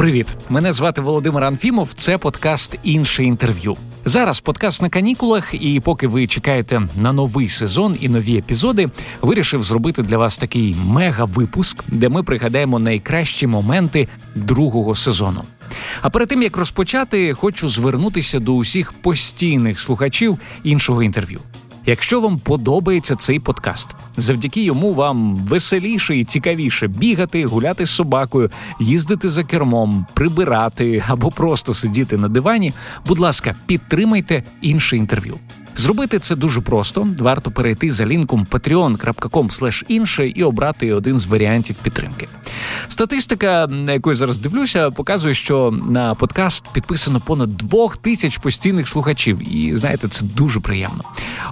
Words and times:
Привіт, 0.00 0.36
мене 0.48 0.72
звати 0.72 1.00
Володимир 1.00 1.44
Анфімов. 1.44 1.92
Це 1.92 2.18
подкаст 2.18 2.78
інше 2.82 3.24
інтерв'ю. 3.24 3.76
Зараз 4.04 4.40
подкаст 4.40 4.82
на 4.82 4.88
канікулах, 4.88 5.54
і 5.54 5.80
поки 5.80 6.06
ви 6.06 6.26
чекаєте 6.26 6.82
на 6.96 7.12
новий 7.12 7.48
сезон 7.48 7.96
і 8.00 8.08
нові 8.08 8.38
епізоди, 8.38 8.90
вирішив 9.22 9.62
зробити 9.62 10.02
для 10.02 10.18
вас 10.18 10.38
такий 10.38 10.74
мега-випуск, 10.74 11.84
де 11.88 12.08
ми 12.08 12.22
пригадаємо 12.22 12.78
найкращі 12.78 13.46
моменти 13.46 14.08
другого 14.34 14.94
сезону. 14.94 15.42
А 16.02 16.10
перед 16.10 16.28
тим 16.28 16.42
як 16.42 16.56
розпочати, 16.56 17.34
хочу 17.34 17.68
звернутися 17.68 18.38
до 18.38 18.54
усіх 18.54 18.92
постійних 18.92 19.80
слухачів 19.80 20.38
іншого 20.64 21.02
інтерв'ю. 21.02 21.40
Якщо 21.86 22.20
вам 22.20 22.38
подобається 22.38 23.16
цей 23.16 23.40
подкаст, 23.40 23.88
завдяки 24.16 24.62
йому 24.62 24.94
вам 24.94 25.36
веселіше 25.36 26.16
і 26.16 26.24
цікавіше 26.24 26.86
бігати, 26.86 27.46
гуляти 27.46 27.86
з 27.86 27.90
собакою, 27.90 28.50
їздити 28.80 29.28
за 29.28 29.44
кермом, 29.44 30.06
прибирати 30.14 31.04
або 31.08 31.30
просто 31.30 31.74
сидіти 31.74 32.16
на 32.16 32.28
дивані. 32.28 32.72
Будь 33.06 33.18
ласка, 33.18 33.54
підтримайте 33.66 34.42
інше 34.60 34.96
інтерв'ю. 34.96 35.38
Зробити 35.76 36.18
це 36.18 36.36
дуже 36.36 36.60
просто. 36.60 37.08
Варто 37.18 37.50
перейти 37.50 37.90
за 37.90 38.06
лінком 38.06 38.46
patreon.com 38.50 39.84
інше 39.88 40.28
і 40.28 40.42
обрати 40.42 40.92
один 40.92 41.18
з 41.18 41.26
варіантів 41.26 41.76
підтримки. 41.82 42.28
Статистика, 42.88 43.66
на 43.66 43.92
яку 43.92 44.10
я 44.10 44.14
зараз 44.14 44.38
дивлюся, 44.38 44.90
показує, 44.90 45.34
що 45.34 45.78
на 45.90 46.14
подкаст 46.14 46.64
підписано 46.72 47.20
понад 47.20 47.56
двох 47.56 47.96
тисяч 47.96 48.38
постійних 48.38 48.88
слухачів, 48.88 49.54
і 49.54 49.76
знаєте, 49.76 50.08
це 50.08 50.24
дуже 50.24 50.60
приємно. 50.60 51.04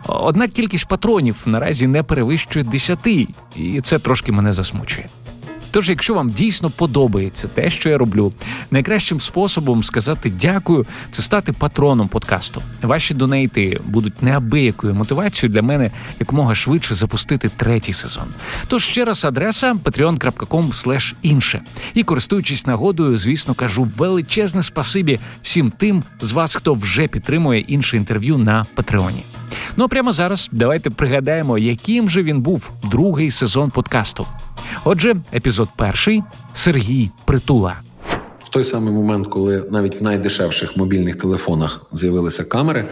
Однак 0.06 0.50
кількість 0.50 0.88
патронів 0.88 1.42
наразі 1.46 1.86
не 1.86 2.02
перевищує 2.02 2.64
десяти, 2.64 3.28
і 3.56 3.80
це 3.80 3.98
трошки 3.98 4.32
мене 4.32 4.52
засмучує. 4.52 5.08
Тож, 5.70 5.88
якщо 5.88 6.14
вам 6.14 6.30
дійсно 6.30 6.70
подобається 6.70 7.48
те, 7.48 7.70
що 7.70 7.88
я 7.88 7.98
роблю, 7.98 8.33
найкращим 8.70 9.20
способом 9.20 9.83
сказати 9.83 10.33
дякую 10.41 10.86
це 11.11 11.22
стати 11.22 11.52
патроном 11.52 12.08
подкасту. 12.08 12.62
Ваші 12.83 13.14
донейти 13.14 13.80
будуть 13.84 14.22
неабиякою 14.22 14.94
мотивацією 14.94 15.55
для 15.55 15.62
мене 15.62 15.91
якомога 16.20 16.55
швидше 16.55 16.94
запустити 16.94 17.50
третій 17.56 17.92
сезон. 17.92 18.24
Тож 18.69 18.84
ще 18.84 19.05
раз 19.05 19.24
адреса 19.24 19.74
patreon.com 19.74 21.14
інше. 21.22 21.61
І 21.94 22.02
користуючись 22.02 22.66
нагодою, 22.66 23.19
звісно, 23.19 23.55
кажу 23.55 23.89
величезне 23.96 24.62
спасибі 24.62 25.19
всім 25.42 25.70
тим 25.70 26.05
з 26.20 26.33
вас, 26.33 26.55
хто 26.55 26.74
вже 26.74 27.06
підтримує 27.06 27.61
інше 27.61 27.96
інтерв'ю 27.96 28.39
на 28.39 28.66
Патреоні. 28.74 29.22
Ну 29.77 29.84
а 29.84 29.88
прямо 29.88 30.12
зараз 30.12 30.48
давайте 30.52 30.91
пригадаємо, 30.91 31.58
яким 31.58 32.08
же 32.11 32.22
він 32.22 32.41
був 32.41 32.70
другий 32.91 33.30
сезон 33.30 33.70
подкасту. 33.70 34.27
Отже, 34.84 35.16
епізод 35.34 35.69
перший 35.77 36.22
Сергій 36.55 37.11
Притула. 37.24 37.77
В 38.44 38.48
той 38.48 38.64
самий 38.64 38.94
момент, 38.94 39.27
коли 39.27 39.64
навіть 39.70 40.00
в 40.00 40.02
найдешевших 40.02 40.77
мобільних 40.77 41.16
телефонах 41.16 41.86
з'явилися 41.92 42.44
камери, 42.44 42.84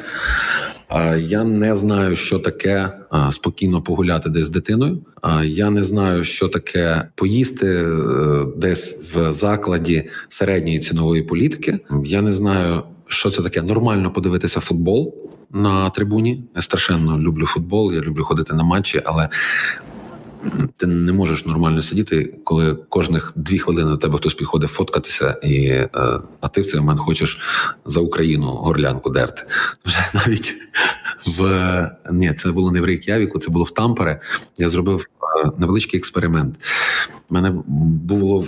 я 1.19 1.45
не 1.45 1.75
знаю, 1.75 2.17
що 2.17 2.39
таке 2.39 2.91
спокійно 3.31 3.83
погуляти 3.83 4.31
десь 4.31 4.45
з 4.45 4.49
дитиною. 4.49 4.99
Я 5.45 5.71
не 5.71 5.83
знаю, 5.83 6.25
що 6.25 6.49
таке 6.49 7.09
поїсти 7.15 7.67
е, 7.67 8.45
десь 8.57 9.05
в 9.15 9.33
закладі 9.33 10.09
середньої 10.29 10.79
цінової 10.79 11.23
політики. 11.23 11.79
Я 12.05 12.23
не 12.23 12.33
знаю, 12.33 12.83
що 13.07 13.31
це 13.31 13.43
таке 13.43 13.63
нормально 13.63 14.13
подивитися 14.13 14.61
футбол 14.61 15.15
на 15.51 15.91
трибуні. 15.91 16.45
Я 16.57 16.63
страшенно 16.63 17.19
люблю 17.19 17.47
футбол. 17.47 17.93
Я 17.93 18.01
люблю 18.01 18.25
ходити 18.25 18.55
на 18.55 18.65
матчі, 18.65 19.03
але 19.05 19.29
ти 20.77 20.87
не 20.87 21.13
можеш 21.13 21.47
нормально 21.47 21.83
сидіти, 21.83 22.35
коли 22.45 22.75
кожних 22.75 23.33
дві 23.37 23.59
хвилини 23.59 23.91
до 23.91 23.97
тебе 23.97 24.19
хтось 24.19 24.35
підходить 24.35 24.71
фоткатися, 24.71 25.41
і 25.43 25.65
е, 25.67 25.89
а 26.41 26.49
ти 26.49 26.61
в 26.61 26.67
цей 26.67 26.81
момент 26.81 27.01
хочеш 27.01 27.41
за 27.85 28.01
Україну 28.01 28.47
горлянку 28.47 29.11
дерти. 29.11 29.43
Вже 29.85 29.99
навіть 30.15 30.55
в 31.27 31.91
ні, 32.13 32.35
це 32.35 32.53
було 32.53 32.73
не 32.73 32.81
в 32.81 32.85
Рейк'явіку, 32.85 33.39
це 33.39 33.51
було 33.51 33.65
в 33.65 33.71
Тампере. 33.71 34.21
Я 34.59 34.69
зробив 34.69 35.07
е, 35.45 35.51
невеличкий 35.59 35.99
експеримент. 35.99 36.57
У 37.31 37.35
мене 37.35 37.51
було 37.67 38.47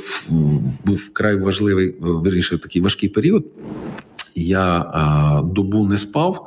був 0.84 0.96
вкрай 0.96 1.36
важливий 1.36 1.94
вирішив 2.00 2.60
такий 2.60 2.82
важкий 2.82 3.08
період. 3.08 3.44
Я 4.34 4.92
добу 5.44 5.88
не 5.88 5.98
спав, 5.98 6.46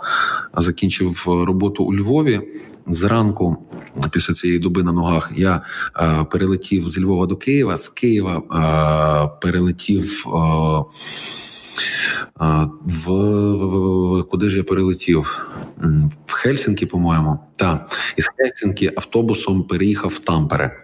закінчив 0.58 1.24
роботу 1.28 1.84
у 1.84 1.96
Львові. 1.96 2.42
Зранку, 2.88 3.58
після 4.12 4.34
цієї 4.34 4.60
доби 4.60 4.84
на 4.84 4.92
ногах, 4.92 5.32
я 5.36 5.62
перелетів 6.32 6.90
з 6.90 7.00
Львова 7.00 7.26
до 7.26 7.36
Києва. 7.36 7.78
З 7.78 7.90
Києва 7.90 8.40
перелетів 9.42 10.26
в, 12.42 13.10
в, 13.12 14.20
в 14.20 14.24
куди 14.24 14.50
ж 14.50 14.58
я 14.58 14.64
перелетів? 14.64 15.48
В 16.26 16.34
Хельсінкі, 16.34 16.86
по-моєму. 16.86 17.40
Так. 17.56 17.90
Із 18.18 18.30
Хельсінкі 18.38 18.92
автобусом 18.96 19.64
переїхав 19.64 20.12
в 20.12 20.20
Тампере. 20.20 20.78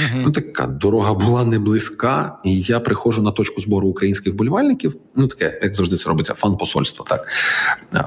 Uh-huh. 0.00 0.22
Ну, 0.24 0.30
така 0.30 0.66
дорога 0.66 1.14
була 1.14 1.44
не 1.44 1.58
близька, 1.58 2.38
і 2.44 2.60
я 2.60 2.80
приходжу 2.80 3.22
на 3.22 3.30
точку 3.30 3.60
збору 3.60 3.88
українських 3.88 4.36
болівальників. 4.36 4.96
Ну, 5.16 5.26
таке, 5.26 5.60
як 5.62 5.74
завжди, 5.74 5.96
це 5.96 6.08
робиться, 6.08 6.34
фан-посольство, 6.34 7.06
так, 7.08 7.28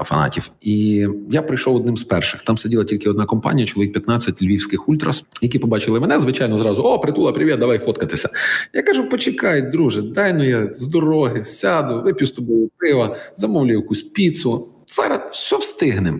фанатів. 0.06 0.50
І 0.60 1.06
я 1.30 1.42
прийшов 1.42 1.76
одним 1.76 1.96
з 1.96 2.04
перших. 2.04 2.42
Там 2.42 2.58
сиділа 2.58 2.84
тільки 2.84 3.10
одна 3.10 3.24
компанія, 3.24 3.66
чоловік 3.66 3.92
15 3.92 4.42
львівських 4.42 4.88
ультрас, 4.88 5.24
які 5.42 5.58
побачили 5.58 6.00
мене, 6.00 6.20
звичайно, 6.20 6.58
зразу: 6.58 6.82
О, 6.82 6.98
Притула, 6.98 7.32
привіт, 7.32 7.58
давай 7.58 7.78
фоткатися. 7.78 8.28
Я 8.72 8.82
кажу: 8.82 9.08
почекай, 9.08 9.62
друже, 9.62 10.02
дай 10.02 10.32
ну 10.32 10.44
я 10.44 10.70
з 10.74 10.86
дороги 10.86 11.44
сяду, 11.44 12.02
вип'ю 12.02 12.26
з 12.26 12.32
тобою 12.32 12.70
пива, 12.86 13.16
замовлю 13.36 13.72
якусь 13.72 14.02
піцу. 14.02 14.68
Зараз 14.88 15.20
все 15.30 15.56
встигнемо. 15.56 16.18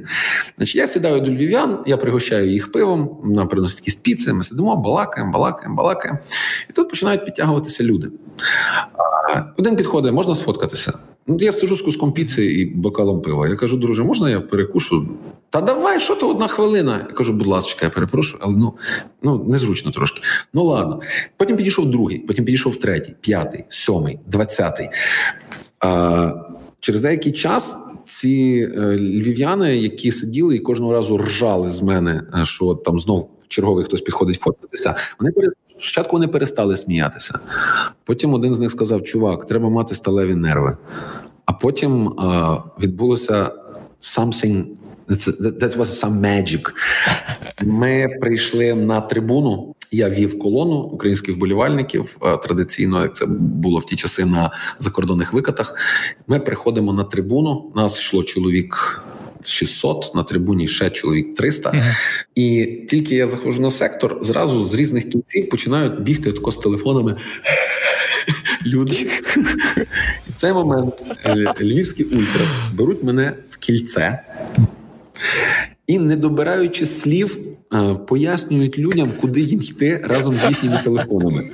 Значить, 0.57 0.77
Я 0.77 0.87
сідаю 0.87 1.21
до 1.21 1.31
львів'ян, 1.31 1.79
я 1.87 1.97
пригощаю 1.97 2.51
їх 2.51 2.73
пивом, 2.73 3.19
нам 3.25 3.49
приносять 3.49 3.79
якісь 3.79 3.95
піци, 3.95 4.33
ми 4.33 4.43
сидимо, 4.43 4.77
балакаємо, 4.77 5.33
балакаємо, 5.33 5.75
балакаємо. 5.77 6.19
І 6.71 6.73
тут 6.73 6.89
починають 6.89 7.25
підтягуватися 7.25 7.85
люди. 7.85 8.09
Один 9.57 9.77
підходить, 9.77 10.13
можна 10.13 10.35
сфоткатися. 10.35 10.93
Ну, 11.27 11.37
Я 11.41 11.53
сижу 11.53 11.77
з 11.77 11.83
куском 11.83 12.13
піци 12.13 12.47
і 12.47 12.65
бокалом 12.65 13.23
пива. 13.23 13.49
Я 13.49 13.57
кажу, 13.57 13.77
друже, 13.77 14.03
можна 14.03 14.31
я 14.31 14.41
перекушу? 14.41 15.09
Та 15.51 15.61
давай, 15.61 16.01
що 16.01 16.15
то 16.15 16.31
одна 16.31 16.49
хвилина. 16.49 17.07
Я 17.09 17.15
кажу, 17.15 17.33
будь 17.33 17.47
ласка, 17.47 17.87
я 17.87 17.91
перепрошую, 17.91 18.43
але 18.45 18.57
ну 18.57 18.75
ну 19.23 19.45
незручно 19.49 19.91
трошки. 19.91 20.21
Ну 20.55 20.65
ладно. 20.65 21.01
Потім 21.37 21.57
підійшов 21.57 21.91
другий, 21.91 22.19
потім 22.19 22.45
підійшов 22.45 22.77
третій, 22.77 23.15
п'ятий, 23.21 23.65
сьомий, 23.69 24.19
двадцятий. 24.27 24.89
Через 26.87 27.01
деякий 27.01 27.33
час 27.33 27.77
ці 28.05 28.69
е, 28.77 28.81
львів'яни, 28.97 29.77
які 29.77 30.11
сиділи 30.11 30.57
і 30.57 30.59
кожного 30.59 30.93
разу 30.93 31.19
ржали 31.19 31.71
з 31.71 31.83
мене, 31.83 32.23
е, 32.35 32.45
що 32.45 32.75
там 32.75 33.01
знов 33.01 33.31
черговий 33.49 33.85
хтось 33.85 34.01
підходить 34.01 34.41
фоткатися. 34.41 34.95
Вони 35.21 35.33
спочатку 35.79 36.17
вони 36.17 36.29
перестали 36.29 36.77
сміятися. 36.77 37.39
Потім 38.05 38.35
один 38.35 38.55
з 38.55 38.59
них 38.59 38.71
сказав: 38.71 39.03
Чувак, 39.03 39.47
треба 39.47 39.69
мати 39.69 39.95
сталеві 39.95 40.35
нерви. 40.35 40.77
А 41.45 41.53
потім 41.53 42.09
а, 42.09 42.59
відбулося 42.83 43.51
something 44.01 44.65
that 45.09 45.77
was 45.77 46.05
some 46.05 46.21
magic. 46.21 46.71
Ми 47.63 48.07
прийшли 48.21 48.75
на 48.75 49.01
трибуну. 49.01 49.75
Я 49.93 50.11
вів 50.11 50.39
колону 50.39 50.77
українських 50.77 51.37
вболівальників 51.37 52.19
традиційно, 52.43 53.03
як 53.03 53.17
це 53.17 53.27
було 53.41 53.79
в 53.79 53.87
ті 53.87 53.97
часи 53.97 54.25
на 54.25 54.51
закордонних 54.79 55.33
викатах. 55.33 55.75
Ми 56.27 56.41
приходимо 56.41 56.93
на 56.93 57.05
трибуну. 57.05 57.73
Нас 57.77 58.01
йшло 58.01 58.23
чоловік 58.23 59.03
600, 59.45 60.15
на 60.15 60.23
трибуні 60.23 60.69
ще 60.69 60.91
чоловік 60.91 61.35
300. 61.35 61.71
Uh-huh. 61.71 61.95
І 62.35 62.67
тільки 62.89 63.15
я 63.15 63.29
заходжу 63.29 63.63
на 63.63 63.71
сектор, 63.71 64.19
зразу 64.23 64.65
з 64.65 64.75
різних 64.75 65.09
кінців 65.09 65.49
починають 65.49 66.01
бігти 66.01 66.33
тако 66.33 66.53
з 66.53 66.57
телефонами. 66.57 67.17
Люди 68.67 69.09
в 70.29 70.35
цей 70.37 70.53
момент 70.53 70.95
е, 71.25 71.55
львівські 71.61 72.05
ультрас 72.05 72.57
беруть 72.75 73.03
мене 73.05 73.33
в 73.51 73.57
кільце. 73.57 74.23
І, 75.87 75.99
не 75.99 76.17
добираючи 76.17 76.87
слів, 76.87 77.39
е, 77.75 77.95
пояснюють 77.95 78.79
людям, 78.79 79.13
куди 79.21 79.41
їм 79.41 79.63
йти 79.63 80.01
разом 80.05 80.35
з 80.35 80.49
їхніми 80.49 80.81
телефонами. 80.85 81.51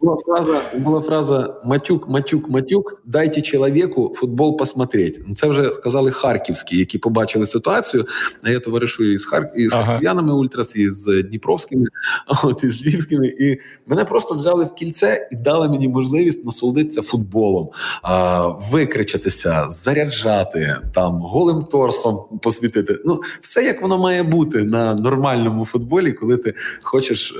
Була 0.00 0.16
фраза, 0.26 0.62
була 0.76 1.00
фраза 1.00 1.60
Матюк, 1.64 2.08
Матюк, 2.08 2.48
Матюк, 2.48 3.02
дайте 3.04 3.42
чоловіку 3.42 4.14
футбол 4.16 4.58
посмотреть. 4.58 5.20
Ну 5.26 5.34
це 5.34 5.46
вже 5.46 5.72
сказали 5.72 6.10
харківські, 6.10 6.78
які 6.78 6.98
побачили 6.98 7.46
ситуацію. 7.46 8.06
А 8.42 8.50
я 8.50 8.60
товаришую 8.60 9.12
із 9.12 9.26
Хар... 9.26 9.52
із 9.56 9.74
ага. 9.74 9.84
харків'янами 9.84 10.34
ультрас, 10.34 10.76
і 10.76 10.90
з 10.90 11.22
Дніпровськими, 11.22 11.86
от 12.44 12.64
із 12.64 12.86
Львівськими. 12.86 13.26
І 13.26 13.58
мене 13.86 14.04
просто 14.04 14.34
взяли 14.34 14.64
в 14.64 14.74
кільце 14.74 15.28
і 15.32 15.36
дали 15.36 15.68
мені 15.68 15.88
можливість 15.88 16.44
насолодитися 16.44 17.02
футболом, 17.02 17.68
а, 18.02 18.46
викричатися, 18.48 19.66
заряджати 19.70 20.76
там 20.94 21.12
голим 21.12 21.64
торсом 21.64 22.18
посвітити. 22.42 22.98
Ну, 23.04 23.20
все 23.40 23.64
як 23.64 23.82
воно 23.82 23.98
має 23.98 24.22
бути 24.22 24.64
на 24.64 24.94
нормальному 24.94 25.64
футболі, 25.64 26.12
коли 26.12 26.36
ти 26.36 26.54
хочеш. 26.82 27.38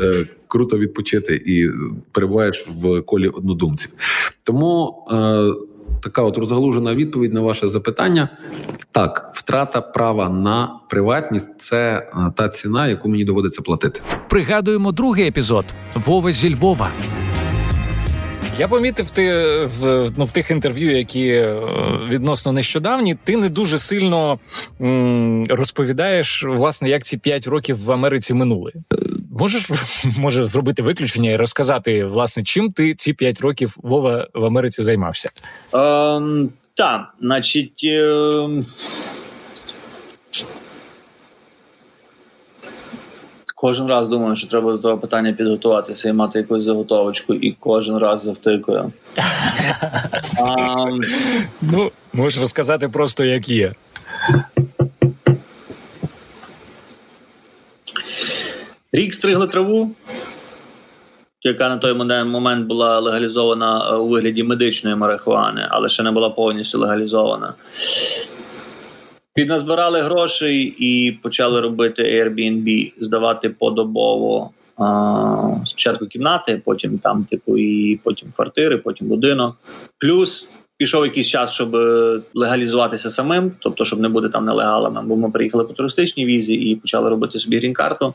Круто 0.51 0.79
відпочити 0.79 1.43
і 1.47 1.69
перебуваєш 2.13 2.67
в 2.69 3.03
колі 3.03 3.29
однодумців. 3.29 3.91
Тому 4.45 5.05
е, 5.11 5.45
така 6.03 6.23
от 6.23 6.39
розгалужена 6.39 6.95
відповідь 6.95 7.35
на 7.35 7.41
ваше 7.41 7.69
запитання. 7.69 8.29
Так, 8.93 9.31
втрата 9.35 9.81
права 9.81 10.29
на 10.29 10.81
приватність 10.89 11.51
це 11.59 12.09
е, 12.15 12.33
та 12.37 12.49
ціна, 12.49 12.89
яку 12.89 13.09
мені 13.09 13.25
доводиться 13.25 13.63
платити. 13.63 14.01
Пригадуємо 14.29 14.93
другий 14.93 15.29
епізод 15.29 15.65
Вова 15.95 16.33
зі 16.33 16.55
Львова. 16.55 16.91
Я 18.59 18.69
помітив 18.69 19.11
ти 19.11 19.33
в 19.81 20.11
ну, 20.17 20.25
в 20.25 20.33
тих 20.33 20.51
інтерв'ю, 20.51 20.97
які 20.97 21.27
е, 21.27 21.63
відносно 22.11 22.53
нещодавні, 22.53 23.17
ти 23.25 23.37
не 23.37 23.49
дуже 23.49 23.79
сильно 23.79 24.39
м, 24.81 25.47
розповідаєш, 25.49 26.45
власне, 26.45 26.89
як 26.89 27.03
ці 27.03 27.17
п'ять 27.19 27.47
років 27.47 27.85
в 27.85 27.93
Америці 27.93 28.35
минули. 28.35 28.73
Можеш 29.31 29.71
може 30.19 30.47
зробити 30.47 30.83
виключення 30.83 31.31
і 31.31 31.37
розказати, 31.37 32.05
власне, 32.05 32.43
чим 32.43 32.73
ти 32.73 32.95
ці 32.95 33.13
п'ять 33.13 33.41
років 33.41 33.77
Вова 33.77 34.29
в 34.35 34.45
Америці 34.45 34.83
займався? 34.83 35.31
Ем, 35.73 36.51
Так, 36.75 37.01
значить. 37.21 37.81
Е... 37.85 38.49
Кожен 43.55 43.87
раз 43.87 44.09
думаю, 44.09 44.37
що 44.37 44.47
треба 44.47 44.73
до 44.73 44.79
того 44.79 44.99
питання 44.99 45.33
підготуватися 45.33 46.09
і 46.09 46.13
мати 46.13 46.39
якусь 46.39 46.63
заготовочку, 46.63 47.35
і 47.35 47.57
кожен 47.61 47.99
раз 47.99 48.23
завтикую. 48.23 48.93
а, 50.43 50.85
ну, 51.61 51.91
можеш 52.13 52.41
розказати 52.41 52.89
просто, 52.89 53.25
як 53.25 53.49
є. 53.49 53.75
Рік 58.93 59.15
стригли 59.15 59.47
траву, 59.47 59.91
яка 61.43 61.69
на 61.69 61.77
той 61.77 61.95
момент 62.25 62.67
була 62.67 63.01
легалізована 63.01 63.99
у 63.99 64.09
вигляді 64.09 64.43
медичної 64.43 64.97
марихуани, 64.97 65.67
але 65.71 65.89
ще 65.89 66.03
не 66.03 66.11
була 66.11 66.31
повністю 66.31 66.79
легалізована. 66.79 67.55
Підназбирали 69.35 70.01
грошей 70.01 70.75
і 70.79 71.13
почали 71.13 71.61
робити 71.61 72.03
Airbnb, 72.03 72.93
здавати 72.99 73.51
подобово. 73.51 74.51
А, 74.79 75.55
спочатку 75.65 76.07
кімнати, 76.07 76.63
потім 76.65 76.99
там, 76.99 77.25
типу, 77.25 77.59
і 77.59 78.01
потім 78.05 78.29
квартири, 78.37 78.77
потім 78.77 79.09
будинок. 79.09 79.57
Плюс 79.99 80.49
пішов 80.81 81.05
якийсь 81.05 81.29
час, 81.29 81.53
щоб 81.53 81.77
легалізуватися 82.35 83.11
самим, 83.11 83.53
тобто, 83.59 83.85
щоб 83.85 84.01
не 84.01 84.09
бути 84.09 84.29
там 84.29 84.45
нелегалами. 84.45 85.03
Бо 85.05 85.17
ми 85.17 85.31
приїхали 85.31 85.65
по 85.65 85.73
туристичній 85.73 86.27
візі 86.27 86.55
і 86.55 86.77
почали 86.77 87.11
робити 87.11 87.39
собі 87.39 87.59
грін-карту. 87.59 88.15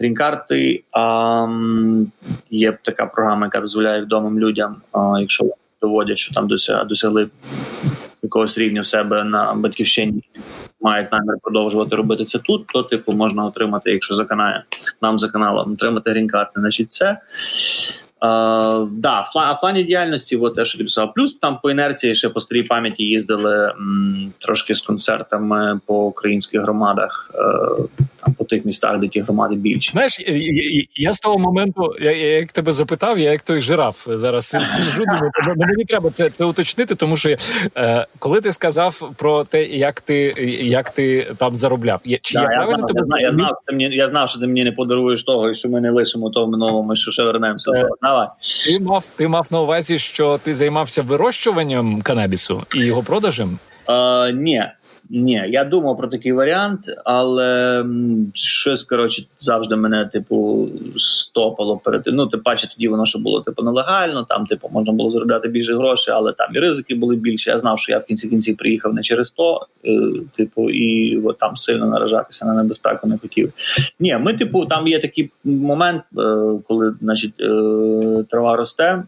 Грін-карти 0.00 0.84
а, 0.92 1.46
є 2.50 2.78
така 2.82 3.06
програма, 3.06 3.46
яка 3.46 3.60
дозволяє 3.60 4.00
відомим 4.00 4.38
людям, 4.38 4.76
а, 4.92 5.20
якщо 5.20 5.44
доводять, 5.82 6.18
що 6.18 6.34
там 6.34 6.48
досягли 6.88 7.28
якогось 8.22 8.58
рівня 8.58 8.80
в 8.80 8.86
себе 8.86 9.24
на 9.24 9.54
батьківщині 9.54 10.22
мають 10.80 11.12
намір 11.12 11.34
продовжувати 11.42 11.96
робити 11.96 12.24
це 12.24 12.38
тут, 12.38 12.66
то 12.66 12.82
типу 12.82 13.12
можна 13.12 13.44
отримати, 13.44 13.90
якщо 13.90 14.14
заканає 14.14 14.64
нам 15.02 15.18
за 15.18 15.28
каналом, 15.28 15.72
отримати 15.72 16.10
грін-карти. 16.10 16.52
Значить, 16.56 16.92
це 16.92 17.18
Uh, 18.22 18.86
да, 18.90 19.20
в 19.20 19.32
плані, 19.32 19.54
в 19.54 19.60
плані 19.60 19.82
діяльності, 19.82 20.36
от 20.36 20.54
те, 20.54 20.64
що 20.64 20.78
ти 20.78 20.84
писав. 20.84 21.12
Плюс 21.14 21.34
там 21.34 21.58
по 21.62 21.70
інерції 21.70 22.14
ще 22.14 22.28
по 22.28 22.40
старій 22.40 22.62
пам'яті 22.62 23.02
їздили 23.02 23.56
м, 23.66 24.32
трошки 24.38 24.74
з 24.74 24.80
концертами 24.80 25.80
по 25.86 26.06
українських 26.06 26.62
громадах, 26.62 27.30
е, 27.34 27.38
там 28.16 28.34
по 28.34 28.44
тих 28.44 28.64
містах, 28.64 28.98
де 28.98 29.08
ті 29.08 29.20
громади 29.20 29.54
більші. 29.54 29.92
Знаєш, 29.92 30.20
я, 30.20 30.34
я, 30.34 30.84
я 30.94 31.12
з 31.12 31.20
того 31.20 31.38
моменту, 31.38 31.94
я, 32.00 32.12
я 32.12 32.38
як 32.38 32.52
тебе 32.52 32.72
запитав, 32.72 33.18
я 33.18 33.30
як 33.30 33.42
той 33.42 33.60
жираф 33.60 34.06
зараз 34.10 34.46
сиджу, 34.46 35.04
думаю, 35.04 35.30
мені 35.56 35.84
треба 35.84 36.10
це 36.10 36.30
це 36.30 36.44
уточнити, 36.44 36.94
тому 36.94 37.16
що 37.16 37.36
е, 37.76 38.06
коли 38.18 38.40
ти 38.40 38.52
сказав 38.52 39.10
про 39.16 39.44
те, 39.44 39.64
як 39.64 40.00
ти 40.00 40.16
як 40.62 40.90
ти 40.90 41.34
там 41.38 41.56
заробляв, 41.56 42.00
я, 42.04 42.18
чи 42.22 42.34
да, 42.34 42.42
я, 42.42 42.48
я 42.50 42.54
правильно 42.54 42.76
знав, 42.76 42.88
тебе 42.88 43.00
я 43.00 43.04
знав, 43.04 43.20
я 43.20 43.32
знав, 43.32 43.52
ти 43.66 43.72
мені 43.72 43.96
я 43.96 44.06
знав, 44.06 44.28
що 44.28 44.40
ти 44.40 44.46
мені 44.46 44.64
не 44.64 44.72
подаруєш 44.72 45.24
того, 45.24 45.50
і 45.50 45.54
що 45.54 45.68
ми 45.68 45.80
не 45.80 45.90
лишимо 45.90 46.30
того 46.30 46.46
минулому, 46.46 46.96
що 46.96 47.10
ще 47.10 47.24
вернемося. 47.24 47.88
Давай. 48.06 48.28
Ти 48.66 48.80
мав 48.80 49.04
ти 49.16 49.28
мав 49.28 49.46
на 49.50 49.60
увазі, 49.60 49.98
що 49.98 50.38
ти 50.38 50.54
займався 50.54 51.02
вирощуванням 51.02 52.02
канабісу 52.02 52.66
і 52.74 52.78
його 52.78 53.02
продажем? 53.02 53.58
Е, 53.88 54.32
Ні, 54.32 54.64
ні, 55.10 55.44
я 55.48 55.64
думав 55.64 55.98
про 55.98 56.08
такий 56.08 56.32
варіант, 56.32 56.80
але 57.04 57.84
щось 58.34 58.84
коротше 58.84 59.22
завжди 59.36 59.76
мене, 59.76 60.06
типу, 60.06 60.68
стопало 60.96 61.76
перед 61.76 62.02
Ну, 62.06 62.26
ти 62.26 62.38
паче, 62.38 62.68
тоді 62.68 62.88
воно 62.88 63.06
ще 63.06 63.18
було 63.18 63.40
типу 63.40 63.62
нелегально. 63.62 64.24
Там, 64.24 64.46
типу, 64.46 64.68
можна 64.72 64.92
було 64.92 65.10
заробляти 65.10 65.48
більше 65.48 65.74
грошей, 65.74 66.14
але 66.14 66.32
там 66.32 66.48
і 66.54 66.58
ризики 66.58 66.94
були 66.94 67.16
більші. 67.16 67.50
Я 67.50 67.58
знав, 67.58 67.78
що 67.78 67.92
я 67.92 67.98
в 67.98 68.04
кінці 68.04 68.28
кінців 68.28 68.56
приїхав 68.56 68.94
не 68.94 69.02
через 69.02 69.30
то, 69.30 69.66
е, 69.84 70.00
типу, 70.36 70.70
і 70.70 71.18
от, 71.18 71.38
там 71.38 71.56
сильно 71.56 71.86
наражатися 71.86 72.46
на 72.46 72.54
небезпеку 72.54 73.06
не 73.06 73.18
хотів. 73.18 73.52
Ні, 74.00 74.18
ми, 74.20 74.32
типу, 74.32 74.66
там 74.66 74.86
є 74.86 74.98
такий 74.98 75.30
момент, 75.44 76.02
е, 76.18 76.22
коли, 76.68 76.94
значить, 77.00 77.34
е, 77.40 78.24
трава 78.30 78.56
росте 78.56 79.02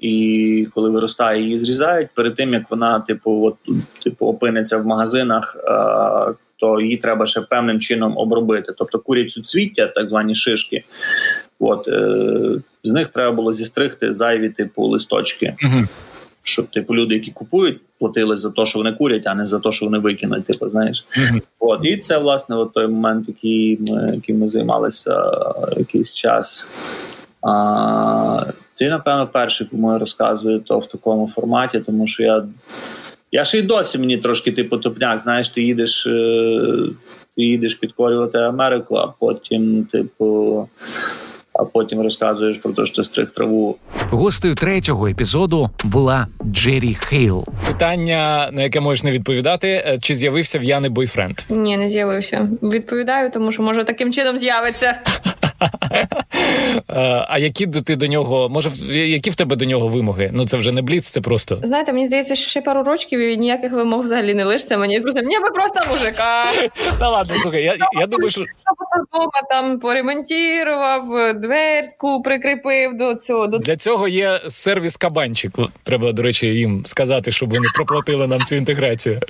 і 0.00 0.66
коли 0.74 0.90
виростає, 0.90 1.42
її 1.42 1.58
зрізають. 1.58 2.08
Перед 2.14 2.34
тим 2.34 2.54
як 2.54 2.70
вона, 2.70 3.00
типу, 3.00 3.44
от 3.44 3.76
типу, 4.04 4.26
опиниться 4.26 4.78
в 4.78 4.86
магазинах, 4.86 5.56
а, 5.56 6.32
то 6.56 6.80
її 6.80 6.96
треба 6.96 7.26
ще 7.26 7.40
певним 7.40 7.80
чином 7.80 8.18
обробити. 8.18 8.72
Тобто 8.78 8.98
курять 8.98 9.30
цвіття, 9.30 9.86
так 9.86 10.08
звані 10.08 10.34
шишки. 10.34 10.84
От 11.60 11.88
е, 11.88 12.60
з 12.84 12.92
них 12.92 13.08
треба 13.08 13.32
було 13.32 13.52
зістригти 13.52 14.14
зайві 14.14 14.48
типу 14.48 14.86
листочки. 14.86 15.56
uh 15.64 15.88
Щоб 16.42 16.70
типу 16.70 16.94
люди, 16.94 17.14
які 17.14 17.30
купують, 17.30 17.80
платили 17.98 18.36
за 18.36 18.50
те, 18.50 18.66
що 18.66 18.78
вони 18.78 18.92
курять, 18.92 19.26
а 19.26 19.34
не 19.34 19.44
за 19.44 19.58
те, 19.58 19.72
що 19.72 19.86
вони 19.86 19.98
викинуть. 19.98 20.44
Типу, 20.44 20.68
знаєш, 20.68 21.06
uh 21.18 21.42
от 21.58 21.80
і 21.82 21.96
це 21.96 22.18
власне 22.18 22.56
от 22.56 22.72
той 22.72 22.88
момент, 22.88 23.28
який 23.28 23.78
ми 23.88 24.10
яким 24.14 24.38
ми 24.38 24.48
займалися 24.48 25.32
якийсь 25.76 26.14
час. 26.14 26.66
А, 27.42 28.46
ти, 28.80 28.88
напевно, 28.88 29.26
перший 29.26 29.66
кому 29.66 29.92
я 29.92 29.98
розказую 29.98 30.60
то 30.60 30.78
в 30.78 30.86
такому 30.86 31.28
форматі, 31.28 31.80
тому 31.80 32.06
що 32.06 32.22
я 32.22 32.44
я 33.32 33.44
ще 33.44 33.58
й 33.58 33.62
досі 33.62 33.98
мені 33.98 34.18
трошки 34.18 34.52
типу 34.52 34.76
топняк. 34.76 35.20
Знаєш, 35.20 35.48
ти 35.48 35.62
їдеш 35.62 36.06
е, 36.06 36.60
ти 37.36 37.42
їдеш 37.42 37.74
підкорювати 37.74 38.38
Америку, 38.38 38.96
а 38.96 39.06
потім, 39.06 39.84
типу. 39.84 40.68
А 41.52 41.64
потім 41.64 42.00
розказуєш 42.00 42.58
про 42.58 42.72
те, 42.72 42.86
що 42.86 42.96
ти 42.96 43.02
стриг 43.02 43.30
траву. 43.30 43.76
Гостею 44.10 44.54
третього 44.54 45.08
епізоду 45.08 45.70
була 45.84 46.26
Джеррі 46.44 46.94
Хейл. 46.94 47.44
Питання, 47.66 48.50
на 48.52 48.62
яке 48.62 48.80
можеш 48.80 49.04
не 49.04 49.10
відповідати, 49.10 49.68
е, 49.68 49.98
чи 50.02 50.14
з'явився 50.14 50.58
в 50.58 50.62
Яни 50.62 50.88
бойфренд? 50.88 51.38
Ні, 51.48 51.76
не 51.76 51.88
з'явився. 51.88 52.48
Відповідаю, 52.62 53.30
тому 53.30 53.52
що 53.52 53.62
може 53.62 53.84
таким 53.84 54.12
чином 54.12 54.36
з'явиться. 54.36 54.94
А 57.28 57.38
які 57.38 57.66
ти 57.66 57.96
до 57.96 58.06
нього, 58.06 58.48
може, 58.48 58.70
які 58.94 59.30
в 59.30 59.34
тебе 59.34 59.56
до 59.56 59.64
нього 59.64 59.88
вимоги? 59.88 60.30
Ну 60.32 60.44
це 60.44 60.56
вже 60.56 60.72
не 60.72 60.82
бліц, 60.82 61.10
це 61.10 61.20
просто. 61.20 61.60
Знаєте, 61.62 61.92
мені 61.92 62.06
здається, 62.06 62.34
що 62.34 62.50
ще 62.50 62.60
пару 62.60 62.82
рочків 62.82 63.20
і 63.20 63.36
ніяких 63.36 63.72
вимог 63.72 64.00
взагалі 64.00 64.34
не 64.34 64.44
лишиться. 64.44 64.78
Мені 64.78 65.00
просто 65.00 65.22
мені 65.22 65.38
би 65.38 65.50
просто 65.50 65.90
мужика. 65.90 66.44
Та 66.98 67.08
ладно, 67.08 67.36
слухай, 67.36 67.62
я 67.62 67.76
я 68.00 68.06
думаю, 68.06 68.30
що 68.30 68.40
вдома 68.40 69.40
там 69.50 69.78
поремонтував, 69.78 71.34
дверку 71.40 72.22
прикріпив 72.22 72.96
до 72.96 73.14
цього. 73.14 73.46
Для 73.46 73.76
цього 73.76 74.08
є 74.08 74.40
сервіс 74.48 74.96
кабанчику. 74.96 75.68
Треба, 75.82 76.12
до 76.12 76.22
речі, 76.22 76.46
їм 76.46 76.82
сказати, 76.86 77.30
щоб 77.30 77.54
вони 77.54 77.68
проплатили 77.74 78.26
нам 78.26 78.44
цю 78.44 78.56
інтеграцію. 78.56 79.20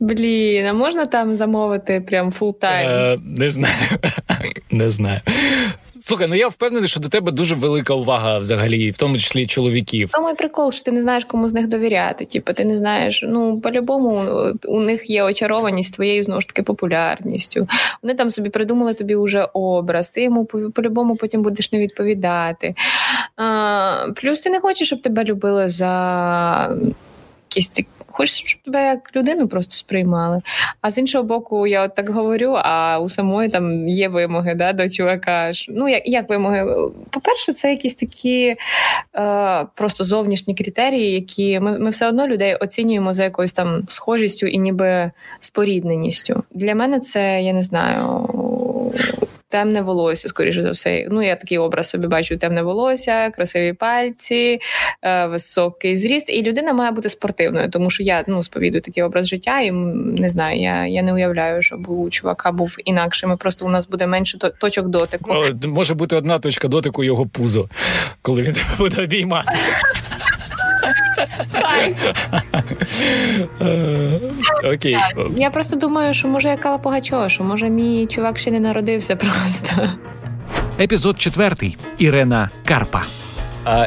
Блін, 0.00 0.66
а 0.66 0.72
можна 0.72 1.06
там 1.06 1.36
замовити 1.36 2.00
прям 2.00 2.32
фултайм? 2.32 2.90
Е, 2.90 3.18
Не 3.24 3.50
знаю. 3.50 3.74
Не 4.70 4.88
знаю. 4.90 5.20
Слухай, 6.00 6.26
ну 6.28 6.34
я 6.34 6.48
впевнений, 6.48 6.88
що 6.88 7.00
до 7.00 7.08
тебе 7.08 7.32
дуже 7.32 7.54
велика 7.54 7.94
увага 7.94 8.38
взагалі, 8.38 8.90
в 8.90 8.96
тому 8.96 9.18
числі 9.18 9.46
чоловіків. 9.46 10.10
Самий 10.10 10.34
прикол, 10.34 10.72
що 10.72 10.82
ти 10.82 10.92
не 10.92 11.00
знаєш, 11.00 11.24
кому 11.24 11.48
з 11.48 11.52
них 11.52 11.68
довіряти. 11.68 12.24
Типу, 12.24 12.52
ти 12.52 12.64
не 12.64 12.76
знаєш. 12.76 13.24
Ну 13.28 13.60
по-любому 13.60 14.24
у 14.68 14.80
них 14.80 15.10
є 15.10 15.22
очарованість 15.22 15.94
твоєю 15.94 16.22
знову 16.24 16.40
ж 16.40 16.46
таки 16.46 16.62
популярністю. 16.62 17.68
Вони 18.02 18.14
там 18.14 18.30
собі 18.30 18.50
придумали 18.50 18.94
тобі 18.94 19.14
уже 19.16 19.48
образ. 19.52 20.08
Ти 20.08 20.22
йому 20.22 20.44
по-любому 20.44 21.16
потім 21.16 21.42
будеш 21.42 21.72
не 21.72 21.78
відповідати. 21.78 22.74
А, 23.36 24.06
Плюс 24.16 24.40
ти 24.40 24.50
не 24.50 24.60
хочеш, 24.60 24.86
щоб 24.86 25.02
тебе 25.02 25.24
любили 25.24 25.68
за 25.68 26.76
якісь 27.50 27.68
Хочеться, 28.16 28.42
щоб 28.46 28.62
тебе 28.62 28.84
як 28.84 29.16
людину 29.16 29.48
просто 29.48 29.74
сприймали. 29.74 30.42
А 30.80 30.90
з 30.90 30.98
іншого 30.98 31.24
боку, 31.24 31.66
я 31.66 31.82
от 31.82 31.94
так 31.94 32.10
говорю, 32.10 32.54
а 32.56 32.98
у 32.98 33.08
самої 33.08 33.48
там 33.48 33.88
є 33.88 34.08
вимоги 34.08 34.54
да, 34.54 34.72
до 34.72 34.88
чувака. 34.88 35.52
Ну, 35.68 35.88
як 35.88 36.02
як 36.06 36.28
вимоги? 36.28 36.64
По-перше, 37.10 37.52
це 37.52 37.70
якісь 37.70 37.94
такі 37.94 38.56
е, 39.16 39.66
просто 39.74 40.04
зовнішні 40.04 40.54
критерії, 40.54 41.12
які 41.12 41.60
ми 41.60 41.78
ми 41.78 41.90
все 41.90 42.08
одно 42.08 42.26
людей 42.26 42.54
оцінюємо 42.54 43.12
за 43.12 43.24
якоюсь 43.24 43.52
там 43.52 43.84
схожістю 43.88 44.46
і 44.46 44.58
ніби 44.58 45.10
спорідненістю. 45.40 46.42
Для 46.50 46.74
мене 46.74 47.00
це 47.00 47.42
я 47.42 47.52
не 47.52 47.62
знаю 47.62 48.26
темне 49.48 49.82
волосся, 49.82 50.28
скоріше 50.28 50.62
за 50.62 50.70
все. 50.70 51.06
Ну, 51.10 51.22
я 51.22 51.36
такий 51.36 51.58
образ 51.58 51.88
собі 51.90 52.06
бачу: 52.06 52.36
темне 52.36 52.62
волосся, 52.62 53.30
красиві 53.30 53.72
пальці, 53.72 54.58
е, 55.02 55.26
високий 55.26 55.96
зріст. 55.96 56.28
І 56.28 56.42
людина 56.42 56.72
має 56.72 56.90
бути 56.90 57.08
спортивною, 57.08 57.70
тому 57.70 57.90
що 57.90 58.02
я 58.02 58.24
ну, 58.26 58.42
сповідую 58.42 58.80
такий 58.80 59.02
образ 59.02 59.28
життя, 59.28 59.60
і 59.60 59.70
не 59.70 60.28
знаю, 60.28 60.60
я 60.60 60.86
я 60.86 61.02
не 61.02 61.14
уявляю, 61.14 61.62
щоб 61.62 61.88
у 61.88 62.10
чувака 62.10 62.52
був 62.52 62.76
інакшим. 62.84 63.36
Просто 63.36 63.66
у 63.66 63.68
нас 63.68 63.88
буде 63.88 64.06
менше 64.06 64.38
точок 64.38 64.88
дотику. 64.88 65.34
Може 65.66 65.94
бути 65.94 66.16
одна 66.16 66.38
точка 66.38 66.68
дотику 66.68 67.04
його 67.04 67.26
пузо, 67.26 67.68
коли 68.22 68.42
він 68.42 68.52
тебе 68.52 68.68
буде 68.78 69.02
обіймати. 69.02 69.52
Окей. 74.74 74.96
Я 75.36 75.50
просто 75.50 75.76
думаю, 75.76 76.14
що 76.14 76.28
може 76.28 76.48
я 76.48 76.56
Кала 76.56 76.78
Погачова, 76.78 77.28
що 77.28 77.44
може 77.44 77.68
мій 77.70 78.06
чувак 78.06 78.38
ще 78.38 78.50
не 78.50 78.60
народився 78.60 79.16
просто. 79.16 79.90
Епізод 80.80 81.20
четвертий. 81.20 81.76
Ірена 81.98 82.50
Карпа. 82.64 83.02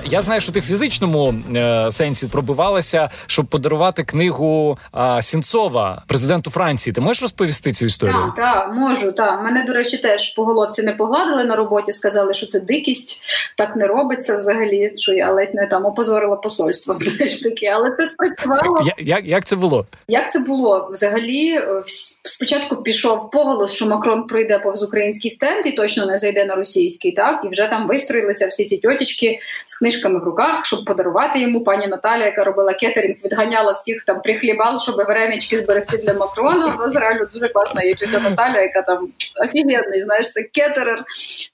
Я 0.05 0.21
знаю, 0.21 0.41
що 0.41 0.51
ти 0.51 0.59
в 0.59 0.63
фізичному 0.63 1.33
е, 1.55 1.91
сенсі 1.91 2.27
пробивалася, 2.27 3.09
щоб 3.27 3.45
подарувати 3.45 4.03
книгу 4.03 4.77
Сінцова 5.21 6.03
президенту 6.07 6.51
Франції. 6.51 6.93
Ти 6.93 7.01
можеш 7.01 7.21
розповісти 7.21 7.71
цю 7.71 7.85
історію? 7.85 8.33
Так, 8.35 8.35
так, 8.35 8.75
можу. 8.75 9.11
Так. 9.11 9.43
Мене, 9.43 9.63
до 9.67 9.73
речі, 9.73 9.97
теж 9.97 10.33
по 10.35 10.45
головці 10.45 10.83
не 10.83 10.93
погладили 10.93 11.43
на 11.43 11.55
роботі. 11.55 11.93
Сказали, 11.93 12.33
що 12.33 12.45
це 12.45 12.59
дикість, 12.59 13.21
так 13.57 13.75
не 13.75 13.87
робиться 13.87 14.37
взагалі. 14.37 14.93
Що 14.95 15.13
я 15.13 15.31
ледь 15.31 15.53
не 15.53 15.67
там 15.67 15.85
опозорила 15.85 16.35
посольство. 16.35 16.95
таки, 17.43 17.65
але 17.65 17.91
це 17.97 18.07
спрацювало. 18.07 18.87
Як 18.97 19.25
як 19.25 19.45
це 19.45 19.55
було? 19.55 19.85
Як 20.07 20.31
це 20.31 20.39
було? 20.39 20.89
Взагалі, 20.91 21.49
е, 21.51 21.83
спочатку 22.23 22.83
пішов 22.83 23.31
поголос, 23.31 23.73
що 23.73 23.85
Макрон 23.85 24.27
пройде 24.27 24.59
повз 24.59 24.83
український 24.83 25.31
стенд 25.31 25.65
і 25.65 25.71
точно 25.71 26.05
не 26.05 26.19
зайде 26.19 26.45
на 26.45 26.55
російський, 26.55 27.11
так 27.11 27.41
і 27.45 27.49
вже 27.49 27.67
там 27.67 27.87
вистроїлися 27.87 28.47
всі 28.47 28.65
ці 28.65 28.77
тьотічки 28.77 29.39
з 29.69 29.77
книжками 29.77 30.19
в 30.19 30.23
руках, 30.23 30.65
щоб 30.65 30.85
подарувати 30.85 31.39
йому 31.39 31.63
пані 31.63 31.87
Наталя, 31.87 32.25
яка 32.25 32.43
робила 32.43 32.73
кетерінг, 32.73 33.15
відганяла 33.25 33.71
всіх 33.71 34.03
там 34.03 34.21
прихлібал, 34.21 34.79
щоб 34.79 34.95
варенички 34.95 35.57
зберегти 35.57 35.97
для 35.97 36.13
Макрона. 36.13 36.75
У 36.75 36.77
нас 36.77 36.95
реально 36.95 37.25
дуже 37.33 37.49
класна 37.49 37.83
є 37.83 37.95
тетя 37.95 38.19
Наталя, 38.19 38.61
яка 38.61 38.81
там 38.81 39.09
офігенний, 39.45 40.03
знаєш, 40.03 40.31
це 40.31 40.43
кетерер. 40.43 41.03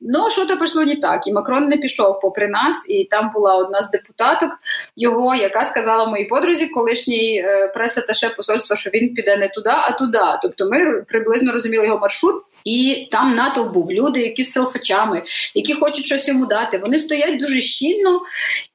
Ну 0.01 0.29
що 0.31 0.45
то 0.45 0.57
пішло 0.57 0.83
не 0.83 0.95
так. 0.95 1.27
І 1.27 1.33
Макрон 1.33 1.67
не 1.67 1.77
пішов 1.77 2.21
попри 2.21 2.47
нас, 2.47 2.85
і 2.89 3.03
там 3.03 3.31
була 3.33 3.55
одна 3.55 3.83
з 3.83 3.89
депутаток 3.89 4.51
його, 4.95 5.35
яка 5.35 5.65
сказала 5.65 6.05
моїй 6.05 6.25
подрузі, 6.25 6.67
колишній 6.67 7.43
е, 7.45 7.67
прес-аташе 7.67 8.29
посольства, 8.29 8.75
що 8.75 8.89
він 8.89 9.13
піде 9.13 9.37
не 9.37 9.49
туди, 9.49 9.69
а 9.69 9.91
туди. 9.91 10.19
Тобто 10.41 10.65
ми 10.65 11.01
приблизно 11.01 11.53
розуміли 11.53 11.85
його 11.85 11.99
маршрут. 11.99 12.43
І 12.65 13.07
там 13.11 13.35
натовп 13.35 13.73
був 13.73 13.91
люди, 13.91 14.21
які 14.21 14.43
з 14.43 14.51
селфачами, 14.51 15.23
які 15.55 15.73
хочуть 15.73 16.05
щось 16.05 16.27
йому 16.27 16.45
дати. 16.45 16.77
Вони 16.77 16.99
стоять 16.99 17.39
дуже 17.39 17.61
щільно. 17.61 18.21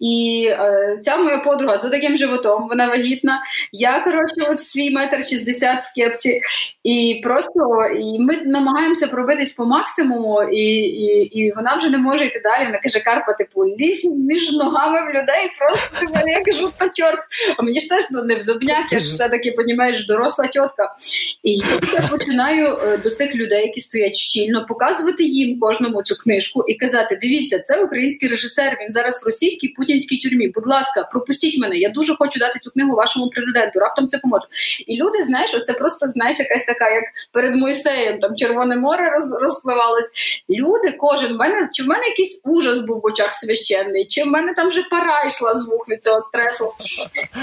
І 0.01 0.47
е, 0.51 0.99
ця 1.05 1.17
моя 1.17 1.39
подруга 1.39 1.79
за 1.79 1.91
таким 1.91 2.17
животом, 2.17 2.69
вона 2.69 2.89
вагітна. 2.89 3.43
Я 3.73 4.01
коротше, 4.01 4.35
от 4.51 4.61
свій 4.61 4.91
метр 4.91 5.25
шістдесят 5.25 5.83
в 5.83 5.95
кепці, 5.95 6.41
і 6.85 7.21
просто 7.25 7.53
і 7.99 8.19
ми 8.21 8.37
намагаємося 8.45 9.07
пробитись 9.07 9.53
по 9.53 9.65
максимуму, 9.65 10.43
і 10.43 10.65
і, 10.81 11.41
і 11.41 11.53
вона 11.53 11.77
вже 11.77 11.91
не 11.91 11.99
може 11.99 12.27
йти 12.27 12.41
далі. 12.45 12.65
Вона 12.65 12.79
каже: 12.79 13.01
Карпа, 13.01 13.33
типу, 13.33 13.65
лізь 13.65 14.05
між 14.05 14.53
ногами 14.53 15.01
в 15.01 15.09
людей. 15.09 15.51
Просто 15.59 16.01
типу, 16.01 16.29
я 16.29 16.43
кажу, 16.45 16.71
та 16.77 16.89
чорт. 16.89 17.21
А 17.57 17.63
мені 17.63 17.81
ж 17.81 17.89
теж 17.89 18.05
ну, 18.11 18.23
не 18.23 18.35
в 18.35 18.45
зубняк, 18.45 18.93
я 18.93 19.01
ж 19.01 19.09
все 19.09 19.29
таки 19.29 19.53
понімаєш, 19.53 20.07
доросла 20.07 20.47
тітка. 20.47 20.95
І 21.43 21.53
я 21.93 22.09
починаю 22.11 22.77
е, 22.77 22.99
до 22.99 23.11
цих 23.11 23.35
людей, 23.35 23.67
які 23.67 23.80
стоять 23.81 24.17
щільно, 24.17 24.67
показувати 24.67 25.25
їм 25.25 25.61
кожному 25.61 26.03
цю 26.03 26.15
книжку 26.15 26.65
і 26.69 26.75
казати: 26.75 27.19
Дивіться, 27.23 27.59
це 27.59 27.85
український 27.85 28.29
режисер. 28.29 28.77
Він 28.81 28.93
зараз 28.93 29.23
в 29.23 29.27
російській 29.27 29.69
путінській 29.69 30.19
тюрмі. 30.19 30.49
Будь 30.49 30.67
ласка, 30.67 31.09
пропустіть 31.13 31.59
мене. 31.59 31.77
Я 31.77 31.89
дуже 31.89 32.17
хочу 32.17 32.39
дати 32.39 32.59
цю 32.59 32.71
книгу 32.71 32.95
вашому 32.95 33.31
президенту. 33.31 33.81
Раптом 33.81 34.09
це 34.09 34.19
поможе. 34.19 34.47
І 34.87 34.97
люди, 34.97 35.25
знаєш, 35.25 35.51
це 35.67 35.73
просто 35.73 36.07
знаєш, 36.15 36.39
якась 36.39 36.65
така, 36.65 36.91
як 36.91 37.05
перед 37.33 37.57
Мойсеєм, 37.57 38.19
там 38.19 38.37
Червоне 38.37 38.77
море 38.77 39.11
роз, 39.11 39.33
розпливалось. 39.41 40.11
Люди, 40.51 40.97
кожен 40.99 41.33
в 41.35 41.37
мене 41.37 41.69
чи 41.73 41.83
в 41.83 41.87
мене 41.87 42.07
якийсь 42.07 42.41
ужас 42.45 42.79
був 42.79 43.01
в 43.01 43.07
очах 43.07 43.35
священний, 43.35 44.07
чи 44.07 44.23
в 44.23 44.27
мене 44.27 44.55
там 44.55 44.69
вже 44.69 44.83
пара 44.91 45.25
йшла 45.25 45.55
з 45.55 45.69
вух 45.69 45.89
від 45.89 46.05
цього 46.05 46.21
стресу. 46.21 46.73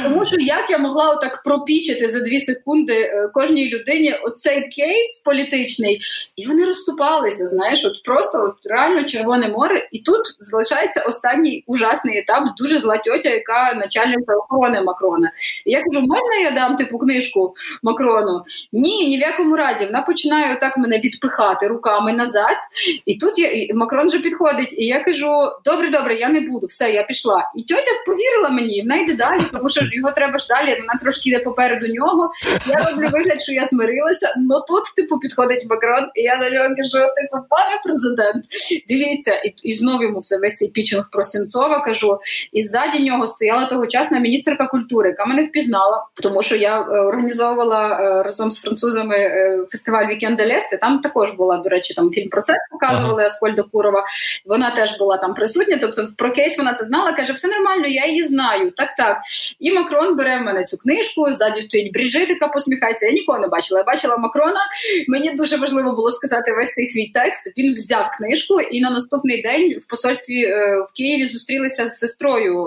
Тому 0.03 0.25
що 0.25 0.36
як 0.39 0.70
я 0.70 0.77
могла 0.77 1.10
отак 1.10 1.44
пропічити 1.44 2.08
за 2.08 2.20
дві 2.20 2.39
секунди 2.39 2.94
е, 2.94 3.29
кожній 3.34 3.70
людині 3.70 4.13
оцей 4.13 4.70
кейс 4.70 5.22
політичний, 5.25 6.00
і 6.36 6.48
вони 6.48 6.65
розступалися. 6.65 7.48
Знаєш, 7.48 7.86
от 7.86 8.03
просто 8.03 8.43
от 8.43 8.72
реально 8.72 9.03
Червоне 9.03 9.48
море, 9.48 9.88
і 9.91 10.00
тут 10.00 10.22
залишається 10.39 11.01
останній 11.01 11.63
ужасний 11.67 12.17
етап. 12.17 12.43
Дуже 12.57 12.77
зла 12.77 12.98
тьотя, 12.98 13.29
яка 13.29 13.74
начальниця 13.74 14.34
охорони 14.34 14.81
Макрона. 14.81 15.31
І 15.65 15.72
я 15.72 15.84
кажу, 15.84 16.01
можна 16.07 16.36
я 16.43 16.51
дам 16.51 16.75
типу 16.75 16.98
книжку 16.98 17.55
Макрону? 17.84 18.43
Ні, 18.72 19.07
ні 19.07 19.17
в 19.17 19.19
якому 19.19 19.55
разі. 19.55 19.86
Вона 19.86 20.01
починає 20.01 20.55
отак 20.55 20.77
мене 20.77 21.00
відпихати 21.00 21.67
руками 21.67 22.13
назад. 22.13 22.57
І 23.05 23.17
тут 23.17 23.39
я 23.39 23.51
і 23.51 23.74
Макрон 23.74 24.07
вже 24.07 24.19
підходить, 24.19 24.74
і 24.77 24.86
я 24.86 25.03
кажу: 25.03 25.31
добре, 25.65 25.89
добре, 25.89 26.15
я 26.15 26.29
не 26.29 26.41
буду, 26.41 26.67
все, 26.67 26.91
я 26.91 27.03
пішла. 27.03 27.51
І 27.55 27.63
тьотя 27.63 27.91
повірила 28.05 28.50
мені, 28.50 28.81
вона 28.81 28.96
йде 28.96 29.13
далі, 29.13 29.41
тому 29.53 29.69
що 29.69 29.81
його 29.91 30.12
треба 30.12 30.39
ж 30.39 30.48
далі. 30.48 30.77
Вона 30.79 31.00
трошки 31.01 31.29
йде 31.29 31.39
попереду 31.39 31.88
нього. 31.88 32.31
Я 32.67 32.75
роблю 32.75 33.10
вигляд, 33.13 33.41
що 33.41 33.51
я 33.51 33.65
змирилася. 33.65 34.34
Ну 34.38 34.63
тут, 34.67 34.84
типу, 34.96 35.19
підходить 35.19 35.65
Макрон, 35.69 36.10
і 36.18 36.24
я 36.24 36.36
на 36.38 36.50
нього 36.50 36.68
кажу: 36.76 37.06
типу, 37.16 37.46
пане 37.50 37.82
президент, 37.84 38.46
дивіться, 38.90 39.34
і 39.34 39.54
і 39.64 39.74
знову 39.74 40.04
йому 40.04 40.20
все 40.20 40.38
весь 40.38 40.56
цей 40.56 40.70
пічинг 40.70 41.10
про 41.12 41.24
Сенцова 41.24 41.80
кажу. 41.80 42.20
І 42.52 42.62
ззаді 42.62 43.04
нього 43.04 43.28
стояла 43.28 43.66
тогочасна 43.66 44.20
міністерка 44.20 44.68
культури, 44.68 45.10
яка 45.10 45.26
мене 45.26 45.44
впізнала, 45.44 46.06
тому 46.24 46.44
що 46.44 46.56
я 46.56 46.82
е, 46.82 46.84
організовувала 46.84 48.00
е, 48.02 48.24
разом 48.24 48.52
з 48.52 48.62
французами 48.62 49.16
е, 49.16 49.60
фестиваль 49.72 50.08
Вікенда 50.08 50.48
Лести. 50.48 50.78
Там 50.78 51.00
також 51.00 51.32
була, 51.32 51.58
до 51.58 51.70
речі, 51.70 51.94
там 51.94 52.12
фільм 52.12 52.30
про 52.30 52.42
це 52.42 52.58
показували 52.72 53.24
Аскольда 53.24 53.64
Курова. 53.64 54.06
Вона 54.46 54.72
теж 54.72 54.98
була 54.98 55.18
там 55.18 55.34
присутня. 55.34 55.78
Тобто, 55.82 56.08
про 56.18 56.32
кейс 56.32 56.58
вона 56.58 56.74
це 56.74 56.86
знала. 56.86 57.14
каже: 57.14 57.34
все 57.34 57.48
нормально, 57.48 57.88
я 57.88 58.08
її 58.08 58.24
знаю. 58.24 58.72
Так, 58.72 58.96
так. 58.98 59.18
І 59.60 59.72
Макрон 59.72 60.16
бере 60.16 60.38
в 60.38 60.42
мене 60.42 60.64
цю 60.64 60.78
книжку. 60.78 61.34
Ззаді 61.34 61.62
стоїть 61.62 61.94
Бріджит, 61.94 62.30
яка 62.30 62.48
посміхається. 62.48 63.06
Я 63.06 63.12
нікого 63.12 63.40
не 63.40 63.48
бачила. 63.48 63.80
Я 63.80 63.84
бачила 63.84 64.18
Макрона. 64.18 64.60
Мені 65.08 65.34
дуже 65.34 65.58
важливо 65.58 65.92
було 65.92 66.07
сказати 66.12 66.52
весь 66.52 66.74
цей 66.74 66.86
свій 66.86 67.12
текст. 67.14 67.54
Він 67.58 67.74
взяв 67.74 68.10
книжку, 68.18 68.62
і 68.62 68.82
на 68.82 68.90
наступний 68.90 69.42
день 69.42 69.80
в 69.84 69.88
посольстві 69.90 70.46
в 70.90 70.98
Києві 70.98 71.26
зустрілися 71.26 71.88
з 71.88 72.00
сестрою 72.00 72.64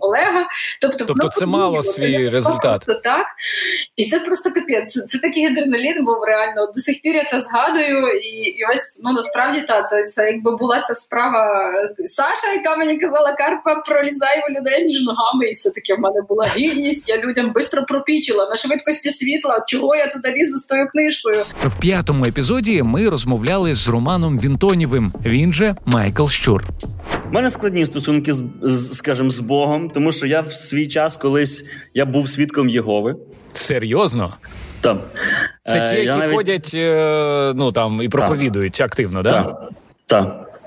Олега. 0.00 0.46
Тобто, 0.80 1.04
тобто 1.04 1.28
це 1.28 1.46
мало 1.46 1.82
свій 1.82 2.28
результат. 2.28 2.84
Просто 2.84 3.02
так. 3.04 3.26
І 3.96 4.04
це 4.04 4.18
просто 4.18 4.50
капець. 4.50 4.92
Це, 4.92 5.00
це 5.00 5.18
такий 5.18 5.46
адреналін 5.46 6.04
був 6.04 6.24
реально. 6.26 6.66
До 6.66 6.80
сих 6.80 7.02
пір 7.02 7.14
я 7.14 7.24
це 7.24 7.40
згадую. 7.40 8.08
І 8.18 8.54
і 8.58 8.64
ось 8.72 9.00
ну 9.02 9.12
насправді 9.12 9.60
та 9.60 9.82
це, 9.82 10.02
це 10.02 10.26
якби 10.26 10.56
була 10.56 10.80
ця 10.80 10.94
справа 10.94 11.72
Саша, 12.06 12.52
яка 12.56 12.76
мені 12.76 12.98
казала, 12.98 13.32
Карпа, 13.32 13.74
пролізай 13.74 14.42
у 14.48 14.52
людей 14.52 14.84
між 14.84 15.02
ногами. 15.02 15.48
І 15.48 15.54
все 15.54 15.70
таки 15.70 15.94
в 15.94 15.98
мене 15.98 16.22
була 16.28 16.46
гідність. 16.56 17.08
Я 17.08 17.18
людям 17.18 17.52
швидко 17.52 17.86
пропічила 17.88 18.48
на 18.50 18.56
швидкості 18.56 19.10
світла. 19.10 19.64
Чого 19.66 19.96
я 19.96 20.06
туди 20.06 20.30
лізу 20.30 20.58
з 20.58 20.64
тою 20.64 20.88
книжкою? 20.88 21.44
В 21.64 21.80
п'ятому 21.80 22.24
епізоді 22.24 22.43
ми 22.82 23.08
розмовляли 23.08 23.74
з 23.74 23.88
Романом 23.88 24.38
Вінтонівим. 24.38 25.12
Він 25.24 25.52
же 25.52 25.74
Майкл 25.84 26.26
Щур. 26.26 26.64
У 27.30 27.34
мене 27.34 27.50
складні 27.50 27.86
стосунки 27.86 28.32
з, 28.62 28.94
скажімо, 28.94 29.30
з 29.30 29.40
Богом, 29.40 29.90
тому 29.90 30.12
що 30.12 30.26
я 30.26 30.40
в 30.40 30.52
свій 30.52 30.86
час 30.86 31.16
колись 31.16 31.64
я 31.94 32.04
був 32.04 32.28
свідком 32.28 32.68
Єгови. 32.68 33.16
Серйозно? 33.52 34.34
Так. 34.80 34.96
Це 35.66 35.80
ті, 35.80 35.96
е, 35.96 36.04
які 36.04 36.18
навіть... 36.18 36.34
ходять 36.34 36.70
е, 36.74 37.52
ну 37.54 37.72
там 37.72 38.02
і 38.02 38.08
проповідують 38.08 38.72
так. 38.72 38.86
активно, 38.86 39.22
да? 39.22 39.30
так? 39.30 39.70
Так. 40.06 40.60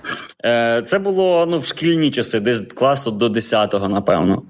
Е, 0.45 0.81
Це 0.85 0.99
було 0.99 1.45
ну, 1.49 1.59
в 1.59 1.65
шкільні 1.65 2.11
часи, 2.11 2.39
десь 2.39 2.61
класу 2.61 3.11
до 3.11 3.27
10-го, 3.27 3.87
напевно. 3.87 4.41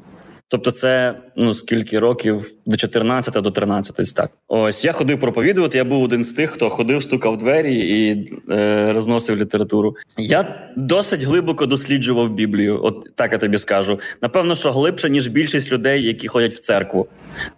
Тобто, 0.48 0.72
це 0.72 1.16
ну 1.38 1.54
скільки 1.54 2.00
років 2.00 2.52
до 2.66 2.78
14 2.78 3.44
до 3.44 3.52
13, 3.52 4.16
так. 4.16 4.32
Ось 4.48 4.86
я 4.86 4.92
ходив 4.92 5.20
проповідувати. 5.20 5.78
Я 5.78 5.84
був 5.84 6.04
один 6.04 6.24
з 6.24 6.34
тих, 6.34 6.50
хто 6.50 6.70
ходив, 6.70 7.04
стукав 7.04 7.38
двері 7.38 7.80
і 7.80 8.32
е, 8.52 8.94
розносив 8.94 9.38
літературу. 9.38 9.96
Я 10.18 10.70
досить 10.76 11.24
глибоко 11.24 11.66
досліджував 11.66 12.30
Біблію. 12.30 12.80
От 12.84 13.16
так 13.16 13.32
я 13.32 13.38
тобі 13.38 13.58
скажу. 13.58 14.00
Напевно, 14.22 14.56
що 14.56 14.72
глибше 14.72 15.10
ніж 15.10 15.28
більшість 15.28 15.72
людей, 15.72 16.04
які 16.04 16.28
ходять 16.28 16.54
в 16.54 16.60
церкву. 16.60 17.08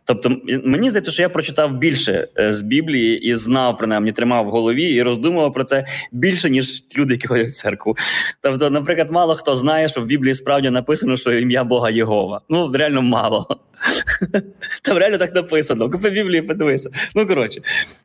Тобто, 0.05 0.37
мені 0.63 0.89
здається, 0.89 1.11
що 1.11 1.21
я 1.21 1.29
прочитав 1.29 1.77
більше 1.77 2.27
е, 2.39 2.53
з 2.53 2.61
Біблії 2.61 3.19
і 3.19 3.35
знав 3.35 3.77
принаймні, 3.77 4.11
тримав 4.11 4.45
в 4.45 4.49
голові 4.49 4.83
і 4.83 5.01
роздумував 5.03 5.53
про 5.53 5.63
це 5.63 5.85
більше, 6.11 6.49
ніж 6.49 6.83
люди, 6.97 7.13
які 7.13 7.27
ходять 7.27 7.47
в 7.47 7.51
церкву. 7.51 7.97
Тобто, 8.41 8.69
наприклад, 8.69 9.11
мало 9.11 9.35
хто 9.35 9.55
знає, 9.55 9.87
що 9.87 10.01
в 10.01 10.05
Біблії 10.05 10.33
справді 10.35 10.69
написано, 10.69 11.17
що 11.17 11.31
ім'я 11.31 11.63
Бога 11.63 11.89
Єгова. 11.89 12.41
Ну 12.49 12.71
реально 12.73 13.01
мало. 13.01 13.59
Там 14.81 14.97
реально 14.97 15.17
так 15.17 15.35
написано. 15.35 15.89
Купи 15.89 16.09
Біблію, 16.09 16.47
подивися. 16.47 16.89
Ну, 17.15 17.27
коротше. 17.27 17.61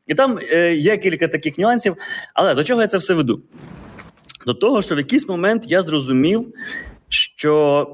І 0.07 0.15
там 0.15 0.39
е, 0.53 0.75
є 0.75 0.97
кілька 0.97 1.29
таких 1.29 1.59
нюансів. 1.59 1.97
Але 2.35 2.55
до 2.55 2.65
чого 2.65 2.83
я 2.83 2.89
це 2.89 2.99
все 2.99 3.15
веду? 3.15 3.43
До 4.47 4.55
того, 4.55 4.83
що 4.83 4.95
в 4.95 4.99
якийсь 4.99 5.29
момент 5.29 5.63
я 5.67 5.83
зрозумів, 5.83 6.55
що 7.09 7.89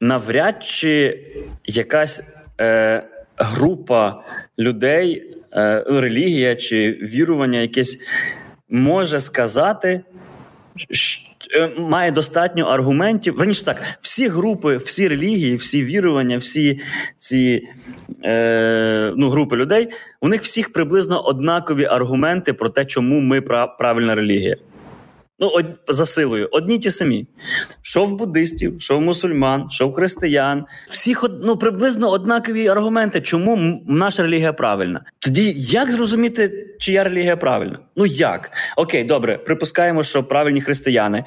навряд 0.00 0.64
чи 0.64 1.24
якась 1.64 2.22
е, 2.60 3.02
група 3.36 4.24
людей, 4.58 5.36
е, 5.52 5.84
релігія 5.86 6.56
чи 6.56 6.90
вірування 7.02 7.58
якесь 7.58 7.98
може 8.68 9.20
сказати, 9.20 10.02
Е, 10.78 10.94
має 11.78 12.10
достатньо 12.10 12.64
аргументів. 12.64 13.36
Верніше 13.36 13.64
так, 13.64 13.82
всі 14.00 14.28
групи, 14.28 14.76
всі 14.76 15.08
релігії, 15.08 15.56
всі 15.56 15.84
вірування, 15.84 16.38
всі 16.38 16.80
ці 17.16 17.68
е, 18.24 19.12
ну, 19.16 19.30
групи 19.30 19.56
людей, 19.56 19.88
у 20.20 20.28
них 20.28 20.42
всіх 20.42 20.72
приблизно 20.72 21.20
однакові 21.26 21.84
аргументи 21.84 22.52
про 22.52 22.68
те, 22.68 22.84
чому 22.84 23.20
ми 23.20 23.40
правильна 23.78 24.14
релігія. 24.14 24.56
Ну, 25.40 25.48
од, 25.48 25.66
за 25.88 26.06
силою, 26.06 26.48
одні 26.52 26.78
ті 26.78 26.90
самі. 26.90 27.26
Що 27.82 28.04
в 28.04 28.14
буддистів, 28.14 28.76
що 28.78 28.96
в 28.96 29.00
мусульман, 29.00 29.70
що 29.70 29.88
в 29.88 29.94
християн. 29.94 30.64
Всіх 30.90 31.24
ну, 31.42 31.56
приблизно 31.56 32.10
однакові 32.10 32.68
аргументи, 32.68 33.20
чому 33.20 33.82
наша 33.88 34.22
релігія 34.22 34.52
правильна. 34.52 35.04
Тоді 35.18 35.54
як 35.56 35.90
зрозуміти, 35.90 36.66
чия 36.78 37.04
релігія 37.04 37.36
правильна? 37.36 37.78
Ну 37.96 38.06
як? 38.06 38.50
Окей, 38.76 39.04
добре, 39.04 39.38
припускаємо, 39.38 40.02
що 40.02 40.24
правильні 40.24 40.60
християни. 40.60 41.24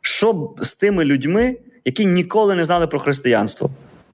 Що 0.00 0.54
з 0.60 0.74
тими 0.74 1.04
людьми, 1.04 1.56
які 1.84 2.06
ніколи 2.06 2.54
не 2.54 2.64
знали 2.64 2.86
про 2.86 2.98
християнство? 2.98 3.70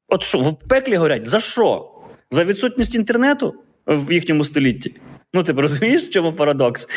От 0.08 0.22
що, 0.22 0.38
в 0.38 0.68
пеклі 0.68 0.96
горять? 0.96 1.28
За 1.28 1.40
що? 1.40 1.90
За 2.30 2.44
відсутність 2.44 2.94
інтернету 2.94 3.54
в 3.86 4.12
їхньому 4.12 4.44
столітті? 4.44 4.94
Ну, 5.34 5.42
ти 5.42 5.52
розумієш, 5.52 6.02
в 6.02 6.10
чому 6.10 6.32
парадокс? 6.32 6.88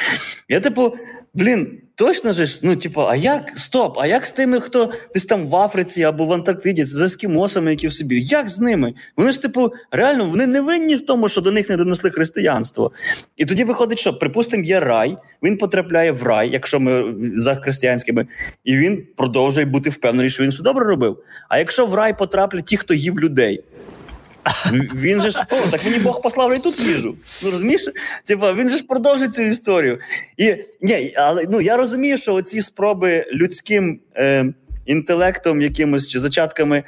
Я, 0.50 0.60
типу, 0.60 0.94
блін, 1.34 1.82
точно 1.96 2.34
ж, 2.34 2.60
ну, 2.64 2.76
типу, 2.76 3.02
а 3.02 3.16
як? 3.16 3.52
Стоп, 3.56 3.98
а 4.00 4.08
як 4.08 4.26
з 4.26 4.32
тими, 4.32 4.60
хто 4.60 4.92
десь 5.14 5.26
там 5.26 5.46
в 5.46 5.56
Африці 5.56 6.04
або 6.04 6.26
в 6.26 6.34
Антарктиді, 6.34 6.86
з 6.86 7.02
ескімосами, 7.02 7.72
які 7.72 7.88
в 7.88 7.94
собі? 7.94 8.22
Як 8.22 8.50
з 8.50 8.60
ними? 8.60 8.94
Вони 9.18 9.32
ж, 9.32 9.42
типу, 9.42 9.74
реально 9.92 10.26
вони 10.26 10.48
не 10.48 10.62
винні 10.62 10.96
в 10.96 11.06
тому, 11.06 11.28
що 11.28 11.42
до 11.42 11.52
них 11.52 11.70
не 11.70 11.78
донесли 11.78 12.10
християнство. 12.10 12.92
І 13.38 13.46
тоді 13.46 13.64
виходить, 13.64 14.00
що, 14.00 14.14
припустимо, 14.14 14.64
є 14.64 14.80
рай, 14.80 15.18
він 15.44 15.58
потрапляє 15.58 16.12
в 16.12 16.24
рай, 16.24 16.50
якщо 16.52 16.80
ми 16.80 17.16
за 17.36 17.56
християнськими, 17.56 18.28
і 18.64 18.78
він 18.78 19.04
продовжує 19.18 19.66
бути 19.66 19.90
впевнений, 19.90 20.30
що 20.30 20.44
він 20.44 20.50
все 20.50 20.64
добре 20.64 20.86
робив. 20.86 21.18
А 21.50 21.58
якщо 21.58 21.86
в 21.86 21.94
рай 21.94 22.18
потраплять 22.18 22.66
ті, 22.66 22.78
хто 22.78 22.94
їв 22.94 23.20
людей. 23.20 23.64
Він 24.96 25.22
же 25.22 25.32
ж 25.32 25.46
о, 25.52 25.72
так 25.72 25.86
мені 25.86 26.00
Бог 26.00 26.22
послав 26.22 26.56
і 26.56 26.60
тут 26.60 26.80
їжу. 26.80 27.16
Ну 27.44 27.52
розумієш? 27.52 27.90
Типа 28.26 28.54
він 28.54 28.70
же 28.70 28.78
ж 28.78 28.84
продовжить 28.84 29.34
цю 29.34 29.42
історію. 29.42 30.00
І 30.38 30.56
ні, 30.82 31.14
але 31.18 31.46
ну 31.50 31.62
я 31.62 31.78
розумію, 31.78 32.18
що 32.18 32.34
оці 32.34 32.62
спроби 32.62 33.26
людським 33.34 34.00
е, 34.16 34.54
інтелектом, 34.86 35.62
якимось 35.62 36.08
чи 36.08 36.20
зачатками 36.20 36.84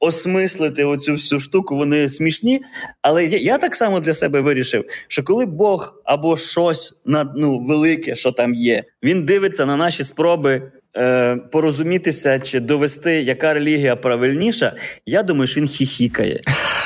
осмислити 0.00 0.84
оцю 0.84 1.12
всю 1.12 1.40
штуку, 1.40 1.76
вони 1.76 2.08
смішні. 2.08 2.60
Але 3.02 3.24
я, 3.24 3.38
я 3.38 3.58
так 3.58 3.74
само 3.76 4.00
для 4.00 4.14
себе 4.14 4.40
вирішив, 4.40 4.84
що 5.08 5.22
коли 5.22 5.46
Бог 5.46 6.02
або 6.04 6.36
щось 6.36 7.00
на 7.04 7.32
ну 7.36 7.58
велике, 7.58 8.16
що 8.16 8.32
там 8.32 8.54
є, 8.54 8.84
він 9.02 9.24
дивиться 9.24 9.66
на 9.66 9.76
наші 9.76 10.04
спроби 10.04 10.72
е, 10.96 11.36
порозумітися 11.36 12.38
чи 12.38 12.60
довести, 12.60 13.22
яка 13.22 13.54
релігія 13.54 13.96
правильніша, 13.96 14.72
я 15.06 15.22
думаю, 15.22 15.46
що 15.46 15.60
він 15.60 15.68
хіхікає. 15.68 16.40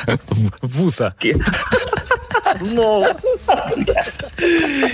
Вуса. 0.63 1.13
Знову. 2.57 3.07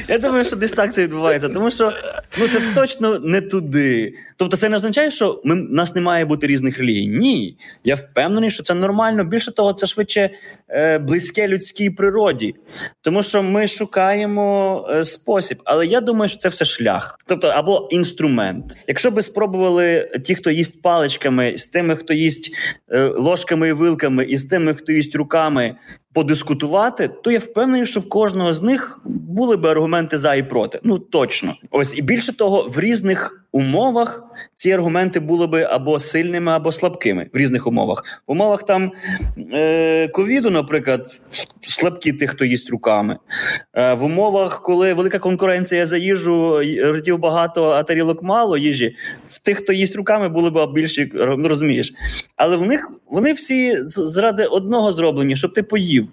Я 0.08 0.18
думаю, 0.18 0.44
що 0.44 0.56
десь 0.56 0.72
так 0.72 0.94
це 0.94 1.02
відбувається, 1.02 1.48
тому 1.48 1.70
що 1.70 1.92
ну 2.38 2.48
це 2.48 2.60
точно 2.74 3.18
не 3.18 3.40
туди. 3.40 4.14
Тобто, 4.36 4.56
це 4.56 4.68
не 4.68 4.76
означає, 4.76 5.10
що 5.10 5.40
ми, 5.44 5.54
нас 5.54 5.94
не 5.94 6.00
має 6.00 6.24
бути 6.24 6.46
різних 6.46 6.78
релігій. 6.78 7.08
Ні. 7.08 7.56
Я 7.84 7.94
впевнений, 7.94 8.50
що 8.50 8.62
це 8.62 8.74
нормально. 8.74 9.24
Більше 9.24 9.52
того, 9.52 9.72
це 9.72 9.86
швидше 9.86 10.30
близьке 11.00 11.48
людській 11.48 11.90
природі, 11.90 12.54
тому 13.00 13.22
що 13.22 13.42
ми 13.42 13.68
шукаємо 13.68 14.86
е, 14.90 15.04
спосіб. 15.04 15.58
Але 15.64 15.86
я 15.86 16.00
думаю, 16.00 16.28
що 16.28 16.38
це 16.38 16.48
все 16.48 16.64
шлях, 16.64 17.16
тобто 17.26 17.48
або 17.48 17.88
інструмент. 17.90 18.76
Якщо 18.86 19.10
би 19.10 19.22
спробували 19.22 20.10
ті, 20.24 20.34
хто 20.34 20.50
їсть 20.50 20.82
паличками, 20.82 21.58
з 21.58 21.66
тими, 21.66 21.96
хто 21.96 22.14
їсть 22.14 22.50
е, 22.88 23.04
ложками 23.04 23.68
і 23.68 23.72
вилками, 23.72 24.24
і 24.24 24.36
з 24.36 24.44
тими, 24.44 24.74
хто 24.74 24.92
їсть 24.92 25.16
руками, 25.16 25.76
подискутувати, 26.16 27.08
то 27.08 27.30
я 27.30 27.38
впевнений, 27.38 27.86
що 27.86 28.00
в 28.00 28.08
кожного 28.08 28.52
з 28.52 28.62
них 28.62 29.00
були 29.04 29.56
би 29.56 29.68
аргументи 29.68 30.18
за 30.18 30.34
і 30.34 30.42
проти. 30.42 30.80
Ну 30.82 30.98
точно, 30.98 31.54
ось 31.70 31.98
і 31.98 32.02
більше 32.02 32.36
того, 32.36 32.62
в 32.68 32.80
різних 32.80 33.45
умовах 33.56 34.22
ці 34.54 34.72
аргументи 34.72 35.20
були 35.20 35.46
би 35.46 35.62
або 35.62 35.98
сильними, 35.98 36.52
або 36.52 36.72
слабкими 36.72 37.26
в 37.32 37.36
різних 37.36 37.66
умовах. 37.66 38.22
В 38.26 38.32
умовах 38.32 38.62
там 38.62 38.92
е, 39.52 40.08
ковіду, 40.08 40.50
наприклад, 40.50 41.20
слабкі 41.60 42.12
тих, 42.12 42.30
хто 42.30 42.44
їсть 42.44 42.70
руками. 42.70 43.18
Е, 43.74 43.94
в 43.94 44.04
умовах, 44.04 44.62
коли 44.62 44.94
велика 44.94 45.18
конкуренція 45.18 45.86
за 45.86 45.96
їжу, 45.96 46.60
ртів 46.84 47.18
багато, 47.18 47.64
а 47.64 47.82
тарілок 47.82 48.22
мало 48.22 48.56
їжі, 48.56 48.96
в 49.24 49.38
тих, 49.38 49.58
хто 49.58 49.72
їсть 49.72 49.96
руками, 49.96 50.28
були 50.28 50.50
б 50.50 50.72
більші, 50.72 51.12
ну 51.14 51.48
розумієш. 51.48 51.94
Але 52.36 52.56
в 52.56 52.62
них 52.62 52.90
вони 53.10 53.32
всі 53.32 53.78
заради 53.82 54.44
одного 54.44 54.92
зроблені, 54.92 55.36
щоб 55.36 55.52
ти 55.52 55.62
поїв. 55.62 56.08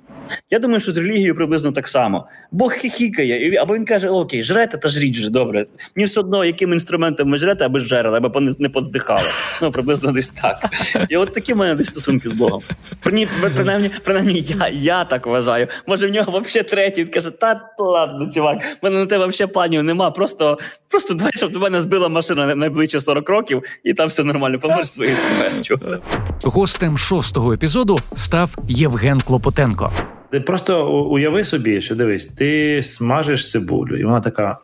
Я 0.49 0.59
думаю, 0.59 0.79
що 0.79 0.91
з 0.91 0.97
релігією 0.97 1.35
приблизно 1.35 1.71
так 1.71 1.87
само. 1.87 2.27
Бог 2.51 2.71
хихікає, 2.71 3.57
або 3.57 3.75
він 3.75 3.85
каже: 3.85 4.09
Окей, 4.09 4.43
жрете 4.43 4.77
та 4.77 4.89
жріть 4.89 5.17
вже 5.17 5.29
добре. 5.31 5.65
Мені 5.95 6.05
все 6.05 6.19
одно, 6.19 6.45
яким 6.45 6.73
інструментом 6.73 7.29
ви 7.33 7.39
жрете, 7.39 7.65
аби 7.65 7.79
жерели, 7.79 8.17
аби 8.17 8.41
не 8.59 8.69
поздихали. 8.69 9.21
Ну, 9.61 9.71
приблизно 9.71 10.11
десь 10.11 10.29
так. 10.29 10.69
І 11.09 11.17
от 11.17 11.33
такі 11.33 11.53
в 11.53 11.57
мене 11.57 11.75
десь 11.75 11.87
стосунки 11.87 12.29
з 12.29 12.33
Богом. 12.33 12.61
Принаймні, 13.01 13.91
принаймні 14.03 14.39
я 14.39 14.69
я 14.69 15.05
так 15.05 15.25
вважаю. 15.25 15.67
Може, 15.87 16.07
в 16.07 16.11
нього 16.11 16.39
взагалі 16.39 16.69
третій. 16.69 17.03
Він 17.03 17.11
каже, 17.11 17.31
та 17.31 17.69
ладно, 17.77 18.31
чувак, 18.33 18.63
в 18.63 18.77
мене 18.81 18.97
на 18.97 19.05
тебе 19.05 19.27
взагалі 19.27 19.53
планів 19.53 19.83
нема. 19.83 20.11
Просто 20.11 20.57
просто 20.89 21.13
давай, 21.13 21.31
щоб 21.35 21.51
до 21.51 21.59
мене 21.59 21.81
збила 21.81 22.09
машина 22.09 22.55
найближче 22.55 22.99
40 22.99 23.29
років, 23.29 23.63
і 23.83 23.93
там 23.93 24.09
все 24.09 24.23
нормально, 24.23 24.59
помер 24.59 24.87
свої 24.87 25.15
себе. 25.15 25.99
Гостем 26.43 26.97
шостого 26.97 27.53
епізоду 27.53 27.97
став 28.15 28.55
Євген 28.67 29.19
Клопотенко. 29.19 29.91
Ти 30.31 30.39
просто 30.39 30.91
уяви 30.91 31.43
собі, 31.43 31.81
що 31.81 31.95
дивись, 31.95 32.27
ти 32.27 32.79
смажиш 32.83 33.51
цибулю, 33.51 33.97
і 33.97 34.03
вона 34.03 34.21
така. 34.21 34.57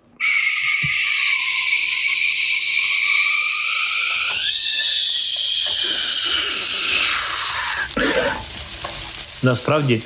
Насправді, 9.43 10.02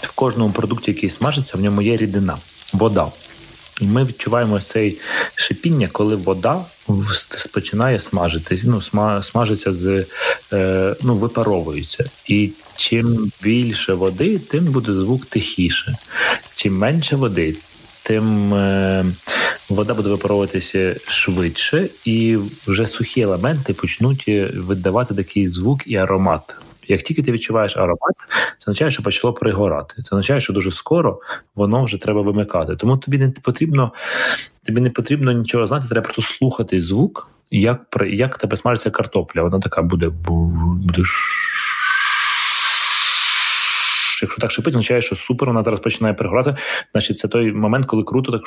в 0.00 0.12
кожному 0.14 0.52
продукті, 0.52 0.90
який 0.90 1.10
смажиться, 1.10 1.58
в 1.58 1.60
ньому 1.60 1.82
є 1.82 1.96
рідина, 1.96 2.36
вода. 2.72 3.06
І 3.80 3.84
ми 3.84 4.04
відчуваємо 4.04 4.60
цей 4.60 4.98
шипіння, 5.34 5.88
коли 5.92 6.16
вода 6.16 6.64
починає 7.52 8.00
смажитись, 8.00 8.60
ну, 8.64 8.82
смажиться 9.22 9.72
з 9.72 10.04
е, 10.52 10.96
ну, 11.02 11.14
випаровується. 11.14 12.04
І 12.28 12.50
чим 12.76 13.32
більше 13.42 13.94
води, 13.94 14.38
тим 14.38 14.64
буде 14.64 14.92
звук 14.92 15.26
тихіше. 15.26 15.96
Чим 16.54 16.78
менше 16.78 17.16
води, 17.16 17.56
тим 18.02 18.54
е, 18.54 19.04
вода 19.68 19.94
буде 19.94 20.08
випаровуватися 20.08 20.96
швидше, 21.08 21.88
і 22.04 22.38
вже 22.66 22.86
сухі 22.86 23.20
елементи 23.20 23.72
почнуть 23.72 24.30
видавати 24.54 25.14
такий 25.14 25.48
звук 25.48 25.80
і 25.86 25.96
аромат. 25.96 26.54
Як 26.88 27.02
тільки 27.02 27.22
ти 27.22 27.32
відчуваєш 27.32 27.76
аромат, 27.76 28.14
це 28.58 28.70
означає, 28.70 28.90
що 28.90 29.02
почало 29.02 29.34
пригорати. 29.34 30.02
Це 30.02 30.16
означає, 30.16 30.40
що 30.40 30.52
дуже 30.52 30.70
скоро 30.70 31.20
воно 31.54 31.84
вже 31.84 31.98
треба 31.98 32.22
вимикати. 32.22 32.76
Тому 32.76 32.96
тобі 32.96 33.18
не 33.18 33.30
потрібно 33.42 33.92
тобі 34.66 34.80
не 34.80 34.90
потрібно 34.90 35.32
нічого 35.32 35.66
знати, 35.66 35.86
треба 35.88 36.04
просто 36.04 36.22
слухати 36.22 36.80
звук, 36.80 37.30
як 37.50 37.80
як 38.06 38.38
тебе 38.38 38.56
смажиться 38.56 38.90
картопля. 38.90 39.42
Вона 39.42 39.60
така 39.60 39.82
буде 39.82 40.08
буде. 40.08 41.02
Якщо 44.22 44.40
так 44.40 44.50
шипить, 44.50 44.74
означає, 44.74 45.02
що 45.02 45.16
супер, 45.16 45.48
вона 45.48 45.62
зараз 45.62 45.80
починає 45.80 46.14
пригорати. 46.14 46.56
Значить, 46.92 47.18
це 47.18 47.28
той 47.28 47.52
момент, 47.52 47.86
коли 47.86 48.02
круто 48.02 48.32
так 48.32 48.42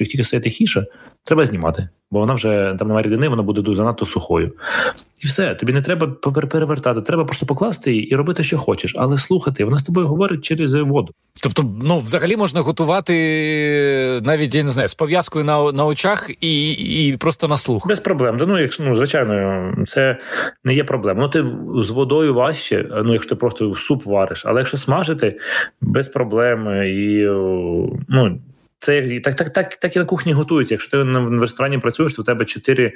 як 0.00 0.10
тільки 0.10 0.24
стає 0.24 0.40
тихіше, 0.40 0.86
треба 1.24 1.46
знімати, 1.46 1.88
бо 2.10 2.18
вона 2.18 2.34
вже 2.34 2.76
там 2.78 2.88
немає 2.88 3.06
рідини, 3.06 3.28
вона 3.28 3.42
буде 3.42 3.74
занадто 3.74 4.06
сухою. 4.06 4.52
І 5.24 5.26
все, 5.26 5.54
тобі 5.54 5.72
не 5.72 5.82
треба 5.82 6.06
перевертати, 6.50 7.00
треба 7.00 7.24
просто 7.24 7.46
покласти 7.46 7.92
її 7.92 8.06
і 8.06 8.16
робити, 8.16 8.44
що 8.44 8.58
хочеш, 8.58 8.94
але 8.98 9.18
слухати, 9.18 9.64
вона 9.64 9.78
з 9.78 9.82
тобою 9.82 10.06
говорить 10.06 10.44
через 10.44 10.74
воду. 10.74 11.12
Тобто, 11.42 11.74
ну 11.82 11.98
взагалі 11.98 12.36
можна 12.36 12.60
готувати 12.60 13.14
навіть 14.24 14.54
я 14.54 14.62
не 14.62 14.70
знаю 14.70 14.88
з 14.88 14.94
пов'язкою 14.94 15.44
на 15.44 15.72
на 15.72 15.86
очах 15.86 16.30
і 16.40 16.72
і 16.72 17.16
просто 17.16 17.48
на 17.48 17.56
слух. 17.56 17.88
Без 17.88 18.00
проблем. 18.00 18.36
Ну, 18.40 18.60
якщо 18.60 18.82
ну, 18.82 18.96
звичайно, 18.96 19.74
це 19.86 20.18
не 20.64 20.74
є 20.74 20.84
проблема. 20.84 21.20
Ну 21.22 21.28
ти 21.28 21.44
з 21.84 21.90
водою 21.90 22.34
важче, 22.34 22.86
ну 23.04 23.12
якщо 23.12 23.28
ти 23.28 23.34
просто 23.34 23.74
суп 23.74 24.06
вариш, 24.06 24.42
але 24.46 24.60
якщо 24.60 24.78
смажити 24.78 25.38
без 25.80 26.08
проблем 26.08 26.84
і 26.84 27.24
ну. 28.08 28.38
Це 28.84 29.20
так, 29.20 29.34
так, 29.34 29.50
так, 29.50 29.76
так 29.76 29.96
і 29.96 29.98
на 29.98 30.04
кухні 30.04 30.32
готуються. 30.32 30.74
Якщо 30.74 30.90
ти 30.90 31.02
в 31.02 31.40
ресторані 31.40 31.78
працюєш, 31.78 32.14
то 32.14 32.22
в 32.22 32.24
тебе 32.24 32.44
чотири 32.44 32.92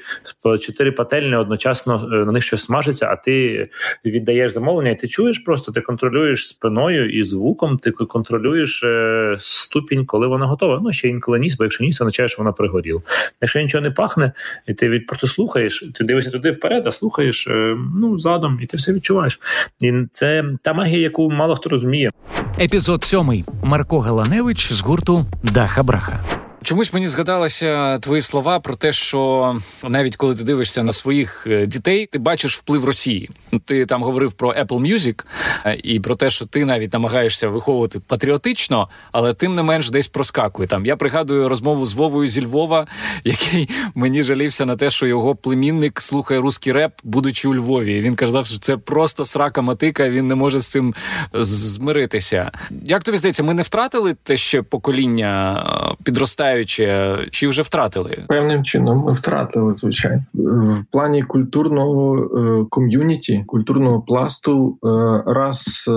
чотири 0.61 0.93
пательні 0.93 1.37
одночасно 1.37 2.11
е, 2.13 2.17
на 2.17 2.33
них 2.33 2.45
щось 2.45 2.63
смажиться, 2.63 3.09
а 3.11 3.17
ти 3.17 3.69
віддаєш 4.05 4.53
замовлення, 4.53 4.91
і 4.91 4.99
ти 4.99 5.09
чуєш 5.09 5.39
просто, 5.39 5.73
ти 5.73 5.81
контролюєш 5.81 6.49
спиною 6.49 7.11
і 7.11 7.25
звуком, 7.25 7.79
ти 7.79 7.91
контролюєш 7.91 8.85
е, 8.85 9.37
ступінь, 9.39 10.07
коли 10.07 10.27
вона 10.27 10.47
готова. 10.47 10.81
Ну 10.83 10.93
ще 10.93 11.09
інколи 11.09 11.39
ніс, 11.39 11.57
бо 11.57 11.65
якщо 11.65 11.85
ніс, 11.85 12.01
означає, 12.01 12.29
що 12.29 12.39
вона 12.39 12.53
пригоріла. 12.53 13.01
Якщо 13.41 13.61
нічого 13.61 13.83
не 13.83 13.91
пахне, 13.91 14.33
і 14.67 14.75
ти 14.75 14.89
від 14.89 15.07
просто 15.07 15.27
слухаєш, 15.27 15.85
ти 15.95 16.05
дивишся 16.05 16.31
туди 16.31 16.51
вперед, 16.51 16.87
а 16.87 16.93
слухаєш 16.93 17.47
е, 17.47 17.77
ну 18.01 18.19
задом, 18.19 18.59
і 18.63 18.67
ти 18.67 18.77
все 18.77 18.93
відчуваєш. 18.93 19.41
І 19.81 19.93
це 20.13 20.45
та 20.63 20.73
магія, 20.73 21.01
яку 21.01 21.31
мало 21.31 21.55
хто 21.55 21.71
розуміє. 21.71 22.11
Епізод 22.61 23.05
сьомий 23.05 23.45
Марко 23.63 24.01
Галаневич 24.01 24.73
з 24.73 24.81
гурту 24.81 25.27
Даха 25.43 25.83
Браха. 25.83 26.38
Чомусь 26.69 26.93
мені 26.93 27.07
згадалися 27.07 27.99
твої 27.99 28.23
слова 28.23 28.61
про 28.61 28.75
те, 28.75 28.93
що 28.93 29.57
навіть 29.85 30.17
коли 30.17 30.35
ти 30.35 30.45
дивишся 30.45 30.83
на 30.83 30.93
своїх 30.93 31.47
е, 31.47 31.67
дітей, 31.67 32.09
ти 32.13 32.19
бачиш 32.19 32.57
вплив 32.57 32.85
Росії. 32.85 33.31
Ти 33.65 33.87
там 33.87 34.03
говорив 34.03 34.33
про 34.33 34.53
Apple 34.53 34.67
Music 34.67 35.25
е, 35.65 35.79
і 35.83 36.01
про 36.01 36.15
те, 36.15 36.31
що 36.31 36.47
ти 36.47 36.65
навіть 36.65 36.93
намагаєшся 36.93 37.49
виховувати 37.49 38.01
патріотично, 38.07 38.89
але 39.13 39.35
тим 39.35 39.55
не 39.55 39.63
менш 39.63 39.91
десь 39.91 40.09
проскакує. 40.09 40.69
Там 40.69 40.87
я 40.87 40.97
пригадую 40.97 41.49
розмову 41.49 41.87
з 41.87 41.95
Вовою 41.95 42.29
зі 42.29 42.45
Львова, 42.45 42.87
який 43.25 43.69
мені 43.95 44.23
жалівся 44.23 44.67
на 44.67 44.77
те, 44.77 44.91
що 44.91 45.07
його 45.07 45.37
племінник 45.37 46.01
слухає 46.01 46.41
русський 46.41 46.73
реп, 46.73 46.93
будучи 47.05 47.49
у 47.49 47.55
Львові. 47.55 48.01
Він 48.01 48.15
казав, 48.15 48.47
що 48.47 48.59
це 48.59 48.77
просто 48.77 49.25
срака 49.25 49.63
матика. 49.63 50.09
Він 50.09 50.27
не 50.27 50.35
може 50.35 50.61
з 50.61 50.67
цим 50.67 50.95
змиритися. 51.33 52.51
Як 52.85 53.03
тобі 53.03 53.19
здається, 53.19 53.43
ми 53.43 53.55
не 53.55 53.63
втратили 53.63 54.15
те 54.23 54.37
ще 54.37 54.63
покоління 54.63 55.65
е, 55.93 56.03
підростає? 56.05 56.58
Втрачаючи, 56.63 57.29
чи 57.31 57.49
вже 57.49 57.63
втратили? 57.63 58.25
Певним 58.29 58.65
чином 58.65 58.99
ми 58.99 59.13
втратили, 59.13 59.75
звичайно. 59.75 60.25
В 60.35 60.85
плані 60.93 61.23
культурного 61.23 62.17
е, 62.17 62.67
ком'юніті, 62.71 63.45
культурного 63.47 64.01
пласту, 64.01 64.79
е, 64.85 64.89
раз 65.27 65.85
е, 65.89 65.93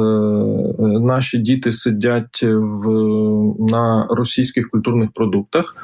наші 0.99 1.37
діти 1.37 1.71
сидять 1.71 2.43
в 2.43 2.89
на 3.71 4.07
російських 4.09 4.69
культурних 4.69 5.11
продуктах, 5.11 5.75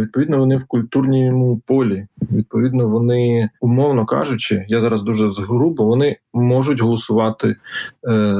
відповідно, 0.00 0.38
вони 0.38 0.56
в 0.56 0.66
культурному 0.66 1.60
полі. 1.66 2.06
Відповідно, 2.32 2.88
вони, 2.88 3.50
умовно 3.60 4.06
кажучи, 4.06 4.64
я 4.68 4.80
зараз 4.80 5.02
дуже 5.02 5.30
згрубо, 5.30 5.84
вони 5.84 6.16
можуть 6.32 6.80
голосувати 6.80 7.56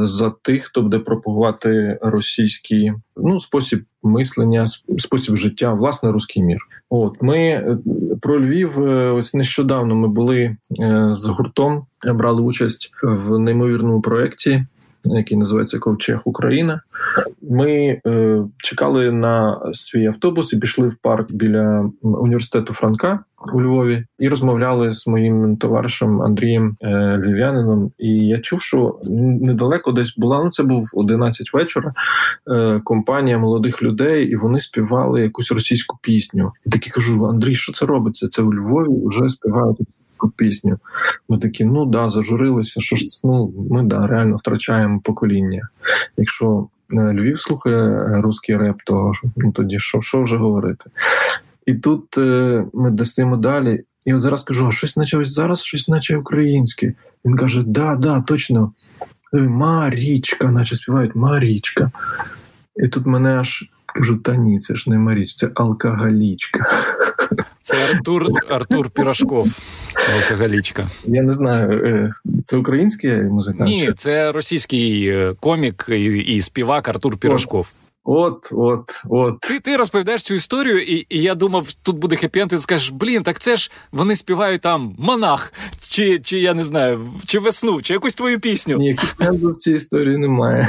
за 0.02 0.32
тих, 0.42 0.64
хто 0.64 0.82
буде 0.82 0.98
пропагувати 0.98 1.98
російський 2.02 2.92
ну 3.16 3.40
спосіб 3.40 3.84
мислення, 4.02 4.66
спосіб 4.98 5.36
життя, 5.36 5.72
власне, 5.72 6.12
руський 6.12 6.42
мір. 6.42 6.58
От 6.90 7.22
ми 7.22 7.38
е, 7.38 7.78
про 8.20 8.40
Львів. 8.40 8.82
Е, 8.82 9.10
ось 9.10 9.34
нещодавно 9.34 9.94
ми 9.94 10.08
були 10.08 10.56
е, 10.80 11.08
з 11.10 11.24
гуртом, 11.24 11.86
брали 12.14 12.42
участь 12.42 12.90
в 13.02 13.38
неймовірному 13.38 14.00
проєкті, 14.00 14.66
який 15.04 15.38
називається 15.38 15.78
Ковчег 15.78 16.20
Україна. 16.24 16.80
Ми 17.42 18.00
е, 18.06 18.42
чекали 18.58 19.12
на 19.12 19.60
свій 19.72 20.06
автобус 20.06 20.52
і 20.52 20.58
пішли 20.58 20.88
в 20.88 20.96
парк 20.96 21.32
біля 21.32 21.90
університету 22.02 22.72
Франка 22.72 23.24
у 23.52 23.62
Львові 23.62 24.06
і 24.18 24.28
розмовляли 24.28 24.92
з 24.92 25.06
моїм 25.06 25.56
товаришем 25.56 26.22
Андрієм 26.22 26.76
е, 26.80 27.18
Львів'янином. 27.18 27.92
І 27.98 28.08
я 28.26 28.40
чув, 28.40 28.60
що 28.60 28.98
недалеко 29.40 29.92
десь 29.92 30.16
була. 30.16 30.42
Ну 30.44 30.50
це 30.50 30.62
був 30.62 30.90
11 30.94 31.54
вечора. 31.54 31.94
Е, 32.50 32.80
компанія 32.84 33.38
молодих 33.38 33.82
людей, 33.82 34.26
і 34.26 34.36
вони 34.36 34.60
співали 34.60 35.22
якусь 35.22 35.52
російську 35.52 35.98
пісню. 36.02 36.52
І 36.66 36.70
такі 36.70 36.90
кажу: 36.90 37.26
Андрій, 37.26 37.54
що 37.54 37.72
це 37.72 37.86
робиться? 37.86 38.28
Це 38.28 38.42
у 38.42 38.54
Львові 38.54 39.06
вже 39.06 39.28
співають 39.28 39.78
пісню. 40.30 40.78
Ми 41.28 41.38
такі, 41.38 41.64
ну 41.64 41.84
да, 41.84 42.08
зажурилися. 42.08 42.80
Що 42.80 42.96
ж 42.96 43.06
ну 43.24 43.54
ми 43.70 43.82
да 43.82 44.06
реально 44.06 44.36
втрачаємо 44.36 45.00
покоління. 45.00 45.68
Якщо 46.16 46.68
е, 46.92 47.12
Львів 47.12 47.40
слухає 47.40 48.06
русський 48.22 48.56
реп, 48.56 48.76
то 48.86 49.12
ну 49.36 49.52
тоді 49.52 49.78
що 49.78 50.00
що 50.00 50.22
вже 50.22 50.36
говорити? 50.36 50.90
І 51.66 51.74
тут 51.74 52.18
е, 52.18 52.64
ми 52.72 52.90
достаємо 52.90 53.36
далі. 53.36 53.84
І 54.06 54.14
от 54.14 54.20
зараз 54.20 54.44
кажу, 54.44 54.66
а 54.66 54.70
щось 54.70 54.96
наче 54.96 55.18
ось 55.18 55.32
зараз 55.32 55.62
щось 55.62 55.88
наче 55.88 56.16
українське. 56.16 56.94
Він 57.24 57.36
каже: 57.36 57.62
Да, 57.66 57.94
да, 57.94 58.20
точно. 58.20 58.72
Марічка, 59.32 60.50
наче 60.50 60.76
співають 60.76 61.14
Марічка. 61.14 61.90
І 62.76 62.88
тут 62.88 63.06
мене 63.06 63.38
аж 63.38 63.70
кажу: 63.94 64.16
та 64.16 64.36
ні, 64.36 64.58
це 64.58 64.74
ж 64.74 64.90
не 64.90 64.98
Маріч, 64.98 65.34
це 65.34 65.50
алкоголічка. 65.54 66.66
Це 67.64 67.76
Артур 67.94 68.26
Артур 68.48 68.90
Пірашков, 68.90 69.48
алкоголічка. 70.14 70.88
Я 71.04 71.22
не 71.22 71.32
знаю, 71.32 71.86
е, 71.86 72.12
це 72.44 72.56
український 72.56 73.22
музикант? 73.22 73.70
Ні, 73.70 73.92
це 73.96 74.32
російський 74.32 75.08
е, 75.08 75.34
комік 75.40 75.86
і 75.88 76.04
і 76.04 76.40
співак 76.40 76.88
Артур 76.88 77.16
Пірашков. 77.18 77.72
От, 78.04 78.48
от, 78.52 79.02
от. 79.10 79.40
Ти 79.40 79.60
ти 79.60 79.76
розповідаєш 79.76 80.22
цю 80.22 80.34
історію, 80.34 80.82
і 80.82 81.06
і 81.08 81.22
я 81.22 81.34
думав, 81.34 81.72
тут 81.72 81.98
буде 81.98 82.16
хеппі 82.16 82.46
ти 82.46 82.58
скажеш, 82.58 82.90
блін, 82.90 83.22
так 83.22 83.38
це 83.38 83.56
ж 83.56 83.70
вони 83.92 84.16
співають 84.16 84.60
там 84.60 84.94
монах, 84.98 85.52
чи 85.88 86.18
чи 86.18 86.40
я 86.40 86.54
не 86.54 86.64
знаю, 86.64 87.06
чи 87.26 87.38
весну, 87.38 87.82
чи 87.82 87.94
якусь 87.94 88.14
твою 88.14 88.40
пісню. 88.40 88.76
Ні, 88.76 88.98
в 89.18 89.56
цій 89.56 89.72
історії 89.72 90.18
немає. 90.18 90.68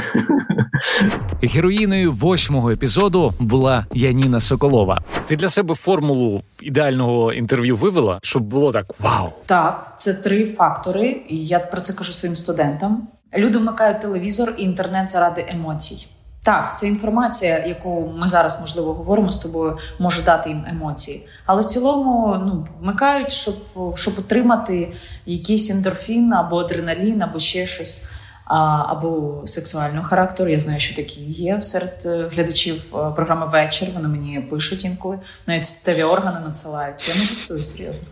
Героїною 1.42 2.12
восьмого 2.12 2.70
епізоду 2.70 3.32
була 3.38 3.86
Яніна 3.94 4.40
Соколова. 4.40 5.02
Ти 5.26 5.36
для 5.36 5.48
себе 5.48 5.74
формулу 5.74 6.42
ідеального 6.60 7.32
інтерв'ю 7.32 7.76
вивела, 7.76 8.18
щоб 8.22 8.42
було 8.42 8.72
так 8.72 8.86
вау. 9.00 9.28
Так, 9.46 9.94
це 9.98 10.14
три 10.14 10.46
фактори, 10.46 11.22
і 11.28 11.46
я 11.46 11.58
про 11.58 11.80
це 11.80 11.92
кажу 11.92 12.12
своїм 12.12 12.36
студентам. 12.36 13.08
Люди 13.36 13.58
вмикають 13.58 14.00
телевізор 14.00 14.54
і 14.58 14.62
інтернет 14.62 15.10
заради 15.10 15.46
емоцій. 15.48 16.06
Так, 16.46 16.78
це 16.78 16.86
інформація, 16.86 17.64
яку 17.66 18.12
ми 18.16 18.28
зараз 18.28 18.60
можливо 18.60 18.94
говоримо 18.94 19.30
з 19.30 19.38
тобою, 19.38 19.78
може 19.98 20.22
дати 20.22 20.48
їм 20.48 20.64
емоції, 20.68 21.28
але 21.46 21.62
в 21.62 21.64
цілому 21.64 22.36
ну 22.44 22.66
вмикають, 22.80 23.32
щоб 23.32 23.54
щоб 23.94 24.14
отримати 24.18 24.92
якийсь 25.26 25.70
ендорфін 25.70 26.32
або 26.32 26.60
адреналін, 26.60 27.22
або 27.22 27.38
ще 27.38 27.66
щось 27.66 28.02
або 28.46 29.42
сексуального 29.44 30.08
характеру. 30.08 30.50
Я 30.50 30.58
знаю, 30.58 30.80
що 30.80 30.96
такі 30.96 31.20
є 31.20 31.62
серед 31.62 32.02
е, 32.06 32.30
глядачів 32.32 32.82
е, 32.94 33.10
програми 33.10 33.46
вечір. 33.46 33.88
Вони 33.94 34.08
мені 34.08 34.40
пишуть 34.40 34.84
інколи, 34.84 35.18
навіть 35.46 35.64
статеві 35.64 36.02
органи 36.02 36.40
надсилають. 36.40 37.08
Я 37.08 37.14
не 37.14 37.20
жартую 37.20 37.64
серйозно. 37.64 38.04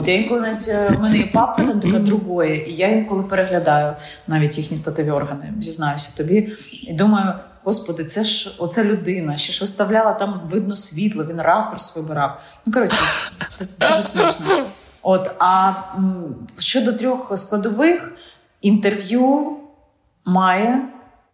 От 0.00 0.08
я 0.08 0.14
інколи 0.14 0.40
навіть 0.40 0.68
е, 0.68 0.88
в 0.88 1.00
мене 1.00 1.18
є 1.18 1.26
папка 1.26 1.62
там 1.62 1.80
така 1.80 1.98
другої, 1.98 2.70
і 2.70 2.76
я 2.76 2.88
інколи 2.88 3.22
переглядаю 3.22 3.94
навіть 4.26 4.58
їхні 4.58 4.76
статеві 4.76 5.10
органи. 5.10 5.52
Зізнаюся 5.60 6.16
тобі, 6.16 6.52
і 6.82 6.92
думаю. 6.92 7.34
Господи, 7.68 8.04
це 8.04 8.24
ж 8.24 8.54
оця 8.58 8.84
людина, 8.84 9.36
ще 9.36 9.52
ж 9.52 9.60
виставляла 9.60 10.12
там 10.12 10.40
видно 10.50 10.76
світло, 10.76 11.24
він 11.24 11.40
ракурс 11.40 11.96
вибирав. 11.96 12.40
Ну 12.66 12.72
коротше, 12.72 12.96
це 13.52 13.66
дуже 13.80 14.02
смішно. 14.02 14.64
От 15.02 15.30
а 15.38 15.72
щодо 16.58 16.92
трьох 16.92 17.38
складових, 17.38 18.12
інтерв'ю 18.60 19.56
має 20.24 20.88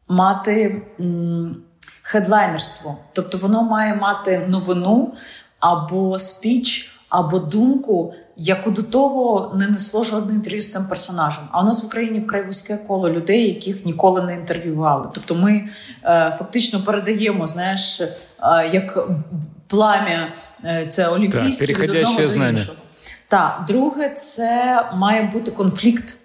мати 0.08 0.86
хедлайнерство, 2.02 2.96
тобто 3.12 3.38
воно 3.38 3.62
має 3.62 3.94
мати 3.94 4.46
новину 4.48 5.14
або 5.60 6.18
спіч, 6.18 6.96
або 7.08 7.38
думку, 7.38 8.14
яку 8.36 8.70
до 8.70 8.82
того 8.82 9.52
не 9.58 9.66
несло 9.66 10.04
жодне 10.04 10.34
інтерв'ю 10.34 10.62
з 10.62 10.70
цим 10.70 10.84
персонажем. 10.84 11.42
А 11.52 11.62
у 11.62 11.64
нас 11.64 11.82
в 11.82 11.86
Україні 11.86 12.20
вкрай 12.20 12.44
вузьке 12.46 12.76
коло 12.76 13.10
людей, 13.10 13.48
яких 13.48 13.86
ніколи 13.86 14.22
не 14.22 14.34
інтерв'ювали. 14.34 15.08
Тобто, 15.14 15.34
ми 15.34 15.68
е, 16.04 16.34
фактично 16.38 16.80
передаємо, 16.80 17.46
знаєш, 17.46 18.00
е, 18.00 18.10
як 18.72 19.08
плам'я 19.66 20.32
е, 20.64 20.86
це 20.88 21.08
олімпійське 21.08 21.66
від 21.66 21.90
одного 21.90 22.16
до 22.16 22.48
іншого. 22.48 22.76
Так, 23.28 23.64
друге, 23.68 24.10
це 24.10 24.82
має 24.94 25.22
бути 25.22 25.50
конфлікт. 25.50 26.18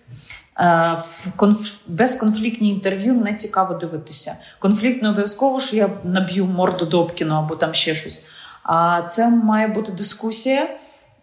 Е, 0.60 0.98
в 1.10 1.32
конф... 1.36 1.74
безконфліктні 1.88 2.70
інтерв'ю 2.70 3.14
не 3.14 3.34
цікаво 3.34 3.74
дивитися. 3.74 4.36
Конфлікт 4.60 5.04
не 5.04 5.10
обов'язково, 5.10 5.60
що 5.60 5.76
я 5.76 5.90
наб'ю 6.04 6.46
морду 6.46 6.86
Добкіну 6.86 7.36
або 7.36 7.56
там 7.56 7.74
ще 7.74 7.96
щось. 7.96 8.26
А 8.64 9.02
це 9.02 9.30
має 9.30 9.68
бути 9.68 9.92
дискусія, 9.92 10.68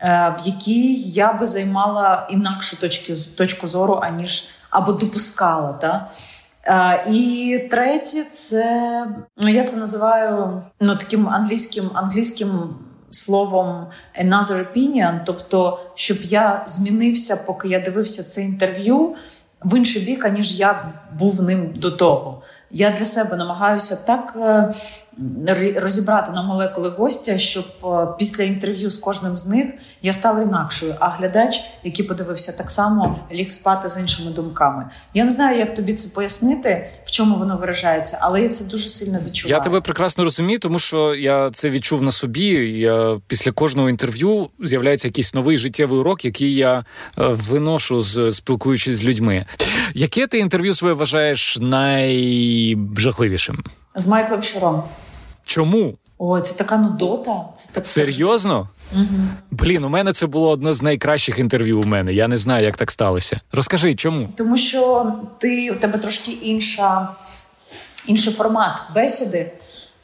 в 0.00 0.36
якій 0.44 0.94
я 0.94 1.32
би 1.32 1.46
займала 1.46 2.26
інакшу 2.30 2.80
точку, 2.80 3.12
точку 3.36 3.66
зору, 3.66 3.98
аніж 4.02 4.48
або 4.70 4.92
допускала. 4.92 5.72
Та? 5.72 6.10
Е, 6.64 7.04
і 7.10 7.58
третє, 7.70 8.24
це 8.32 9.06
ну 9.36 9.48
я 9.48 9.64
це 9.64 9.76
називаю 9.76 10.62
ну 10.80 10.96
таким 10.96 11.28
англійським 11.28 11.90
англійським 11.94 12.76
словом 13.10 13.86
another 14.24 14.66
opinion, 14.66 15.20
тобто, 15.26 15.80
щоб 15.94 16.18
я 16.22 16.62
змінився, 16.66 17.36
поки 17.46 17.68
я 17.68 17.80
дивився 17.80 18.22
це 18.22 18.42
інтерв'ю 18.42 19.14
в 19.64 19.78
інший 19.78 20.02
бік, 20.02 20.24
аніж 20.24 20.58
я 20.58 20.92
був 21.18 21.42
ним 21.42 21.72
до 21.76 21.90
того. 21.90 22.42
Я 22.78 22.90
для 22.90 23.04
себе 23.04 23.36
намагаюся 23.36 23.96
так 24.06 24.34
е, 24.36 24.74
розібрати 25.80 26.32
на 26.32 26.42
молекули 26.42 26.88
гостя, 26.88 27.38
щоб 27.38 27.64
е, 27.84 28.06
після 28.18 28.44
інтерв'ю 28.44 28.90
з 28.90 28.98
кожним 28.98 29.36
з 29.36 29.46
них 29.46 29.66
я 30.02 30.12
стала 30.12 30.42
інакшою. 30.42 30.94
А 31.00 31.08
глядач, 31.08 31.60
який 31.84 32.06
подивився 32.06 32.52
так 32.52 32.70
само, 32.70 33.18
ліг 33.32 33.50
спати 33.50 33.88
з 33.88 34.00
іншими 34.00 34.30
думками. 34.30 34.90
Я 35.14 35.24
не 35.24 35.30
знаю, 35.30 35.58
як 35.58 35.74
тобі 35.74 35.94
це 35.94 36.14
пояснити, 36.14 36.90
в 37.04 37.10
чому 37.10 37.36
воно 37.36 37.56
виражається, 37.56 38.18
але 38.20 38.42
я 38.42 38.48
це 38.48 38.64
дуже 38.64 38.88
сильно 38.88 39.18
відчуваю. 39.26 39.56
Я 39.56 39.64
тебе 39.64 39.80
прекрасно 39.80 40.24
розумію, 40.24 40.58
тому 40.58 40.78
що 40.78 41.14
я 41.14 41.50
це 41.50 41.70
відчув 41.70 42.02
на 42.02 42.10
собі. 42.10 42.46
Я 42.78 43.20
після 43.26 43.52
кожного 43.52 43.90
інтерв'ю 43.90 44.48
з'являється 44.60 45.08
якийсь 45.08 45.34
новий 45.34 45.56
життєвий 45.56 46.00
урок, 46.00 46.24
який 46.24 46.54
я 46.54 46.78
е, 46.78 46.84
виношу 47.18 48.00
з 48.00 48.32
спілкуючись 48.32 48.96
з 48.96 49.04
людьми. 49.04 49.46
Яке 49.98 50.26
ти 50.26 50.38
інтерв'ю 50.38 50.74
своє 50.74 50.94
вважаєш 50.94 51.58
найжахливішим? 51.60 53.64
З 53.94 54.06
Майклом 54.06 54.42
Шаром. 54.42 54.82
Чому? 55.44 55.98
О, 56.18 56.40
це 56.40 56.58
така 56.58 56.76
нудота. 56.76 57.44
Це 57.54 57.72
так 57.72 57.86
серйозно? 57.86 58.68
Угу. 58.92 59.04
Блін, 59.50 59.84
у 59.84 59.88
мене 59.88 60.12
це 60.12 60.26
було 60.26 60.50
одне 60.50 60.72
з 60.72 60.82
найкращих 60.82 61.38
інтерв'ю. 61.38 61.80
У 61.80 61.84
мене 61.84 62.12
я 62.12 62.28
не 62.28 62.36
знаю, 62.36 62.64
як 62.64 62.76
так 62.76 62.90
сталося. 62.90 63.40
Розкажи, 63.52 63.94
чому? 63.94 64.28
Тому 64.36 64.56
що 64.56 65.12
ти 65.38 65.70
у 65.70 65.74
тебе 65.74 65.98
трошки 65.98 66.32
інша, 66.32 67.08
інший 68.06 68.32
формат 68.32 68.82
бесіди. 68.94 69.52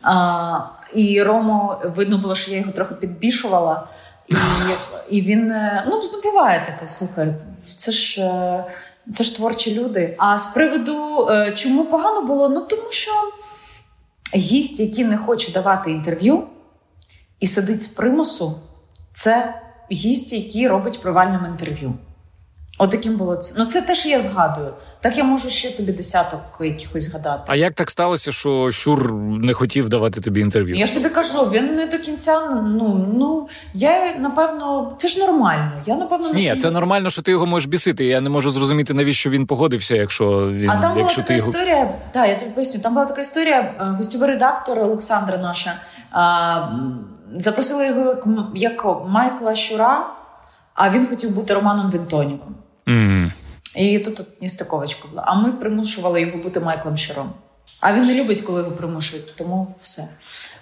А, 0.02 0.58
І 0.94 1.22
Рому 1.22 1.74
видно 1.84 2.18
було, 2.18 2.34
що 2.34 2.50
я 2.50 2.58
його 2.58 2.72
трохи 2.72 2.94
підбішувала, 2.94 3.88
і 4.28 4.34
і 5.10 5.20
він 5.20 5.50
е, 5.50 5.84
ну 5.88 6.00
буває 6.24 6.66
таке. 6.66 6.86
Слухай, 6.86 7.34
це 7.76 7.92
ж 7.92 8.20
е, 8.20 8.64
це 9.12 9.24
ж 9.24 9.36
творчі 9.36 9.74
люди. 9.74 10.16
А 10.18 10.38
з 10.38 10.46
приводу 10.46 11.28
е, 11.30 11.52
чому 11.52 11.84
погано 11.84 12.22
було? 12.22 12.48
Ну 12.48 12.60
тому 12.60 12.90
що 12.90 13.10
гість, 14.34 14.80
який 14.80 15.04
не 15.04 15.16
хоче 15.16 15.52
давати 15.52 15.90
інтерв'ю 15.90 16.46
і 17.40 17.46
сидить 17.46 17.82
з 17.82 17.86
примусу, 17.86 18.58
це 19.12 19.62
гість, 19.92 20.32
який 20.32 20.68
робить 20.68 21.02
провальним 21.02 21.46
інтерв'ю. 21.46 21.94
Отаким 22.78 23.16
було 23.16 23.36
це. 23.36 23.54
Ну, 23.58 23.64
це 23.64 23.82
те, 23.82 23.94
що 23.94 24.08
я 24.08 24.20
згадую. 24.20 24.74
Так 25.00 25.18
я 25.18 25.24
можу 25.24 25.48
ще 25.48 25.76
тобі 25.76 25.92
десяток 25.92 26.40
якихось 26.60 27.02
згадати. 27.10 27.42
А 27.46 27.56
як 27.56 27.72
так 27.72 27.90
сталося, 27.90 28.32
що 28.32 28.70
Щур 28.70 29.12
не 29.22 29.54
хотів 29.54 29.88
давати 29.88 30.20
тобі 30.20 30.40
інтерв'ю? 30.40 30.76
Я 30.76 30.86
ж 30.86 30.94
тобі 30.94 31.08
кажу, 31.08 31.50
він 31.50 31.74
не 31.74 31.86
до 31.86 31.98
кінця. 31.98 32.40
Ну 32.50 33.06
ну 33.18 33.48
я 33.74 34.16
напевно, 34.18 34.94
це 34.96 35.08
ж 35.08 35.20
нормально. 35.20 35.72
Я 35.86 35.96
напевно 35.96 36.28
не 36.28 36.34
ні, 36.34 36.56
це 36.56 36.70
нормально, 36.70 37.10
що 37.10 37.22
ти 37.22 37.30
його 37.30 37.46
можеш 37.46 37.68
бісити. 37.68 38.04
Я 38.04 38.20
не 38.20 38.30
можу 38.30 38.50
зрозуміти, 38.50 38.94
навіщо 38.94 39.30
він 39.30 39.46
погодився, 39.46 39.96
якщо 39.96 40.50
він 40.50 40.70
а 40.70 40.76
там 40.76 40.98
якщо 40.98 41.22
була 41.22 41.26
така 41.26 41.34
його... 41.34 41.50
історія. 41.50 41.94
Так, 42.10 42.28
я 42.28 42.34
тобі 42.34 42.50
поясню. 42.50 42.80
Там 42.80 42.94
була 42.94 43.06
така 43.06 43.20
історія. 43.20 43.74
Е, 43.80 43.84
гостьовий 43.84 44.28
редактор 44.28 44.78
Олександра 44.78 45.36
наша 45.36 45.74
а, 46.10 46.68
запросила 47.36 47.84
його 47.84 48.00
як, 48.00 48.26
як 48.54 48.86
Майкла 49.08 49.54
Щура, 49.54 50.06
а 50.74 50.90
він 50.90 51.06
хотів 51.06 51.34
бути 51.34 51.54
Романом 51.54 51.90
Вінтонівим. 51.90 52.54
Mm. 52.86 53.32
І 53.76 53.98
тут, 53.98 54.16
тут 54.16 54.42
нестиковочка 54.42 55.08
була. 55.08 55.22
А 55.26 55.34
ми 55.34 55.52
примушували 55.52 56.20
його 56.20 56.38
бути 56.38 56.60
Майклом 56.60 56.96
Щиром. 56.96 57.32
А 57.80 57.94
він 57.94 58.04
не 58.04 58.14
любить, 58.14 58.40
коли 58.40 58.60
його 58.60 58.72
примушують, 58.72 59.36
тому 59.36 59.74
все. 59.80 60.08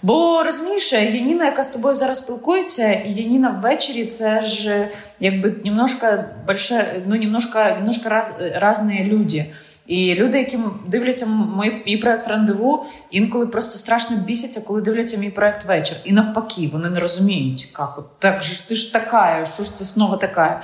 Бо 0.02 0.42
розумієш, 0.42 0.92
Яніна, 0.92 1.44
яка 1.44 1.62
з 1.62 1.68
тобою 1.68 1.94
зараз 1.94 2.18
спілкується, 2.18 2.92
і 2.92 3.12
Яніна 3.12 3.50
ввечері 3.50 4.06
це 4.06 4.42
ж 4.42 4.88
якби 5.20 5.54
немножко 5.64 6.06
більше, 6.48 7.02
ну 7.06 7.16
немножко, 7.16 7.58
немножко 7.58 8.08
раз, 8.08 8.36
різні 8.40 9.04
люди. 9.04 9.46
І 9.90 10.14
люди, 10.14 10.38
які 10.38 10.58
дивляться 10.86 11.26
мій, 11.62 11.82
мій 11.86 11.96
проект 11.96 12.28
рандеву, 12.28 12.84
інколи 13.10 13.46
просто 13.46 13.78
страшно 13.78 14.16
бісяться, 14.16 14.60
коли 14.60 14.82
дивляться 14.82 15.18
мій 15.18 15.30
проект 15.30 15.64
вечір. 15.64 15.96
І 16.04 16.12
навпаки, 16.12 16.70
вони 16.72 16.90
не 16.90 17.00
розуміють, 17.00 17.68
як 17.78 17.98
от 17.98 18.18
так 18.18 18.42
ж 18.42 18.68
ти 18.68 18.74
ж 18.74 18.92
така, 18.92 19.44
що 19.54 19.62
ж 19.62 19.78
ти 19.78 19.84
знову 19.84 20.16
така. 20.16 20.62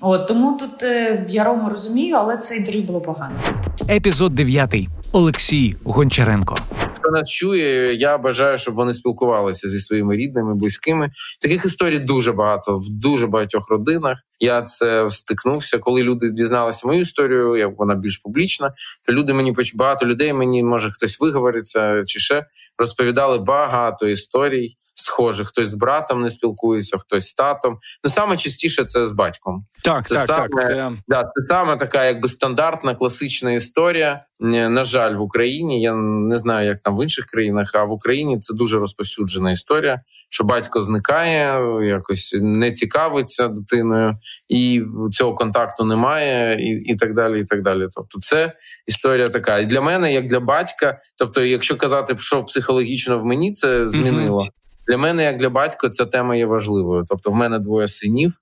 От 0.00 0.26
тому 0.26 0.52
тут 0.52 0.82
е, 0.82 1.26
я 1.28 1.44
Рому 1.44 1.68
розумію, 1.68 2.16
але 2.16 2.36
це 2.36 2.56
інтерв'ю 2.56 2.82
було 2.82 3.00
погано. 3.00 3.34
Епізод 3.88 4.34
9. 4.34 4.74
Олексій 5.12 5.76
Гончаренко. 5.84 6.56
Хто 7.00 7.10
нас 7.10 7.30
чує, 7.30 7.94
я 7.94 8.18
бажаю, 8.18 8.58
щоб 8.58 8.74
вони 8.74 8.94
спілкувалися 8.94 9.68
зі 9.68 9.78
своїми 9.78 10.16
рідними, 10.16 10.54
близькими. 10.54 11.10
Таких 11.40 11.64
історій 11.64 11.98
дуже 11.98 12.32
багато 12.32 12.78
в 12.78 12.88
дуже 12.88 13.26
багатьох 13.26 13.70
родинах. 13.70 14.18
Я 14.40 14.62
це 14.62 15.10
стикнувся, 15.10 15.78
коли 15.78 16.02
люди 16.02 16.30
дізналися 16.30 16.86
мою 16.86 17.00
історію, 17.00 17.56
як 17.56 17.70
вона 17.78 17.94
більш 17.94 18.18
публічна. 18.18 18.72
То 19.06 19.12
люди 19.12 19.32
мені 19.32 19.54
багато 19.74 20.06
людей 20.06 20.32
мені 20.32 20.62
може 20.62 20.90
хтось 20.90 21.20
виговориться 21.20 22.04
чи 22.06 22.20
ще 22.20 22.46
розповідали 22.78 23.38
багато 23.38 24.08
історій 24.08 24.76
схожих. 25.00 25.48
Хтось 25.48 25.68
з 25.68 25.74
братом 25.74 26.22
не 26.22 26.30
спілкується, 26.30 26.98
хтось 26.98 27.26
з 27.26 27.34
татом. 27.34 27.78
Ну 28.04 28.10
саме 28.10 28.36
частіше 28.36 28.84
це 28.84 29.06
з 29.06 29.12
батьком. 29.12 29.64
Так, 29.84 30.04
це 30.04 30.14
так, 30.14 30.26
саме, 30.26 30.48
так. 30.48 30.66
Це... 30.66 30.92
Да, 31.08 31.22
це 31.22 31.46
саме 31.48 31.76
така, 31.76 32.04
якби 32.04 32.28
стандартна 32.28 32.94
класична 32.94 33.52
історія. 33.52 34.24
На 34.42 34.84
жаль, 34.84 35.14
в 35.14 35.20
Україні 35.20 35.82
я 35.82 35.94
не 35.94 36.36
знаю, 36.36 36.68
як 36.68 36.78
там 36.80 36.96
в 36.96 37.02
інших 37.02 37.24
країнах, 37.24 37.70
а 37.74 37.84
в 37.84 37.90
Україні 37.90 38.38
це 38.38 38.54
дуже 38.54 38.78
розповсюджена 38.78 39.52
історія, 39.52 40.00
що 40.30 40.44
батько 40.44 40.80
зникає, 40.80 41.62
якось 41.86 42.36
не 42.40 42.70
цікавиться 42.70 43.48
дитиною, 43.48 44.14
і 44.48 44.82
цього 45.12 45.34
контакту 45.34 45.84
немає, 45.84 46.58
і 46.60 46.92
і 46.92 46.96
так 46.96 47.14
далі. 47.14 47.40
і 47.40 47.44
так 47.44 47.62
далі. 47.62 47.88
Тобто, 47.94 48.20
це 48.20 48.52
історія 48.86 49.26
така. 49.26 49.58
І 49.58 49.66
для 49.66 49.80
мене, 49.80 50.12
як 50.12 50.26
для 50.26 50.40
батька, 50.40 50.98
тобто, 51.18 51.44
якщо 51.44 51.76
казати, 51.76 52.14
що 52.18 52.44
психологічно 52.44 53.18
в 53.18 53.24
мені 53.24 53.52
це 53.52 53.88
змінило. 53.88 54.48
Для 54.90 54.98
мене, 54.98 55.24
як 55.24 55.36
для 55.36 55.48
батька, 55.48 55.88
ця 55.88 56.06
тема 56.06 56.36
є 56.36 56.46
важливою. 56.46 57.04
Тобто, 57.08 57.30
в 57.30 57.34
мене 57.34 57.58
двоє 57.58 57.88
синів, 57.88 58.32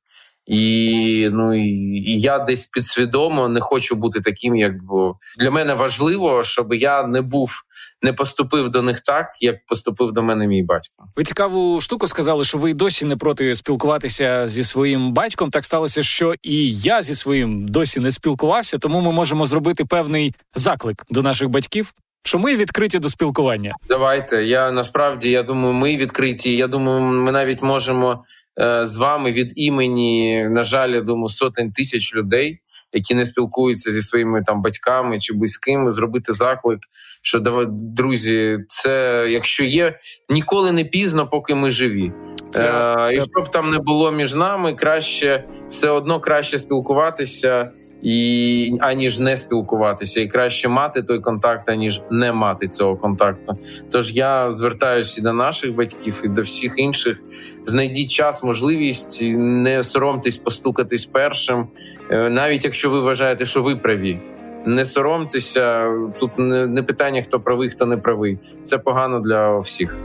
і 0.47 1.29
ну 1.33 1.55
і, 1.55 2.21
я 2.21 2.39
десь 2.39 2.67
підсвідомо 2.67 3.49
не 3.49 3.61
хочу 3.61 3.97
бути 3.97 4.21
таким, 4.21 4.57
як 4.57 4.85
бо 4.85 5.17
для 5.39 5.51
мене 5.51 5.75
важливо, 5.75 6.45
щоб 6.45 6.75
я 6.75 7.03
не 7.03 7.21
був. 7.21 7.63
Не 8.03 8.13
поступив 8.13 8.69
до 8.69 8.83
них 8.83 9.01
так, 9.01 9.29
як 9.41 9.67
поступив 9.67 10.13
до 10.13 10.23
мене 10.23 10.47
мій 10.47 10.63
батько. 10.63 11.05
Ви 11.17 11.25
цікаву 11.25 11.81
штуку 11.81 12.09
сказали, 12.09 12.45
що 12.45 12.59
ви 12.59 12.75
досі 12.75 13.05
не 13.05 13.17
проти 13.17 13.55
спілкуватися 13.55 14.47
зі 14.47 14.65
своїм 14.65 15.13
батьком. 15.13 15.51
Так 15.51 15.65
сталося, 15.65 16.03
що 16.03 16.35
і 16.43 16.73
я 16.73 17.03
зі 17.03 17.15
своїм 17.15 17.69
досі 17.69 18.01
не 18.01 18.11
спілкувався, 18.11 18.79
тому 18.79 19.01
ми 19.01 19.13
можемо 19.13 19.47
зробити 19.47 19.85
певний 19.85 20.35
заклик 20.55 21.05
до 21.11 21.23
наших 21.23 21.49
батьків 21.49 21.95
що 22.29 22.39
ми 22.39 22.57
відкриті 22.57 22.99
до 22.99 23.09
спілкування. 23.09 23.75
Давайте. 23.89 24.45
Я 24.45 24.71
насправді 24.71 25.31
я 25.31 25.43
думаю, 25.43 25.75
ми 25.75 25.97
відкриті. 25.97 26.57
Я 26.57 26.67
думаю, 26.67 27.01
ми 27.01 27.33
навіть 27.33 27.63
можемо 27.63 28.25
е, 28.61 28.87
з 28.87 28.97
вами 28.97 29.33
від 29.33 29.53
імені, 29.57 30.49
на 30.49 30.63
жаль, 30.63 30.91
я 30.91 31.01
думаю, 31.01 31.29
сотень 31.29 31.73
тисяч 31.73 32.15
людей, 32.15 32.61
які 32.93 33.15
не 33.15 33.25
спілкуються 33.25 33.91
зі 33.91 34.03
своїми 34.03 34.43
там 34.47 34.63
батьками 34.63 35.19
чи 35.19 35.35
близькими, 35.35 35.91
зробити 35.91 36.33
заклик. 36.33 36.81
Що 37.23 37.39
давай, 37.39 37.67
друзі, 37.71 38.59
це 38.69 39.27
якщо 39.31 39.65
є 39.65 39.99
ніколи 40.29 40.73
не 40.73 40.85
пізно, 40.85 41.29
поки 41.29 41.55
ми 41.55 41.71
живі. 41.71 42.13
Це, 42.53 42.65
е, 42.65 43.11
це... 43.11 43.19
І 43.19 43.21
щоб 43.21 43.51
там 43.51 43.71
не 43.71 43.79
було 43.79 44.13
між 44.13 44.35
нами, 44.35 44.75
краще 44.75 45.45
все 45.69 45.89
одно 45.89 46.21
краще 46.21 46.59
спілкуватися 46.59 47.71
і 48.03 48.77
аніж 48.81 49.19
не 49.19 49.37
спілкуватися, 49.37 50.21
і 50.21 50.27
краще 50.27 50.69
мати 50.69 51.03
той 51.03 51.21
контакт, 51.21 51.69
аніж 51.69 52.03
не 52.11 52.33
мати 52.33 52.69
цього 52.69 52.97
контакту. 52.97 53.59
Тож 53.91 54.17
я 54.17 54.51
звертаюся 54.51 55.23
до 55.23 55.33
наших 55.33 55.75
батьків, 55.75 56.23
і 56.25 56.29
до 56.29 56.43
всіх 56.43 56.75
інших. 56.77 57.23
Знайдіть 57.65 58.11
час, 58.11 58.43
можливість, 58.43 59.23
не 59.37 59.85
соромтесь 59.85 60.37
постукатись 60.37 61.07
першим, 61.07 61.67
е, 62.11 62.31
навіть 62.31 62.65
якщо 62.65 62.91
ви 62.91 63.01
вважаєте, 63.01 63.45
що 63.45 63.63
ви 63.63 63.77
праві. 63.77 64.21
Не 64.67 64.85
соромтеся 64.85 65.93
тут 66.19 66.39
не 66.39 66.83
питання, 66.83 67.23
хто 67.23 67.41
правий, 67.41 67.69
хто 67.69 67.87
не 67.87 67.97
правий. 67.97 68.39
Це 68.65 68.79
погано 68.79 69.21
для 69.21 69.59
всіх. 69.59 69.99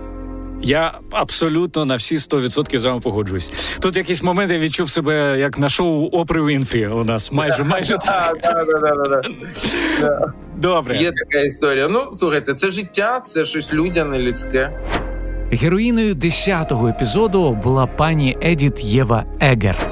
Я 0.64 1.00
абсолютно 1.12 1.86
на 1.86 1.96
всі 1.96 2.16
100% 2.16 2.80
з 2.80 2.86
вами 2.86 3.00
погоджуюсь. 3.00 3.78
Тут 3.80 3.98
якийсь 3.98 4.24
момент 4.24 4.52
я 4.52 4.60
відчув 4.60 4.90
себе 4.90 5.40
як 5.40 5.58
на 5.58 5.70
шоу 5.70 6.10
Опри 6.12 6.46
Вінфрі. 6.46 6.88
У 6.88 7.04
нас 7.04 7.32
майже 7.32 7.64
майже 7.64 7.98
так. 7.98 8.36
Добре. 10.58 10.98
Є 10.98 11.12
така 11.12 11.46
історія. 11.46 11.88
Ну 11.88 12.00
слухайте, 12.14 12.54
це 12.54 12.70
життя, 12.70 13.20
це 13.20 13.46
щось 13.46 13.74
людяне, 13.74 14.20
людське. 14.20 14.72
Героїною 15.52 16.16
10-го 16.16 16.88
епізоду 16.88 17.60
була 17.64 17.88
пані 17.88 18.38
Едіт 18.42 18.84
Єва 18.84 19.26
Егер. 19.40 19.88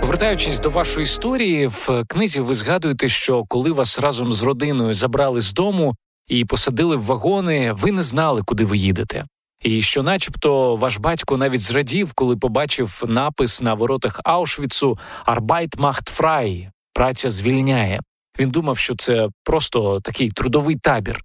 Повертаючись 0.00 0.60
до 0.60 0.70
вашої 0.70 1.02
історії, 1.02 1.66
в 1.66 2.04
книзі 2.08 2.40
ви 2.40 2.54
згадуєте, 2.54 3.08
що 3.08 3.44
коли 3.48 3.72
вас 3.72 3.98
разом 3.98 4.32
з 4.32 4.42
родиною 4.42 4.94
забрали 4.94 5.40
з 5.40 5.54
дому 5.54 5.94
і 6.28 6.44
посадили 6.44 6.96
в 6.96 7.04
вагони, 7.04 7.72
ви 7.72 7.92
не 7.92 8.02
знали, 8.02 8.42
куди 8.46 8.64
ви 8.64 8.76
їдете. 8.76 9.24
І 9.62 9.82
що, 9.82 10.02
начебто, 10.02 10.76
ваш 10.76 10.96
батько 10.96 11.36
навіть 11.36 11.60
зрадів, 11.60 12.12
коли 12.14 12.36
побачив 12.36 13.02
напис 13.06 13.62
на 13.62 13.74
воротах 13.74 14.20
Аушвіцу 14.24 14.98
«Arbeit 15.26 15.76
macht 15.76 16.20
frei»– 16.20 16.68
праця 16.94 17.30
звільняє. 17.30 18.00
Він 18.38 18.50
думав, 18.50 18.78
що 18.78 18.96
це 18.96 19.28
просто 19.44 20.00
такий 20.00 20.30
трудовий 20.30 20.76
табір. 20.76 21.20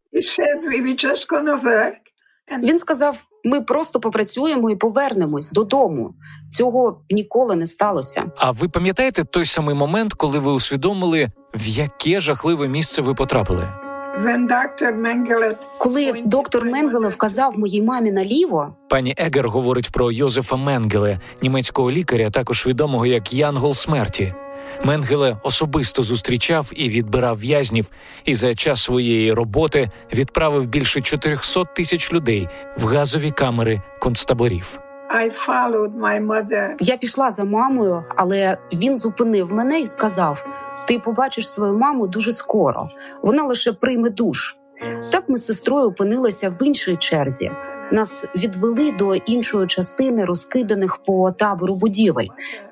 Він 2.63 2.77
сказав: 2.77 3.17
ми 3.43 3.61
просто 3.61 3.99
попрацюємо 3.99 4.69
і 4.69 4.75
повернемось 4.75 5.51
додому. 5.51 6.13
Цього 6.51 7.01
ніколи 7.09 7.55
не 7.55 7.67
сталося. 7.67 8.31
А 8.37 8.51
ви 8.51 8.69
пам'ятаєте 8.69 9.23
той 9.23 9.45
самий 9.45 9.75
момент, 9.75 10.13
коли 10.13 10.39
ви 10.39 10.51
усвідомили, 10.51 11.29
в 11.55 11.67
яке 11.67 12.19
жахливе 12.19 12.67
місце 12.67 13.01
ви 13.01 13.13
потрапили? 13.13 13.80
Коли 15.77 16.21
доктор 16.25 16.65
Менгеле 16.65 17.07
вказав 17.07 17.59
моїй 17.59 17.81
мамі 17.81 18.11
наліво, 18.11 18.75
пані 18.89 19.15
Егер 19.17 19.49
говорить 19.49 19.91
про 19.91 20.11
Йозефа 20.11 20.55
Менгеле, 20.55 21.19
німецького 21.41 21.91
лікаря, 21.91 22.29
також 22.29 22.67
відомого 22.67 23.05
як 23.05 23.33
Янгол 23.33 23.73
смерті. 23.73 24.33
Менгеле 24.83 25.37
особисто 25.43 26.03
зустрічав 26.03 26.71
і 26.75 26.89
відбирав 26.89 27.39
в'язнів, 27.39 27.89
і 28.25 28.33
за 28.33 28.55
час 28.55 28.83
своєї 28.83 29.33
роботи 29.33 29.89
відправив 30.13 30.65
більше 30.65 31.01
400 31.01 31.63
тисяч 31.63 32.13
людей 32.13 32.47
в 32.77 32.85
газові 32.85 33.31
камери 33.31 33.81
концтаборів. 33.99 34.79
Я 36.79 36.97
пішла 36.97 37.31
за 37.31 37.43
мамою, 37.43 38.03
але 38.15 38.57
він 38.73 38.97
зупинив 38.97 39.53
мене 39.53 39.79
і 39.79 39.85
сказав: 39.85 40.45
Ти 40.87 40.99
побачиш 40.99 41.49
свою 41.49 41.77
маму 41.77 42.07
дуже 42.07 42.31
скоро. 42.31 42.89
Вона 43.21 43.43
лише 43.43 43.73
прийме 43.73 44.09
душ. 44.09 44.57
Так 45.11 45.29
ми 45.29 45.37
з 45.37 45.45
сестрою 45.45 45.87
опинилися 45.87 46.49
в 46.49 46.63
іншій 46.63 46.95
черзі. 46.95 47.51
Нас 47.91 48.27
відвели 48.35 48.91
до 48.91 49.15
іншої 49.15 49.67
частини 49.67 50.25
розкиданих 50.25 50.97
по 50.97 51.31
табору 51.31 51.75
будівель. 51.75 52.27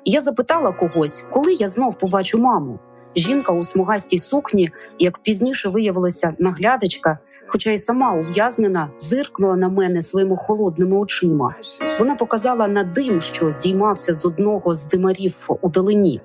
Я 0.05 0.21
запитала 0.21 0.71
когось, 0.71 1.27
коли 1.31 1.53
я 1.53 1.67
знов 1.67 1.99
побачу 1.99 2.37
маму. 2.37 2.79
Жінка 3.15 3.51
у 3.51 3.63
смугастій 3.63 4.17
сукні, 4.17 4.71
як 4.99 5.19
пізніше 5.19 5.69
виявилося 5.69 6.33
наглядачка, 6.39 7.19
хоча 7.47 7.71
й 7.71 7.77
сама 7.77 8.13
ув'язнена, 8.13 8.89
зиркнула 8.97 9.55
на 9.55 9.69
мене 9.69 10.01
своїми 10.01 10.37
холодними 10.37 10.97
очима. 10.97 11.55
Вона 11.99 12.15
показала 12.15 12.67
на 12.67 12.83
дим, 12.83 13.21
що 13.21 13.51
здіймався 13.51 14.13
з 14.13 14.25
одного 14.25 14.73
з 14.73 14.87
димарів 14.87 15.49
у 15.61 15.69
далині. 15.69 16.21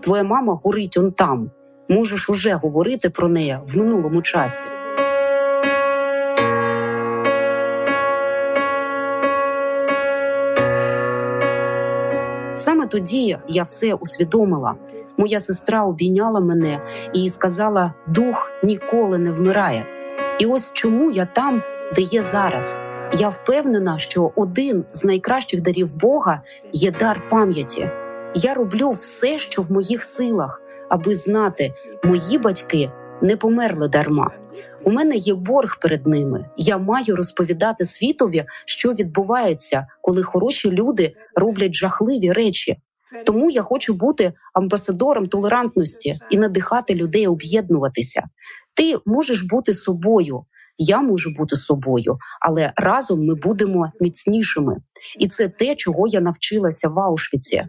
Твоя 0.00 0.22
мама 0.22 0.60
горить 0.64 0.96
он 0.96 1.12
там. 1.12 1.50
Можеш 1.88 2.30
уже 2.30 2.52
говорити 2.52 3.10
про 3.10 3.28
неї 3.28 3.58
в 3.64 3.78
минулому 3.78 4.22
часі. 4.22 4.64
Саме 12.56 12.86
тоді 12.86 13.38
я 13.48 13.62
все 13.62 13.94
усвідомила. 13.94 14.74
Моя 15.18 15.40
сестра 15.40 15.84
обійняла 15.84 16.40
мене 16.40 16.80
і 17.12 17.28
сказала: 17.28 17.94
дух 18.06 18.50
ніколи 18.62 19.18
не 19.18 19.32
вмирає. 19.32 19.86
І 20.38 20.46
ось 20.46 20.72
чому 20.72 21.10
я 21.10 21.26
там, 21.26 21.62
де 21.94 22.02
є 22.02 22.22
зараз. 22.22 22.80
Я 23.12 23.28
впевнена, 23.28 23.98
що 23.98 24.32
один 24.36 24.84
з 24.92 25.04
найкращих 25.04 25.60
дарів 25.60 25.94
Бога 25.94 26.42
є 26.72 26.90
дар 26.90 27.28
пам'яті. 27.28 27.90
Я 28.34 28.54
роблю 28.54 28.90
все, 28.90 29.38
що 29.38 29.62
в 29.62 29.72
моїх 29.72 30.02
силах, 30.02 30.62
аби 30.88 31.14
знати, 31.14 31.74
мої 32.04 32.38
батьки 32.38 32.90
не 33.22 33.36
померли 33.36 33.88
дарма. 33.88 34.30
У 34.84 34.90
мене 34.90 35.16
є 35.16 35.34
борг 35.34 35.78
перед 35.80 36.06
ними. 36.06 36.44
Я 36.56 36.78
маю 36.78 37.16
розповідати 37.16 37.84
світові, 37.84 38.44
що 38.64 38.92
відбувається, 38.92 39.86
коли 40.02 40.22
хороші 40.22 40.70
люди 40.70 41.14
роблять 41.34 41.74
жахливі 41.74 42.32
речі. 42.32 42.76
Тому 43.26 43.50
я 43.50 43.62
хочу 43.62 43.94
бути 43.94 44.32
амбасадором 44.54 45.28
толерантності 45.28 46.18
і 46.30 46.38
надихати 46.38 46.94
людей 46.94 47.26
об'єднуватися. 47.26 48.22
Ти 48.74 48.96
можеш 49.06 49.42
бути 49.42 49.72
собою, 49.72 50.44
я 50.78 51.00
можу 51.00 51.30
бути 51.30 51.56
собою, 51.56 52.18
але 52.40 52.72
разом 52.76 53.26
ми 53.26 53.34
будемо 53.34 53.92
міцнішими. 54.00 54.76
І 55.18 55.28
це 55.28 55.48
те, 55.48 55.76
чого 55.76 56.08
я 56.08 56.20
навчилася 56.20 56.88
в 56.88 56.98
Аушвіці. 56.98 57.64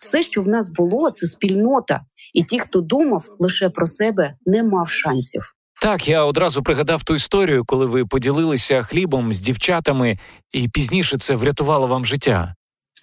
Все, 0.00 0.22
що 0.22 0.42
в 0.42 0.48
нас 0.48 0.68
було, 0.68 1.10
це 1.10 1.26
спільнота, 1.26 2.00
і 2.34 2.42
ті, 2.42 2.58
хто 2.58 2.80
думав 2.80 3.36
лише 3.38 3.70
про 3.70 3.86
себе, 3.86 4.34
не 4.46 4.62
мав 4.62 4.88
шансів. 4.88 5.54
Так, 5.82 6.08
я 6.08 6.24
одразу 6.24 6.62
пригадав 6.62 7.04
ту 7.04 7.14
історію, 7.14 7.64
коли 7.64 7.86
ви 7.86 8.06
поділилися 8.06 8.82
хлібом 8.82 9.32
з 9.32 9.40
дівчатами, 9.40 10.18
і 10.52 10.68
пізніше 10.68 11.18
це 11.18 11.34
врятувало 11.34 11.86
вам 11.86 12.04
життя. 12.04 12.54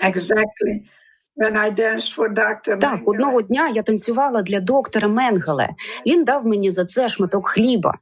Exactly. 0.05 0.79
Так, 2.81 3.07
одного 3.07 3.41
дня 3.41 3.67
я 3.67 3.83
танцювала 3.83 4.41
для 4.41 4.59
доктора 4.59 5.07
Менгеле. 5.07 5.69
Він 6.05 6.23
дав 6.23 6.45
мені 6.45 6.71
за 6.71 6.85
це 6.85 7.09
шматок 7.09 7.47
хліба. 7.47 7.93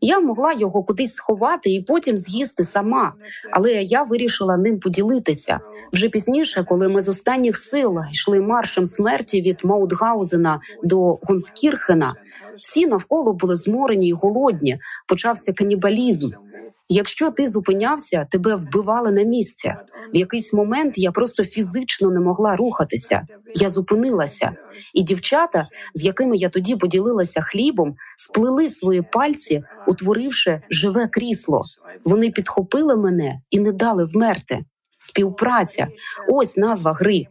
Я 0.00 0.20
могла 0.20 0.52
його 0.52 0.82
кудись 0.82 1.14
сховати 1.14 1.70
і 1.70 1.82
потім 1.82 2.18
з'їсти 2.18 2.64
сама, 2.64 3.12
але 3.50 3.72
я 3.72 4.02
вирішила 4.02 4.56
ним 4.56 4.80
поділитися. 4.80 5.60
Вже 5.92 6.08
пізніше, 6.08 6.64
коли 6.68 6.88
ми 6.88 7.02
з 7.02 7.08
останніх 7.08 7.56
сил 7.56 7.98
йшли 8.12 8.40
маршем 8.40 8.86
смерті 8.86 9.42
від 9.42 9.58
Маутгаузена 9.64 10.60
до 10.82 11.18
Гунскірхена, 11.22 12.14
всі 12.62 12.86
навколо 12.86 13.32
були 13.32 13.56
зморені 13.56 14.08
й 14.08 14.12
голодні. 14.12 14.78
Почався 15.06 15.52
канібалізм. 15.52 16.30
Якщо 16.88 17.30
ти 17.30 17.46
зупинявся, 17.46 18.26
тебе 18.30 18.54
вбивали 18.54 19.10
на 19.10 19.22
місці. 19.22 19.74
В 20.14 20.16
якийсь 20.16 20.52
момент 20.52 20.98
я 20.98 21.12
просто 21.12 21.44
фізично 21.44 22.10
не 22.10 22.20
могла 22.20 22.56
рухатися. 22.56 23.26
Я 23.54 23.68
зупинилася, 23.68 24.52
і 24.94 25.02
дівчата, 25.02 25.68
з 25.94 26.04
якими 26.04 26.36
я 26.36 26.48
тоді 26.48 26.76
поділилася 26.76 27.40
хлібом, 27.40 27.94
сплели 28.16 28.68
свої 28.68 29.02
пальці, 29.02 29.64
утворивши 29.86 30.62
живе 30.70 31.06
крісло. 31.06 31.62
Вони 32.04 32.30
підхопили 32.30 32.96
мене 32.96 33.40
і 33.50 33.60
не 33.60 33.72
дали 33.72 34.04
вмерти. 34.04 34.64
Співпраця 34.98 35.88
ось 36.28 36.56
назва 36.56 36.92
гри, 36.92 37.24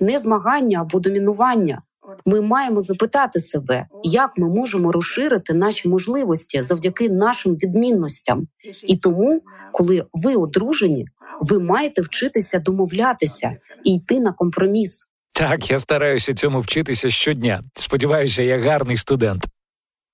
не 0.00 0.18
змагання 0.18 0.80
або 0.80 1.00
домінування. 1.00 1.82
Ми 2.26 2.40
маємо 2.40 2.80
запитати 2.80 3.40
себе, 3.40 3.86
як 4.02 4.30
ми 4.36 4.48
можемо 4.48 4.92
розширити 4.92 5.54
наші 5.54 5.88
можливості 5.88 6.62
завдяки 6.62 7.08
нашим 7.08 7.54
відмінностям. 7.54 8.46
І 8.86 8.96
тому, 8.96 9.42
коли 9.72 10.04
ви 10.12 10.34
одружені, 10.34 11.06
ви 11.40 11.58
маєте 11.58 12.02
вчитися 12.02 12.58
домовлятися 12.58 13.56
і 13.84 13.94
йти 13.94 14.20
на 14.20 14.32
компроміс. 14.32 15.08
Так, 15.32 15.70
я 15.70 15.78
стараюся 15.78 16.34
цьому 16.34 16.60
вчитися 16.60 17.10
щодня. 17.10 17.62
Сподіваюся, 17.74 18.42
я 18.42 18.58
гарний 18.58 18.96
студент. 18.96 19.44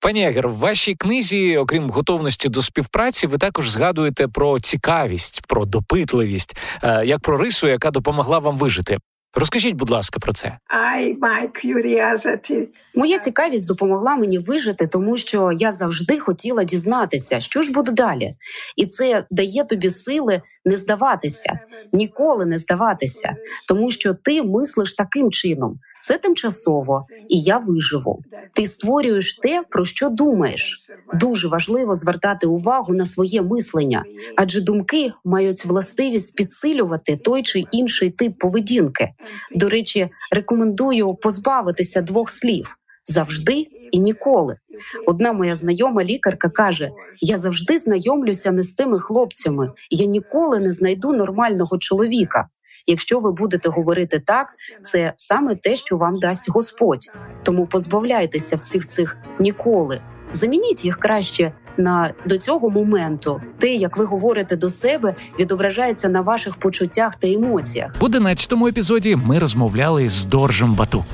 Пані 0.00 0.26
Егер, 0.26 0.48
в 0.48 0.56
вашій 0.56 0.94
книзі, 0.94 1.56
окрім 1.56 1.90
готовності 1.90 2.48
до 2.48 2.62
співпраці, 2.62 3.26
ви 3.26 3.38
також 3.38 3.70
згадуєте 3.70 4.28
про 4.28 4.60
цікавість, 4.60 5.42
про 5.48 5.64
допитливість, 5.64 6.56
е, 6.82 7.06
як 7.06 7.20
про 7.20 7.38
рису, 7.38 7.68
яка 7.68 7.90
допомогла 7.90 8.38
вам 8.38 8.56
вижити. 8.56 8.98
Розкажіть, 9.34 9.74
будь 9.74 9.90
ласка, 9.90 10.18
про 10.20 10.32
це. 10.32 10.58
I, 10.96 11.18
my 11.18 11.48
curiosity. 11.64 12.66
Моя 12.94 13.18
цікавість 13.18 13.66
допомогла 13.68 14.16
мені 14.16 14.38
вижити, 14.38 14.86
тому 14.86 15.16
що 15.16 15.52
я 15.52 15.72
завжди 15.72 16.18
хотіла 16.18 16.64
дізнатися, 16.64 17.40
що 17.40 17.62
ж 17.62 17.72
буде 17.72 17.92
далі, 17.92 18.34
і 18.76 18.86
це 18.86 19.26
дає 19.30 19.64
тобі 19.64 19.90
сили 19.90 20.42
не 20.64 20.76
здаватися, 20.76 21.58
ніколи 21.92 22.46
не 22.46 22.58
здаватися, 22.58 23.36
тому 23.68 23.90
що 23.90 24.14
ти 24.14 24.42
мислиш 24.42 24.94
таким 24.94 25.30
чином. 25.30 25.78
Це 26.02 26.18
тимчасово, 26.18 27.06
і 27.28 27.40
я 27.40 27.58
виживу. 27.58 28.22
Ти 28.52 28.66
створюєш 28.66 29.38
те, 29.38 29.62
про 29.70 29.84
що 29.84 30.08
думаєш. 30.08 30.90
Дуже 31.14 31.48
важливо 31.48 31.94
звертати 31.94 32.46
увагу 32.46 32.94
на 32.94 33.06
своє 33.06 33.42
мислення, 33.42 34.04
адже 34.36 34.60
думки 34.60 35.12
мають 35.24 35.64
властивість 35.64 36.36
підсилювати 36.36 37.16
той 37.16 37.42
чи 37.42 37.64
інший 37.72 38.10
тип 38.10 38.38
поведінки. 38.38 39.08
До 39.54 39.68
речі, 39.68 40.08
рекомендую 40.32 41.14
позбавитися 41.14 42.02
двох 42.02 42.30
слів 42.30 42.76
завжди 43.04 43.66
і 43.92 43.98
ніколи. 43.98 44.56
Одна 45.06 45.32
моя 45.32 45.54
знайома 45.54 46.04
лікарка 46.04 46.48
каже: 46.48 46.90
я 47.20 47.38
завжди 47.38 47.78
знайомлюся 47.78 48.52
не 48.52 48.62
з 48.62 48.72
тими 48.72 49.00
хлопцями, 49.00 49.72
я 49.90 50.06
ніколи 50.06 50.60
не 50.60 50.72
знайду 50.72 51.12
нормального 51.12 51.78
чоловіка. 51.78 52.48
Якщо 52.86 53.20
ви 53.20 53.32
будете 53.32 53.68
говорити 53.68 54.22
так, 54.26 54.48
це 54.82 55.12
саме 55.16 55.54
те, 55.54 55.76
що 55.76 55.96
вам 55.96 56.18
дасть 56.18 56.50
Господь. 56.50 57.10
Тому 57.42 57.66
позбавляйтеся 57.66 58.56
всіх 58.56 58.88
цих 58.88 59.16
ніколи. 59.38 60.00
Замініть 60.32 60.84
їх 60.84 60.98
краще 60.98 61.52
на 61.76 62.14
до 62.26 62.38
цього 62.38 62.70
моменту, 62.70 63.40
те, 63.58 63.74
як 63.74 63.96
ви 63.96 64.04
говорите 64.04 64.56
до 64.56 64.68
себе, 64.68 65.14
відображається 65.38 66.08
на 66.08 66.20
ваших 66.20 66.56
почуттях 66.56 67.16
та 67.16 67.28
емоціях. 67.28 67.92
В 68.00 68.04
11 68.04 68.52
епізоді 68.52 69.16
ми 69.16 69.38
розмовляли 69.38 70.08
з 70.08 70.24
Доржем 70.24 70.74
Бату. 70.74 71.04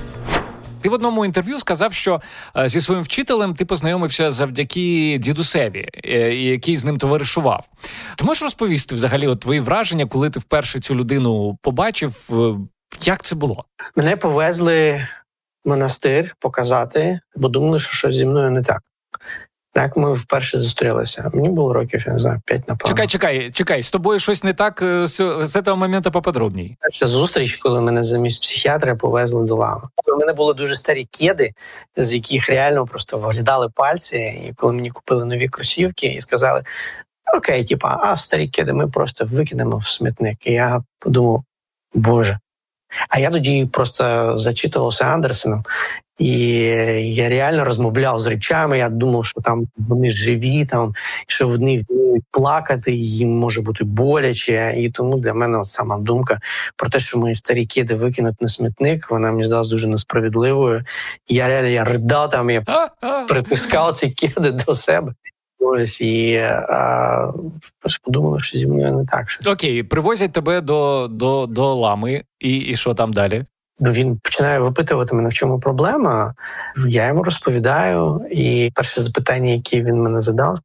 Ти 0.81 0.89
в 0.89 0.93
одному 0.93 1.25
інтерв'ю 1.25 1.59
сказав, 1.59 1.93
що 1.93 2.21
е, 2.57 2.69
зі 2.69 2.81
своїм 2.81 3.03
вчителем 3.03 3.55
ти 3.55 3.65
познайомився 3.65 4.31
завдяки 4.31 5.19
дідусеві, 5.21 5.89
е, 6.05 6.35
який 6.35 6.77
з 6.77 6.85
ним 6.85 6.99
товаришував. 6.99 7.69
Ти 8.17 8.25
можеш 8.25 8.43
розповісти 8.43 8.95
взагалі 8.95 9.27
от 9.27 9.41
твої 9.41 9.61
враження, 9.61 10.07
коли 10.07 10.31
ти 10.31 10.41
вперше 10.41 10.81
цю 10.81 10.95
людину 10.95 11.59
побачив? 11.63 12.29
Е, 12.33 12.55
як 13.05 13.23
це 13.23 13.37
було? 13.37 13.65
Мене 13.97 14.17
повезли 14.17 15.07
в 15.65 15.69
монастир 15.69 16.37
показати, 16.39 17.21
бо 17.37 17.49
думали, 17.49 17.79
що 17.79 17.97
щось 17.97 18.17
зі 18.17 18.27
мною 18.27 18.51
не 18.51 18.63
так. 18.63 18.83
Так, 19.73 19.97
ми 19.97 20.13
вперше 20.13 20.59
зустрілися. 20.59 21.31
Мені 21.35 21.49
було 21.49 21.73
років, 21.73 22.05
я 22.07 22.13
не 22.13 22.19
знаю, 22.19 22.41
п'ять 22.45 22.69
напевно. 22.69 22.89
Чекай, 22.89 23.07
чекай, 23.07 23.51
чекай, 23.51 23.83
з 23.83 23.91
тобою 23.91 24.19
щось 24.19 24.45
не 24.45 24.55
так 24.55 24.79
з, 25.05 25.47
з 25.47 25.63
цього 25.65 25.77
моменту 25.77 26.11
поподробній. 26.11 26.77
Перша 26.81 27.07
зустріч, 27.07 27.57
коли 27.57 27.81
мене 27.81 28.05
замість 28.05 28.43
психіатра 28.43 28.95
повезли 28.95 29.45
до 29.45 29.55
лави. 29.55 29.89
У 30.15 30.19
мене 30.19 30.33
були 30.33 30.55
дуже 30.55 30.75
старі 30.75 31.09
кеди, 31.19 31.53
з 31.97 32.15
яких 32.15 32.49
реально 32.49 32.87
просто 32.87 33.19
виглядали 33.19 33.69
пальці. 33.75 34.17
І 34.17 34.53
коли 34.57 34.73
мені 34.73 34.91
купили 34.91 35.25
нові 35.25 35.49
кросівки 35.49 36.07
і 36.07 36.21
сказали: 36.21 36.63
Окей, 37.37 37.65
типа, 37.65 38.01
а 38.03 38.17
старі 38.17 38.49
кеди 38.49 38.73
ми 38.73 38.89
просто 38.89 39.25
викинемо 39.25 39.77
в 39.77 39.87
смітник. 39.87 40.47
І 40.47 40.53
я 40.53 40.83
подумав, 40.99 41.45
Боже. 41.95 42.39
А 43.09 43.19
я 43.19 43.31
тоді 43.31 43.67
просто 43.67 44.33
зачитувався 44.39 45.05
Андерсеном, 45.05 45.65
і 46.21 46.33
я 47.15 47.29
реально 47.29 47.65
розмовляв 47.65 48.19
з 48.19 48.27
речами. 48.27 48.79
Я 48.79 48.89
думав, 48.89 49.27
що 49.27 49.41
там 49.41 49.67
вони 49.77 50.11
живі, 50.11 50.65
там 50.65 50.95
що 51.27 51.49
вони 51.49 51.85
вміють 51.89 52.25
плакати, 52.31 52.93
їм 52.93 53.39
може 53.39 53.63
бути 53.63 53.85
боляче. 53.85 54.75
І 54.77 54.91
тому 54.91 55.19
для 55.19 55.35
мене 55.35 55.59
от 55.59 55.67
сама 55.67 55.99
думка 55.99 56.39
про 56.77 56.91
те, 56.91 56.99
що 56.99 57.19
мої 57.19 57.35
старі 57.35 57.67
кіди 57.67 57.95
викинуть 57.95 58.43
на 58.43 58.49
смітник, 58.49 59.11
вона 59.11 59.31
мені 59.31 59.45
здалась 59.45 59.69
дуже 59.69 59.89
несправедливою. 59.89 60.83
Я 61.29 61.49
реально 61.49 61.69
я 61.69 61.85
ридав 61.85 62.31
там, 62.31 62.51
я 62.51 62.63
притискав 63.29 63.95
ці 63.95 64.11
кіди 64.11 64.51
до 64.51 64.75
себе. 64.75 65.15
Ось 65.59 66.01
і 66.01 66.37
а, 66.69 67.33
подумали, 68.05 68.39
що 68.39 68.59
зі 68.59 68.67
мною 68.67 68.97
не 68.97 69.07
так. 69.07 69.31
Що... 69.31 69.51
Окей, 69.51 69.83
привозять 69.83 70.33
тебе 70.33 70.61
до 70.61 71.09
до, 71.11 71.47
до 71.47 71.75
лами, 71.75 72.25
і 72.41 72.57
і 72.57 72.77
що 72.77 72.95
там 72.95 73.13
далі? 73.13 73.45
Ну, 73.81 73.93
він 73.93 74.19
починає 74.19 74.59
випитувати 74.59 75.15
мене, 75.15 75.29
в 75.29 75.33
чому 75.33 75.61
проблема. 75.61 76.35
Я 76.89 77.07
йому 77.07 77.23
розповідаю. 77.23 78.27
І 78.31 78.73
перше 78.75 79.01
запитання, 79.01 79.51
яке 79.51 79.83
він 79.83 80.03
мене 80.03 80.23
задав, 80.23 80.59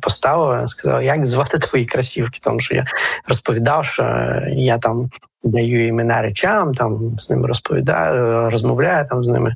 поставив, 0.00 0.70
сказав, 0.70 1.02
як 1.02 1.26
звати 1.26 1.58
твої 1.58 1.84
красівки. 1.84 2.38
Тому 2.42 2.60
що 2.60 2.74
я 2.74 2.84
розповідав, 3.28 3.84
що 3.84 4.32
я 4.48 4.78
там 4.78 5.10
даю 5.42 5.86
імена 5.86 6.22
речам, 6.22 6.74
там 6.74 7.18
з 7.18 7.30
ними 7.30 7.46
розповідаю, 7.48 8.50
розмовляю 8.50 9.06
там 9.08 9.24
з 9.24 9.28
ними. 9.28 9.54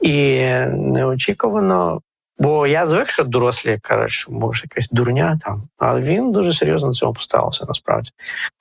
І 0.00 0.44
неочікувано 0.70 2.00
Бо 2.38 2.66
я 2.66 2.86
звик, 2.86 3.10
що 3.10 3.24
дорослі 3.24 3.78
кажуть, 3.82 4.10
що 4.10 4.32
може 4.32 4.64
якась 4.64 4.88
дурня 4.90 5.38
там, 5.44 5.62
але 5.78 6.00
він 6.00 6.32
дуже 6.32 6.52
серйозно 6.52 6.94
цьому 6.94 7.12
поставився 7.12 7.64
насправді. 7.68 8.10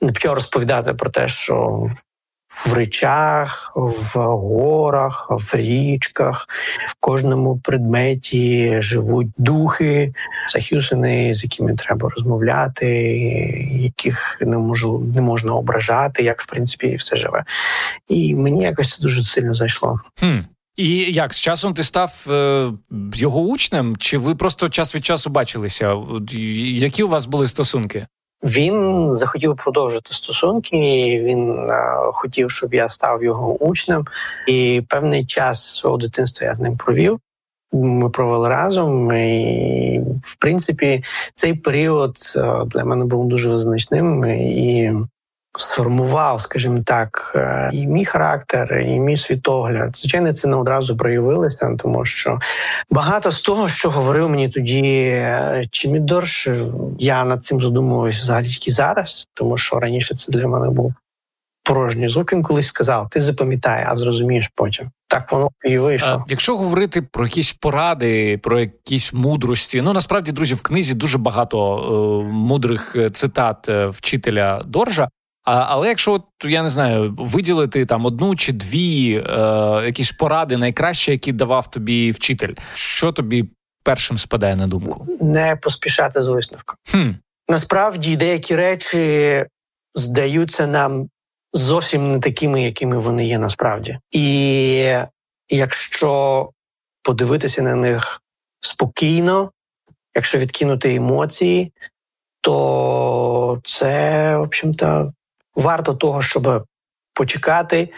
Не 0.02 0.12
почав 0.12 0.34
розповідати 0.34 0.94
про 0.94 1.10
те, 1.10 1.28
що 1.28 1.88
в 2.50 2.74
речах, 2.74 3.72
в 3.76 4.18
горах, 4.18 5.28
в 5.30 5.56
річках, 5.56 6.48
в 6.88 6.96
кожному 7.00 7.60
предметі 7.60 8.76
живуть 8.82 9.28
духи, 9.38 10.14
захюсини, 10.54 11.34
з 11.36 11.44
якими 11.44 11.76
треба 11.76 12.10
розмовляти, 12.10 12.88
яких 13.72 14.38
не 14.42 14.58
можу 14.58 15.00
не 15.16 15.22
можна 15.22 15.54
ображати, 15.54 16.24
як 16.24 16.42
в 16.42 16.48
принципі 16.48 16.96
все 16.96 17.16
живе. 17.16 17.44
І 18.08 18.36
мені 18.36 18.64
якось 18.64 18.96
це 18.96 19.02
дуже 19.02 19.24
сильно 19.24 19.54
зайшло. 19.54 20.00
Хм. 20.20 20.40
І 20.76 20.98
як 20.98 21.34
з 21.34 21.40
часом 21.40 21.74
ти 21.74 21.84
став 21.84 22.26
е, 22.30 22.72
його 23.14 23.42
учнем? 23.42 23.98
Чи 23.98 24.18
ви 24.18 24.36
просто 24.36 24.70
час 24.70 24.96
від 24.96 25.06
часу 25.06 25.30
бачилися? 25.30 25.96
Які 26.32 27.04
у 27.04 27.08
вас 27.08 27.26
були 27.26 27.48
стосунки? 27.48 28.08
Він 28.44 29.08
захотів 29.16 29.56
продовжити 29.56 30.14
стосунки. 30.14 30.78
Він 31.24 31.50
е, 31.50 31.96
хотів, 32.14 32.52
щоб 32.52 32.74
я 32.74 32.90
став 32.90 33.24
його 33.24 33.54
учнем, 33.64 34.06
і 34.48 34.84
певний 34.90 35.26
час 35.26 35.76
свого 35.76 35.98
дитинства 35.98 36.48
я 36.48 36.56
з 36.56 36.60
ним 36.60 36.78
провів. 36.78 37.20
Ми 37.72 38.10
провели 38.10 38.50
разом, 38.50 39.12
і 39.12 40.02
в 40.24 40.36
принципі 40.36 41.04
цей 41.36 41.54
період 41.54 42.16
е, 42.36 42.66
для 42.66 42.86
мене 42.86 43.06
був 43.06 43.28
дуже 43.28 43.50
визначним 43.50 44.26
і 44.26 44.94
сформував, 45.58 46.42
скажімо 46.42 46.80
так, 46.86 47.32
е, 47.36 47.70
і 47.74 47.88
мій 47.88 48.06
характер, 48.06 48.80
і 48.80 49.00
мій 49.00 49.18
світогляд. 49.18 49.98
Звичайно, 49.98 50.34
це 50.34 50.48
не 50.48 50.56
одразу 50.56 50.98
проявилося, 50.98 51.76
тому 51.78 52.06
що 52.06 52.40
багато 52.90 53.32
з 53.32 53.42
того, 53.42 53.68
що 53.68 53.90
говорив 53.90 54.30
мені 54.30 54.50
тоді 54.50 54.82
е, 54.82 55.66
Чимідорш, 55.72 56.48
я 57.00 57.26
над 57.26 57.44
цим 57.44 57.62
задумувався 57.62 58.20
взагалі 58.20 58.46
тільки 58.46 58.72
зараз, 58.72 59.28
тому 59.34 59.58
що 59.58 59.80
раніше 59.80 60.16
це 60.16 60.32
для 60.32 60.48
мене 60.48 60.70
був 60.70 60.94
порожній 61.68 62.10
звук. 62.10 62.34
Він 62.34 62.44
колись 62.44 62.68
сказав: 62.68 63.10
ти 63.10 63.22
запам'ятай, 63.22 63.86
а 63.88 63.98
зрозумієш 63.98 64.52
потім. 64.56 64.90
Так 65.08 65.32
воно 65.32 65.50
і 65.66 65.78
вийшло. 65.78 66.26
Якщо 66.28 66.58
говорити 66.58 67.02
про 67.02 67.26
якісь 67.26 67.54
поради, 67.54 68.38
про 68.38 68.60
якісь 68.60 69.14
мудрості, 69.14 69.82
ну 69.82 69.94
насправді, 69.94 70.32
друзі, 70.32 70.54
в 70.54 70.62
книзі 70.62 70.94
дуже 70.94 71.18
багато 71.18 71.78
е, 71.78 72.32
мудрих 72.32 72.96
цитат 73.12 73.70
е, 73.70 73.88
вчителя 73.88 74.62
Доржа. 74.66 75.10
А, 75.48 75.66
Але 75.68 75.88
якщо 75.88 76.14
от, 76.14 76.24
я 76.44 76.64
не 76.64 76.70
знаю, 76.70 77.16
виділити 77.18 77.86
там 77.86 78.06
одну 78.06 78.36
чи 78.36 78.54
дві 78.54 79.14
е, 79.14 79.82
якісь 79.86 80.12
поради, 80.12 80.58
найкраще, 80.58 81.12
які 81.12 81.32
давав 81.32 81.72
тобі 81.72 82.12
вчитель, 82.12 82.54
що 82.74 83.12
тобі 83.12 83.50
першим 83.84 84.18
спадає 84.18 84.56
на 84.56 84.68
думку? 84.68 85.08
Не 85.22 85.56
поспішати 85.56 86.22
з 86.22 86.28
висновком. 86.28 86.76
Хм. 86.92 87.12
Насправді 87.50 88.18
деякі 88.18 88.56
речі 88.56 89.46
здаються 89.96 90.68
нам 90.68 91.10
зовсім 91.54 92.12
не 92.12 92.20
такими, 92.20 92.64
якими 92.64 92.98
вони 93.00 93.28
є 93.28 93.40
насправді. 93.40 94.00
І 94.12 94.94
якщо 95.50 96.50
подивитися 97.04 97.62
на 97.62 97.76
них 97.76 98.22
спокійно, 98.62 99.52
якщо 100.16 100.38
відкинути 100.38 100.96
емоції, 100.96 101.74
то 102.42 103.62
це, 103.64 104.38
в 104.38 104.42
общем-то, 104.42 105.14
варто 105.58 105.94
того, 105.94 106.22
щоб 106.22 106.66
почекати, 107.14 107.90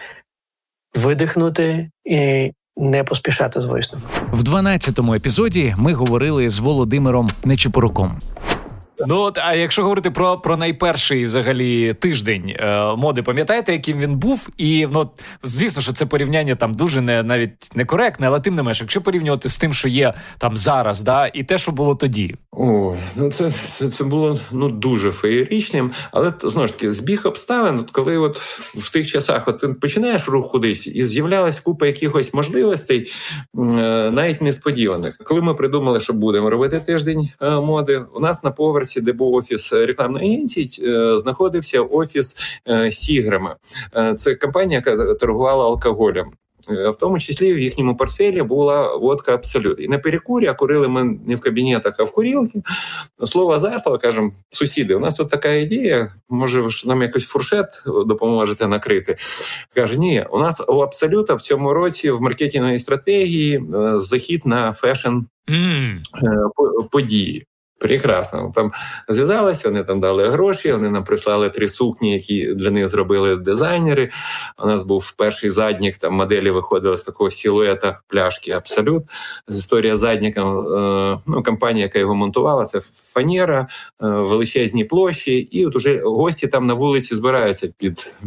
видихнути 0.96 1.90
і 2.06 2.52
не 2.78 3.04
поспішати 3.04 3.62
з 3.62 3.66
висновком. 3.66 4.12
В 4.32 4.44
12-му 4.44 5.14
епізоді 5.14 5.76
ми 5.78 5.94
говорили 5.94 6.50
з 6.50 6.60
Володимиром 6.60 7.30
Нечипоруком. 7.44 8.20
Ну 9.08 9.22
от, 9.22 9.38
а 9.38 9.56
якщо 9.56 9.84
говорити 9.84 10.12
про 10.12 10.38
про 10.38 10.58
найперший 10.58 11.26
взагалі 11.26 11.94
тиждень 11.94 12.56
е, 12.60 12.96
моди, 12.96 13.24
пам'ятаєте, 13.24 13.74
яким 13.74 14.00
він 14.00 14.16
був? 14.16 14.50
І 14.58 14.88
ну 14.92 15.10
звісно, 15.44 15.82
що 15.82 15.94
це 15.94 16.06
порівняння 16.06 16.56
там 16.56 16.74
дуже 16.74 17.02
не 17.02 17.24
навіть 17.24 17.76
некоректне, 17.76 18.28
але 18.28 18.40
тим 18.40 18.56
не 18.56 18.64
менше, 18.64 18.84
якщо 18.84 19.02
порівнювати 19.02 19.50
з 19.50 19.58
тим, 19.58 19.74
що 19.74 19.88
є 19.88 20.14
там 20.38 20.58
зараз, 20.58 21.02
да, 21.02 21.32
і 21.34 21.44
те, 21.44 21.58
що 21.58 21.72
було 21.72 21.96
тоді. 21.96 22.36
Ой, 22.52 22.98
ну 23.16 23.32
це 23.32 23.52
це, 23.52 23.90
це 23.90 24.04
було 24.04 24.40
ну 24.52 24.70
дуже 24.70 25.12
феєричним, 25.12 25.92
але 26.12 26.34
знову 26.44 26.68
ж 26.68 26.74
таки 26.74 26.92
збіг 26.92 27.22
обставин, 27.26 27.80
от 27.80 27.92
коли 27.92 28.18
от 28.18 28.38
в 28.76 28.92
тих 28.92 29.08
часах 29.08 29.48
от 29.48 29.60
ти 29.60 29.68
починаєш 29.68 30.30
рух 30.30 30.52
кудись, 30.52 30.88
і 30.88 31.04
з'являлась 31.04 31.60
купа 31.60 31.88
якихось 31.88 32.34
можливостей, 32.34 33.12
е, 33.56 33.62
навіть 34.12 34.42
несподіваних. 34.42 35.18
Коли 35.24 35.42
ми 35.42 35.54
придумали, 35.54 36.00
що 36.00 36.14
будемо 36.14 36.50
робити 36.50 36.80
тиждень 36.80 37.30
е, 37.42 37.50
моди, 37.50 38.06
у 38.14 38.20
нас 38.20 38.44
на 38.44 38.52
поверсі 38.52 38.89
поверсі, 38.90 39.02
де 39.02 39.14
був 39.14 39.34
офіс 39.34 39.74
рекламної 39.74 40.26
агенції, 40.26 40.70
е, 40.84 41.18
знаходився 41.18 41.82
офіс 41.82 42.36
е, 42.70 42.92
Сігрема. 42.92 43.56
Е, 43.96 44.14
це 44.14 44.36
компанія, 44.36 44.84
яка 44.86 45.14
торгувала 45.14 45.66
алкоголем. 45.66 46.32
В 46.70 46.96
тому 47.00 47.20
числі 47.20 47.54
в 47.54 47.60
їхньому 47.60 47.98
портфелі 47.98 48.42
була 48.42 48.96
водка 48.96 49.34
абсолют. 49.34 49.80
І 49.80 49.88
на 49.88 49.98
перекурі, 49.98 50.48
а 50.48 50.54
курили 50.54 50.88
ми 50.88 51.04
не 51.28 51.36
в 51.36 51.40
кабінетах, 51.40 51.96
а 52.00 52.04
в 52.04 52.12
курілки. 52.12 52.62
Слово 53.26 53.60
за 53.60 53.80
слово, 53.80 53.98
кажемо, 53.98 54.32
сусіди, 54.50 54.96
у 54.96 55.00
нас 55.00 55.16
тут 55.16 55.30
така 55.30 55.54
ідея, 55.54 56.14
може, 56.30 56.64
нам 56.86 57.02
якось 57.02 57.26
фуршет 57.26 57.68
допоможете 57.86 58.68
накрити. 58.68 59.16
Каже, 59.76 59.98
ні, 59.98 60.26
у 60.32 60.40
нас 60.40 60.62
у 60.68 60.80
абсолюта 60.80 61.36
в 61.36 61.42
цьому 61.42 61.74
році 61.74 62.12
в 62.12 62.22
маркетинговій 62.22 62.80
стратегії 62.80 63.64
захід 63.96 64.46
на 64.46 64.74
фешн 64.74 65.18
мм. 65.50 66.00
події. 66.92 67.46
Прекрасно. 67.80 68.52
Там 68.56 68.72
зв'язалися, 69.08 69.70
вони 69.70 69.84
там 69.84 70.00
дали 70.00 70.28
гроші, 70.28 70.72
вони 70.72 70.90
нам 70.90 71.04
прислали 71.04 71.50
три 71.50 71.68
сукні, 71.68 72.14
які 72.14 72.54
для 72.54 72.72
них 72.72 72.88
зробили 72.88 73.36
дизайнери. 73.36 74.10
У 74.64 74.68
нас 74.68 74.84
був 74.84 75.12
перший 75.12 75.50
заднік, 75.50 75.98
там 75.98 76.14
моделі 76.14 76.52
виходили 76.52 76.98
з 76.98 77.04
такого 77.04 77.32
силуета 77.32 78.00
пляшки 78.08 78.52
Absolut. 78.52 79.04
Історія 79.50 79.98
задніка, 79.98 80.42
е, 80.42 81.20
ну, 81.26 81.44
компанія, 81.44 81.86
яка 81.86 82.00
його 82.00 82.16
монтувала, 82.16 82.66
це 82.66 82.82
фанера, 83.06 83.68
е, 84.04 84.08
величезні 84.08 84.86
площі, 84.86 85.38
і 85.38 85.66
от 85.66 85.76
уже 85.76 86.02
гості 86.06 86.48
там 86.48 86.68
на 86.68 86.74
вулиці 86.74 87.16
збираються 87.16 87.70
під 87.78 88.18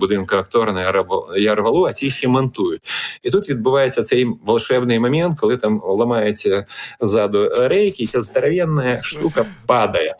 будинком 0.00 0.38
актора 0.38 0.72
на 0.72 1.04
Ярвалу, 1.36 1.84
а 1.84 1.92
ці 1.92 2.10
ще 2.10 2.28
монтують. 2.28 2.82
І 3.22 3.30
тут 3.30 3.48
відбувається 3.48 4.02
цей 4.02 4.24
волшебний 4.44 4.98
момент, 4.98 5.40
коли 5.40 5.56
там 5.56 5.82
ламається 5.84 6.66
ззаду 7.00 7.48
рейки, 7.60 8.02
і 8.02 8.06
ця 8.06 8.22
здоров'яна 8.22 8.67
здоровенная 8.68 9.02
штука 9.02 9.46
падає. 9.66 10.14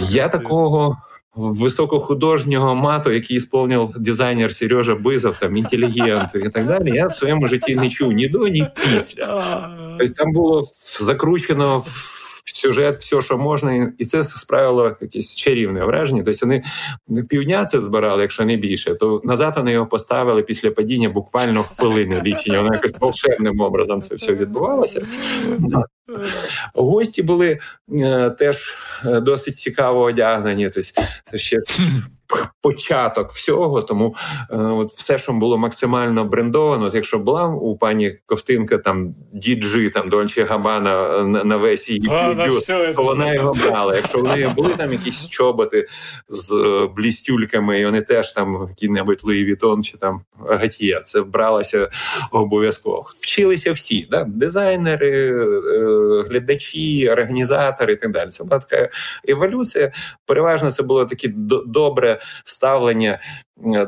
Я 0.00 0.28
такого 0.28 0.96
високохудожнього 1.34 2.74
мату, 2.74 3.12
який 3.12 3.40
сповнив 3.40 3.90
дизайнер 3.96 4.54
Сережа 4.54 4.94
Бизов, 4.94 5.36
там 5.36 5.56
інтелігент 5.56 6.34
і 6.34 6.48
так 6.48 6.66
далі. 6.66 6.96
Я 6.96 7.06
в 7.06 7.14
своєму 7.14 7.46
житті 7.46 7.76
не 7.76 7.90
чув 7.90 8.12
ні 8.12 8.28
до, 8.28 8.48
ні 8.48 8.66
після. 8.94 9.68
Тобто 9.98 10.14
там 10.14 10.32
було 10.32 10.64
закручено 11.00 11.82
сюжет, 12.60 12.96
все, 12.96 13.22
що 13.22 13.38
можна, 13.38 13.92
і 13.98 14.04
це 14.04 14.24
справило 14.24 14.96
якесь 15.00 15.36
чарівне 15.36 15.84
враження. 15.84 16.22
Тобто 16.24 16.46
вони 16.46 16.62
півдня 17.28 17.64
це 17.64 17.80
збирали, 17.80 18.22
якщо 18.22 18.44
не 18.44 18.56
більше, 18.56 18.94
то 18.94 19.20
назад 19.24 19.54
вони 19.56 19.72
його 19.72 19.86
поставили 19.86 20.42
після 20.42 20.70
падіння 20.70 21.08
буквально 21.08 21.62
хвилини 21.62 22.22
лічення. 22.24 22.60
Воно 22.60 22.74
якось 22.74 22.94
волшебним 23.00 23.60
образом 23.60 24.02
це 24.02 24.14
все 24.14 24.34
відбувалося. 24.34 25.06
Гості 26.74 27.22
були 27.22 27.58
е, 27.98 28.30
теж 28.30 28.76
е, 29.06 29.20
досить 29.20 29.56
цікаво 29.56 30.00
одягнені. 30.00 30.70
Тобто 30.70 31.02
це 31.24 31.38
ще 31.38 31.62
початок 32.62 33.32
всього. 33.32 33.82
Тому 33.82 34.16
е, 34.50 34.56
от 34.56 34.90
все, 34.90 35.18
що 35.18 35.32
було 35.32 35.58
максимально 35.58 36.24
брендовано, 36.24 36.86
от 36.86 36.94
якщо 36.94 37.18
була 37.18 37.46
у 37.46 37.76
пані 37.76 38.14
Ковтинка 38.26 38.78
там 38.78 39.14
діджи, 39.32 39.90
там 39.90 40.08
Дольче 40.08 40.44
Габана 40.44 41.22
на, 41.24 41.44
на 41.44 41.56
весь 41.56 41.88
її 41.88 42.00
бюджет, 42.00 42.96
то 42.96 43.02
вона 43.02 43.34
його 43.34 43.52
брала. 43.52 43.96
Якщо 43.96 44.18
в 44.18 44.24
неї 44.24 44.52
були 44.56 44.74
там 44.74 44.92
якісь 44.92 45.28
чоботи 45.28 45.86
з 46.28 46.52
е, 46.52 46.88
блістюльками, 46.96 47.80
і 47.80 47.84
вони 47.84 48.02
теж 48.02 48.32
там 48.32 48.66
який-небудь 48.70 49.20
Louis 49.22 49.44
Vuitton 49.44 49.84
чи 49.84 49.96
там 49.96 50.20
Гатія, 50.48 51.00
це 51.00 51.22
бралося 51.22 51.88
обов'язково. 52.32 53.02
Вчилися 53.20 53.72
всі, 53.72 54.06
да? 54.10 54.24
дизайнери, 54.24 55.10
е, 55.10 56.24
глядачі, 56.28 57.10
організатори 57.10 57.92
і 57.92 57.96
так 57.96 58.12
далі. 58.12 58.28
Це 58.28 58.44
була 58.44 58.58
така 58.58 58.88
еволюція. 59.28 59.92
Переважно 60.26 60.70
це 60.70 60.82
було 60.82 61.04
таке 61.04 61.28
добре 61.66 62.19
ставлення 62.44 63.18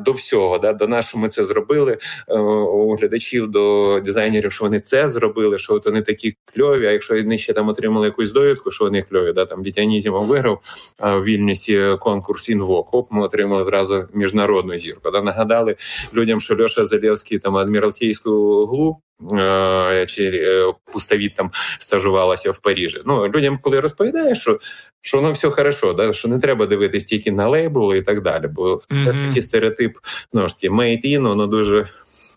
до 0.00 0.12
всього. 0.12 0.58
Да, 0.58 0.72
До 0.72 0.88
нас, 0.88 1.08
що 1.08 1.18
ми 1.18 1.28
це 1.28 1.44
зробили 1.44 1.98
е, 2.28 2.38
у 2.38 2.96
глядачів, 2.96 3.50
до 3.50 4.00
дизайнерів, 4.04 4.52
що 4.52 4.64
вони 4.64 4.80
це 4.80 5.08
зробили, 5.08 5.58
що 5.58 5.74
от 5.74 5.86
вони 5.86 6.02
такі 6.02 6.36
кльові. 6.44 6.86
А 6.86 6.90
якщо 6.90 7.14
вони 7.14 7.38
ще 7.38 7.52
там 7.52 7.68
отримали 7.68 8.06
якусь 8.06 8.32
довідку, 8.32 8.70
що 8.70 8.84
вони 8.84 9.02
кльові, 9.02 9.32
да 9.32 9.44
там 9.44 9.62
Вітянізімов 9.62 10.26
виграв 10.26 10.60
в 10.98 11.24
вільнісі 11.24 11.82
конкурс 12.00 12.48
інвок. 12.48 12.94
Оп, 12.94 13.12
ми 13.12 13.22
отримали 13.22 13.64
зразу 13.64 14.04
міжнародну 14.14 14.78
зірку. 14.78 15.10
Да, 15.10 15.22
Нагадали 15.22 15.76
людям, 16.14 16.40
що 16.40 16.56
Льоша 16.62 16.84
Залєвський 16.84 17.38
там 17.38 17.56
адміралтійську 17.56 18.30
глу 18.66 18.96
Е, 19.32 20.06
чи 20.08 20.24
е, 20.24 20.72
пустовіт 20.92 21.36
там 21.36 21.50
стажувалася 21.78 22.50
в 22.50 22.58
Парижі. 22.58 23.00
Ну 23.06 23.28
людям, 23.28 23.58
коли 23.62 23.80
розповідаєш, 23.80 24.40
що 24.40 24.58
що 25.00 25.16
воно 25.16 25.32
все 25.32 25.50
хорошо, 25.50 25.92
да 25.92 26.12
що 26.12 26.28
не 26.28 26.38
треба 26.38 26.66
дивитись 26.66 27.04
тільки 27.04 27.32
на 27.32 27.48
лейбл 27.48 27.94
і 27.94 28.02
так 28.02 28.22
далі. 28.22 28.46
Бо 28.46 28.74
mm-hmm. 28.74 29.26
такий 29.26 29.42
стереотип 29.62 29.98
ну 30.32 30.48
ж 30.48 30.58
ті 30.58 30.70
made 30.70 31.06
in, 31.06 31.28
воно 31.28 31.46
дуже. 31.46 31.86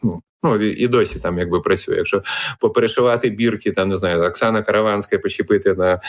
Ну, 0.03 0.21
Ну 0.43 0.55
і 0.55 0.87
досі 0.87 1.19
там 1.19 1.37
якби 1.37 1.59
працює. 1.59 1.95
Якщо 1.95 2.21
поперешивати 2.59 3.29
бірки, 3.29 3.71
там 3.71 3.89
не 3.89 3.97
знаю, 3.97 4.23
Оксана 4.23 4.61
Караванська 4.61 5.17
почепити 5.17 5.73
на 5.73 6.01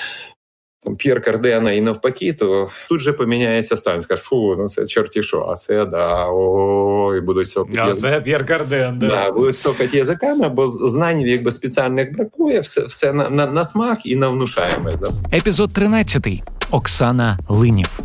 там, 0.85 0.97
П'єр 0.97 1.23
Кардена 1.23 1.73
і 1.73 1.81
навпаки, 1.81 2.33
то 2.33 2.71
тут 2.89 3.01
же 3.01 3.13
поміняється 3.13 3.77
стан. 3.77 4.01
Скаже, 4.01 4.23
фу, 4.23 4.57
ну 4.59 4.69
це 4.69 4.87
чорті 4.87 5.23
що, 5.23 5.49
а 5.53 5.57
це 5.57 5.85
да, 5.85 6.27
о, 6.29 7.15
і 7.17 7.21
будуть 7.21 7.49
сокати. 7.51 7.81
А 7.81 7.95
це 7.95 8.21
П'єр 8.21 8.47
Карден, 8.47 8.99
да. 8.99 9.09
да. 9.09 9.31
Будуть 9.31 9.57
сокати 9.57 9.97
язиками, 9.97 10.49
бо 10.49 10.69
знань 10.69 11.21
якби 11.21 11.51
спеціальних 11.51 12.17
бракує, 12.17 12.61
все 12.61 12.85
все 12.85 13.13
на, 13.13 13.31
на, 13.31 13.47
на 13.47 13.65
смак 13.65 14.07
і 14.07 14.17
на 14.17 14.29
внушаємость. 14.29 14.99
Да. 14.99 15.37
Епізод 15.37 15.73
13. 15.73 16.27
Оксана 16.71 17.39
Линів. 17.49 18.01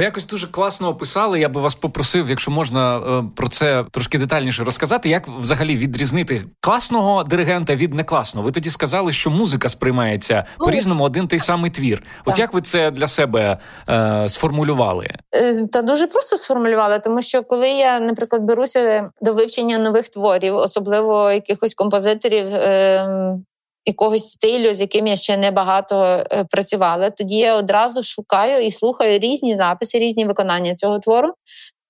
Ви 0.00 0.04
якось 0.04 0.26
дуже 0.26 0.46
класно 0.46 0.88
описали. 0.88 1.40
Я 1.40 1.48
би 1.48 1.60
вас 1.60 1.74
попросив, 1.74 2.30
якщо 2.30 2.50
можна 2.50 2.98
е, 2.98 3.24
про 3.36 3.48
це 3.48 3.84
трошки 3.90 4.18
детальніше 4.18 4.64
розказати, 4.64 5.08
як 5.08 5.28
взагалі 5.28 5.76
відрізнити 5.76 6.42
класного 6.60 7.24
диригента 7.24 7.74
від 7.74 7.94
некласного. 7.94 8.46
Ви 8.46 8.52
тоді 8.52 8.70
сказали, 8.70 9.12
що 9.12 9.30
музика 9.30 9.68
сприймається 9.68 10.44
ну, 10.60 10.66
по 10.66 10.72
різному 10.72 11.04
один 11.04 11.28
той 11.28 11.38
самий 11.38 11.70
твір. 11.70 12.02
От 12.24 12.38
як 12.38 12.54
ви 12.54 12.60
це 12.60 12.90
для 12.90 13.06
себе 13.06 13.58
е, 13.88 14.28
сформулювали? 14.28 15.08
Е, 15.34 15.66
та 15.72 15.82
дуже 15.82 16.06
просто 16.06 16.36
сформулювала, 16.36 16.98
тому 16.98 17.22
що 17.22 17.42
коли 17.42 17.68
я, 17.68 18.00
наприклад, 18.00 18.42
беруся 18.42 19.10
до 19.20 19.34
вивчення 19.34 19.78
нових 19.78 20.08
творів, 20.08 20.56
особливо 20.56 21.30
якихось 21.30 21.74
композиторів. 21.74 22.46
Е, 22.46 23.36
якогось 23.84 24.30
стилю, 24.30 24.72
з 24.72 24.80
яким 24.80 25.06
я 25.06 25.16
ще 25.16 25.36
не 25.36 25.50
багато 25.50 25.96
е, 26.04 26.44
працювала. 26.50 27.10
Тоді 27.10 27.36
я 27.36 27.56
одразу 27.56 28.02
шукаю 28.02 28.64
і 28.64 28.70
слухаю 28.70 29.18
різні 29.18 29.56
записи, 29.56 29.98
різні 29.98 30.24
виконання 30.24 30.74
цього 30.74 30.98
твору. 30.98 31.32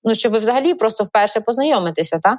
Ну, 0.03 0.15
щоб 0.15 0.37
взагалі 0.37 0.73
просто 0.73 1.03
вперше 1.03 1.41
познайомитися 1.41 2.19
та, 2.23 2.35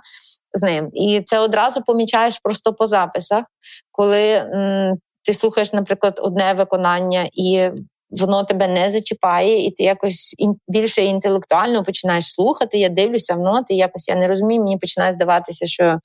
з 0.55 0.62
ним. 0.62 0.90
І 0.92 1.22
це 1.24 1.38
одразу 1.38 1.82
помічаєш 1.82 2.38
просто 2.42 2.74
по 2.74 2.86
записах, 2.86 3.44
коли 3.90 4.32
м, 4.32 4.94
ти 5.24 5.34
слухаєш, 5.34 5.72
наприклад, 5.72 6.20
одне 6.22 6.55
виконання, 6.55 7.28
і 7.32 7.70
воно 8.11 8.44
тебе 8.44 8.68
не 8.68 8.90
зачіпає, 8.90 9.66
і 9.66 9.70
ти 9.70 9.82
якось 9.82 10.34
ін, 10.38 10.55
більше 10.68 11.03
інтелектуально 11.03 11.84
починаєш 11.84 12.32
слухати. 12.32 12.78
Я 12.78 12.88
дивлюся 12.88 13.34
в 13.34 13.38
ноти, 13.38 13.74
якось 13.74 14.09
я 14.09 14.14
не 14.14 14.28
розумію, 14.28 14.62
мені 14.62 14.78
починає 14.78 15.12
здаватися, 15.12 15.66
що 15.66 15.98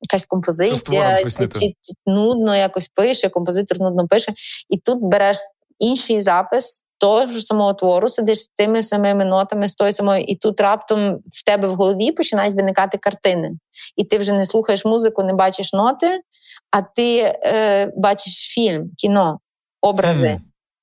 якась 0.00 0.26
композиція, 0.26 1.16
чи, 1.16 1.48
чи 1.58 1.92
нудно 2.06 2.56
якось 2.56 2.88
пише, 2.88 3.28
композитор 3.28 3.80
нудно 3.80 4.08
пише, 4.08 4.34
і 4.68 4.78
тут 4.78 4.98
береш 5.02 5.36
інший 5.78 6.20
запис 6.20 6.82
того 6.98 7.26
ж 7.26 7.40
самого 7.40 7.74
твору, 7.74 8.08
сидиш 8.08 8.42
з 8.42 8.48
тими 8.48 8.82
самими 8.82 9.24
нотами, 9.24 9.68
з 9.68 9.74
тою 9.74 9.92
самою, 9.92 10.24
і 10.24 10.36
тут 10.36 10.60
раптом 10.60 11.14
в 11.14 11.44
тебе 11.44 11.68
в 11.68 11.74
голові 11.74 12.12
починають 12.12 12.56
виникати 12.56 12.98
картини. 12.98 13.52
І 13.96 14.04
ти 14.04 14.18
вже 14.18 14.32
не 14.32 14.44
слухаєш 14.44 14.84
музику, 14.84 15.22
не 15.22 15.32
бачиш 15.32 15.72
ноти, 15.72 16.20
а 16.70 16.82
ти 16.82 17.18
е, 17.20 17.92
бачиш 17.96 18.34
фільм, 18.34 18.90
кіно, 18.96 19.40
образи. 19.80 20.26
Mm. 20.26 20.40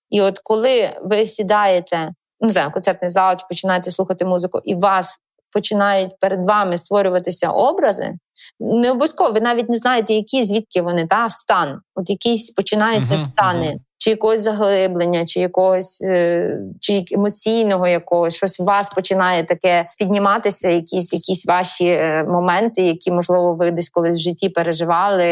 І 0.09 0.22
от 0.22 0.39
коли 0.39 0.89
ви 1.01 1.26
сідаєте, 1.26 2.11
не 2.41 2.49
знаю, 2.49 2.72
концертний 2.72 3.09
зал, 3.09 3.36
чи 3.36 3.45
починаєте 3.49 3.91
слухати 3.91 4.26
музику, 4.26 4.61
і 4.64 4.76
вас 4.76 5.20
починають 5.53 6.11
перед 6.19 6.45
вами 6.45 6.77
створюватися 6.77 7.49
образи, 7.49 8.11
не 8.59 8.91
обов'язково 8.91 9.31
ви 9.31 9.41
навіть 9.41 9.69
не 9.69 9.77
знаєте, 9.77 10.13
які 10.13 10.43
звідки 10.43 10.81
вони 10.81 11.07
та 11.07 11.29
стан. 11.29 11.79
От 11.95 12.09
якісь 12.09 12.51
починаються 12.51 13.15
uh-huh, 13.15 13.31
стани, 13.31 13.67
uh-huh. 13.67 13.79
чи 13.97 14.09
якогось 14.09 14.41
заглиблення, 14.41 15.25
чи 15.25 15.39
якогось 15.39 16.03
е, 16.03 16.57
чи 16.79 17.05
емоційного 17.11 17.87
якогось 17.87 18.35
щось 18.35 18.59
у 18.59 18.65
вас 18.65 18.93
починає 18.93 19.43
таке 19.43 19.89
підніматися. 19.99 20.69
Якісь 20.69 21.13
якісь 21.13 21.45
ваші 21.45 21.87
е, 21.87 22.23
моменти, 22.23 22.81
які 22.81 23.11
можливо 23.11 23.55
ви 23.55 23.71
десь 23.71 23.89
колись 23.89 24.17
в 24.17 24.21
житті 24.21 24.49
переживали 24.49 25.23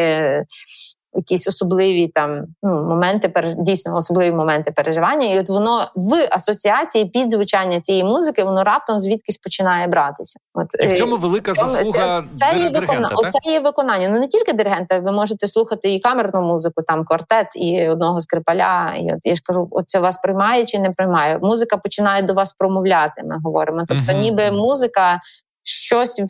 якісь 1.13 1.47
особливі 1.47 2.07
там 2.07 2.45
ну, 2.63 2.69
моменти, 2.69 3.53
дійсно 3.57 3.95
особливі 3.95 4.31
моменти 4.31 4.71
переживання, 4.71 5.27
і 5.27 5.39
от 5.39 5.49
воно 5.49 5.91
в 5.95 6.27
асоціації 6.31 7.05
під 7.05 7.31
звучання 7.31 7.81
цієї 7.81 8.03
музики 8.03 8.43
воно 8.43 8.63
раптом 8.63 8.99
звідкись 8.99 9.37
починає 9.37 9.87
братися. 9.87 10.39
От 10.53 10.67
і 10.83 10.87
в 10.87 10.97
цьому 10.97 11.17
велика 11.17 11.53
заслуга 11.53 12.23
це, 12.35 12.51
це, 12.51 12.59
є 12.59 12.69
виконання. 12.69 13.09
Оце 13.15 13.51
є 13.51 13.59
виконання. 13.59 14.09
Ну 14.09 14.19
не 14.19 14.27
тільки 14.27 14.53
диригента, 14.53 14.99
ви 14.99 15.11
можете 15.11 15.47
слухати 15.47 15.93
і 15.93 15.99
камерну 15.99 16.41
музику, 16.41 16.81
там 16.87 17.05
квартет, 17.05 17.47
і 17.55 17.89
одного 17.89 18.21
скрипаля. 18.21 18.93
І 18.95 19.13
от 19.13 19.19
я 19.23 19.35
ж 19.35 19.41
кажу, 19.45 19.67
от 19.71 19.89
це 19.89 19.99
вас 19.99 20.17
приймає 20.17 20.65
чи 20.65 20.79
не 20.79 20.91
приймає. 20.91 21.39
Музика 21.41 21.77
починає 21.77 22.21
до 22.21 22.33
вас 22.33 22.53
промовляти. 22.53 23.23
Ми 23.25 23.39
говоримо. 23.43 23.83
Тобто, 23.87 24.13
uh-huh. 24.13 24.19
ніби 24.19 24.51
музика 24.51 25.21
щось 25.63 26.21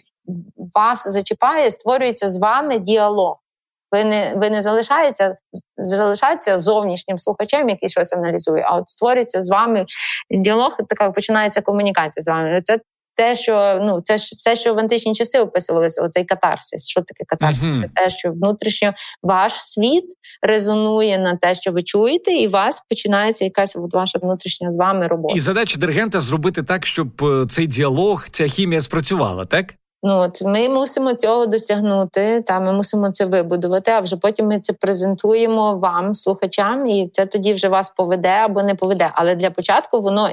вас 0.75 1.07
зачіпає, 1.07 1.71
створюється 1.71 2.27
з 2.27 2.39
вами 2.39 2.79
діалог. 2.79 3.40
Ви 3.91 4.03
не 4.03 4.33
ви 4.35 4.49
не 4.49 4.61
залишаєтеся 4.61 5.35
залишається 5.77 6.59
зовнішнім 6.59 7.19
слухачем, 7.19 7.69
який 7.69 7.89
щось 7.89 8.13
аналізує, 8.13 8.63
а 8.67 8.77
от 8.77 8.89
створюється 8.89 9.41
з 9.41 9.49
вами 9.49 9.85
діалог, 10.31 10.77
така 10.89 11.11
починається 11.11 11.61
комунікація 11.61 12.23
з 12.23 12.27
вами. 12.27 12.61
Це 12.63 12.79
те, 13.15 13.35
що 13.35 13.79
ну 13.81 14.01
це 14.03 14.17
ж 14.17 14.35
все, 14.37 14.55
що 14.55 14.73
в 14.73 14.79
античні 14.79 15.15
часи 15.15 15.39
описувалося, 15.39 16.03
оцей 16.03 16.25
катарсис. 16.25 16.89
Що 16.89 17.01
таке 17.01 17.23
катарсис? 17.27 17.63
Uh-huh. 17.63 17.81
Це 17.81 17.89
те, 17.95 18.09
що 18.09 18.31
внутрішньо 18.31 18.93
ваш 19.23 19.53
світ 19.53 20.05
резонує 20.41 21.17
на 21.17 21.35
те, 21.35 21.55
що 21.55 21.71
ви 21.71 21.83
чуєте, 21.83 22.31
і 22.31 22.47
у 22.47 22.51
вас 22.51 22.81
починається 22.89 23.45
якась 23.45 23.75
от 23.75 23.93
ваша 23.93 24.19
внутрішня 24.19 24.71
з 24.71 24.77
вами 24.77 25.07
робота. 25.07 25.35
І 25.35 25.39
задача 25.39 25.79
диригента 25.79 26.19
зробити 26.19 26.63
так, 26.63 26.85
щоб 26.85 27.23
е, 27.23 27.45
цей 27.49 27.67
діалог, 27.67 28.25
ця 28.31 28.47
хімія 28.47 28.81
спрацювала, 28.81 29.45
так? 29.45 29.73
Ну 30.04 30.18
от 30.18 30.41
ми 30.41 30.70
мусимо 30.70 31.14
цього 31.14 31.45
досягнути, 31.45 32.43
та 32.47 32.60
ми 32.60 32.74
мусимо 32.74 33.12
це 33.12 33.26
вибудувати. 33.26 33.91
А 33.91 33.99
вже 33.99 34.18
потім 34.18 34.47
ми 34.47 34.60
це 34.60 34.74
презентуємо 34.74 35.78
вам, 35.78 36.16
слухачам, 36.16 36.88
і 36.88 37.10
це 37.12 37.26
тоді 37.26 37.54
вже 37.54 37.68
вас 37.68 37.89
поведе 37.89 38.30
або 38.30 38.64
не 38.64 38.76
поведе. 38.76 39.10
Але 39.14 39.36
для 39.36 39.52
початку 39.52 40.02
воно 40.02 40.30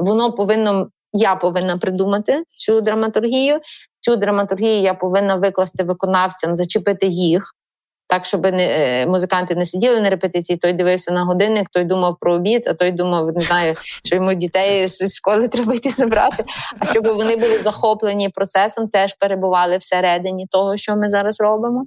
воно 0.00 0.32
повинно. 0.32 0.88
Я 1.12 1.36
повинна 1.36 1.76
придумати 1.76 2.42
цю 2.46 2.80
драматургію. 2.80 3.60
Цю 4.00 4.16
драматургію 4.16 4.80
я 4.82 4.94
повинна 4.94 5.36
викласти 5.36 5.84
виконавцям, 5.84 6.56
зачепити 6.56 7.06
їх 7.06 7.54
так, 8.10 8.24
щоб 8.24 8.42
не 8.42 8.66
е, 8.66 9.06
музиканти 9.06 9.54
не 9.54 9.66
сиділи 9.66 10.00
на 10.00 10.10
репетиції. 10.10 10.56
Той 10.58 10.72
дивився 10.72 11.12
на 11.12 11.24
годинник, 11.24 11.68
той 11.68 11.84
думав 11.84 12.16
про 12.20 12.34
обід, 12.34 12.66
а 12.66 12.74
той 12.74 12.92
думав, 12.92 13.32
не 13.34 13.40
знаю, 13.40 13.74
що 14.04 14.14
йому 14.14 14.34
дітей 14.34 14.88
з 14.88 15.14
школи 15.14 15.48
треба 15.48 15.74
йти 15.74 15.90
забрати. 15.90 16.44
А 16.78 16.92
щоб 16.92 17.06
вони 17.06 17.36
були 17.36 17.58
захоплені 17.58 18.28
процесом, 18.28 18.88
теж 18.88 19.14
перебували 19.18 19.76
всередині 19.76 20.46
того, 20.50 20.76
що 20.76 20.96
ми 20.96 21.10
зараз 21.10 21.40
робимо. 21.40 21.86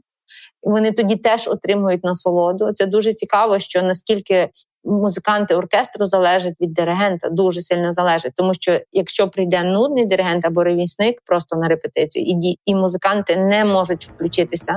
І 0.67 0.69
вони 0.69 0.91
тоді 0.91 1.15
теж 1.15 1.47
отримують 1.47 2.03
насолоду. 2.03 2.71
Це 2.73 2.85
дуже 2.85 3.13
цікаво, 3.13 3.59
що 3.59 3.81
наскільки 3.81 4.49
музиканти 4.85 5.55
оркестру 5.55 6.05
залежать 6.05 6.53
від 6.61 6.73
диригента, 6.73 7.29
дуже 7.29 7.61
сильно 7.61 7.93
залежать. 7.93 8.31
Тому 8.35 8.53
що 8.53 8.79
якщо 8.91 9.27
прийде 9.27 9.63
нудний 9.63 10.05
диригент 10.05 10.45
або 10.45 10.63
ревісник 10.63 11.21
просто 11.25 11.55
на 11.55 11.67
репетицію, 11.67 12.25
і 12.25 12.59
і 12.65 12.75
музиканти 12.75 13.37
не 13.37 13.65
можуть 13.65 14.05
включитися 14.05 14.75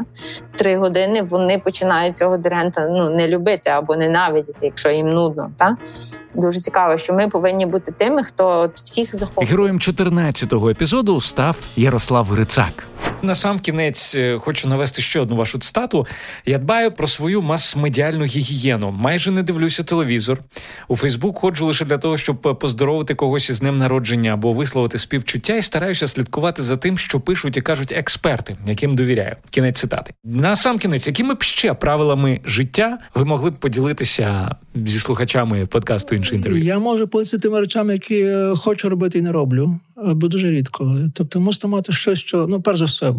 три 0.56 0.76
години, 0.76 1.22
вони 1.22 1.58
починають 1.58 2.18
цього 2.18 2.36
диригента 2.36 2.88
ну 2.88 3.10
не 3.10 3.28
любити 3.28 3.70
або 3.70 3.96
ненавидіти, 3.96 4.58
якщо 4.62 4.90
їм 4.90 5.06
нудно. 5.06 5.50
Та 5.58 5.76
дуже 6.34 6.60
цікаво, 6.60 6.98
що 6.98 7.12
ми 7.12 7.28
повинні 7.28 7.66
бути 7.66 7.92
тими, 7.92 8.24
хто 8.24 8.48
от 8.48 8.80
всіх 8.80 9.16
захоплює. 9.16 9.50
Героєм 9.50 9.78
14-го 9.78 10.70
епізоду 10.70 11.20
став 11.20 11.56
Ярослав 11.76 12.26
Грицак. 12.26 12.86
На 13.22 13.34
сам 13.34 13.58
кінець 13.58 14.14
е, 14.14 14.38
хочу 14.38 14.68
навести 14.68 15.02
ще 15.02 15.20
одну 15.20 15.36
вашу 15.36 15.58
цитату. 15.58 16.06
Я 16.46 16.58
дбаю 16.58 16.92
про 16.92 17.06
свою 17.06 17.42
мас-медіальну 17.42 18.24
гігієну. 18.24 18.90
Майже 18.90 19.30
не 19.30 19.42
дивлюся 19.42 19.82
телевізор. 19.82 20.38
У 20.88 20.96
Фейсбук 20.96 21.38
ходжу 21.38 21.66
лише 21.66 21.84
для 21.84 21.98
того, 21.98 22.16
щоб 22.16 22.58
поздоровити 22.60 23.14
когось 23.14 23.50
із 23.50 23.60
днем 23.60 23.76
народження 23.76 24.32
або 24.32 24.52
висловити 24.52 24.98
співчуття, 24.98 25.56
і 25.56 25.62
стараюся 25.62 26.06
слідкувати 26.06 26.62
за 26.62 26.76
тим, 26.76 26.98
що 26.98 27.20
пишуть 27.20 27.56
і 27.56 27.60
кажуть 27.60 27.92
експерти, 27.92 28.56
яким 28.66 28.94
довіряю. 28.94 29.36
Кінець 29.50 29.80
цитати. 29.80 30.14
На 30.24 30.56
сам 30.56 30.78
кінець, 30.78 31.06
якими 31.06 31.34
б 31.34 31.42
ще 31.42 31.74
правилами 31.74 32.40
життя 32.44 32.98
ви 33.14 33.24
могли 33.24 33.50
б 33.50 33.54
поділитися 33.54 34.56
зі 34.74 34.98
слухачами 34.98 35.66
подкасту 35.66 36.14
інше 36.14 36.34
інтерв'ю? 36.34 36.64
Я 36.64 36.78
можу 36.78 37.08
поділитися 37.08 37.38
тими 37.38 37.60
речами, 37.60 37.92
які 37.92 38.20
е, 38.20 38.52
хочу 38.56 38.88
робити 38.88 39.18
і 39.18 39.22
не 39.22 39.32
роблю, 39.32 39.80
бо 39.96 40.28
дуже 40.28 40.50
рідко. 40.50 40.98
Тобто, 41.14 41.40
мусите 41.40 41.68
мати 41.68 41.92
щось, 41.92 42.18
що 42.18 42.46
ну, 42.46 42.62
перш 42.62 42.78
за 42.78 42.84
все, 42.84 43.14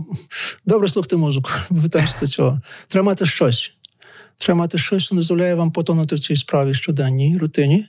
добре 0.65 0.87
слухати 0.87 1.17
музику, 1.17 1.49
витежити 1.69 2.27
цього. 2.27 2.61
Треба 2.87 3.05
мати 3.05 3.25
щось. 3.25 3.71
Треба 4.37 4.59
мати 4.59 4.77
щось, 4.77 5.03
що 5.03 5.15
дозволяє 5.15 5.55
вам 5.55 5.71
потонути 5.71 6.15
в 6.15 6.19
цій 6.19 6.35
справі 6.35 6.73
щоденній 6.73 7.37
рутині, 7.37 7.87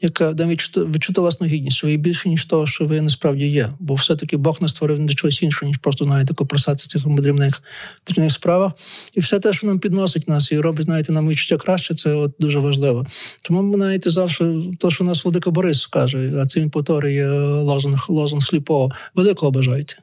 яка 0.00 0.32
дає 0.32 0.50
відчути 0.76 1.20
власну 1.20 1.46
гідність, 1.46 1.76
що 1.76 1.86
ви 1.86 1.96
більше, 1.96 2.28
ніж 2.28 2.44
того, 2.44 2.66
що 2.66 2.86
ви 2.86 3.00
насправді 3.00 3.46
є. 3.46 3.72
Бо 3.80 3.94
все-таки 3.94 4.36
Бог 4.36 4.58
не 4.60 4.68
створив 4.68 5.00
не 5.00 5.14
чогось 5.14 5.42
іншого, 5.42 5.68
ніж 5.68 5.78
просто 5.78 6.04
знаєте, 6.04 6.34
копросатися 6.34 6.84
в 6.86 7.02
цих 7.02 7.14
дрібних 7.14 7.62
дрібних 8.06 8.32
справах. 8.32 8.72
І 9.14 9.20
все 9.20 9.40
те, 9.40 9.52
що 9.52 9.66
нам 9.66 9.78
підносить 9.78 10.28
нас 10.28 10.52
і 10.52 10.60
робить, 10.60 10.84
знаєте, 10.84 11.12
нам 11.12 11.28
відчуття 11.28 11.56
краще, 11.56 11.94
це 11.94 12.14
от 12.14 12.32
дуже 12.38 12.58
важливо. 12.58 13.06
Тому 13.42 13.62
ми 13.62 13.76
знаєте, 13.76 14.10
завжди 14.10 14.70
то, 14.78 14.90
що 14.90 15.04
нас 15.04 15.24
Владика 15.24 15.50
Борис 15.50 15.86
каже, 15.86 16.32
а 16.42 16.46
це 16.46 16.60
він 16.60 16.70
повторює 16.70 17.28
лозунг, 17.62 18.06
лозунг 18.08 18.42
сліпого, 18.42 18.90
великого 19.14 19.52
бажайте. 19.52 19.96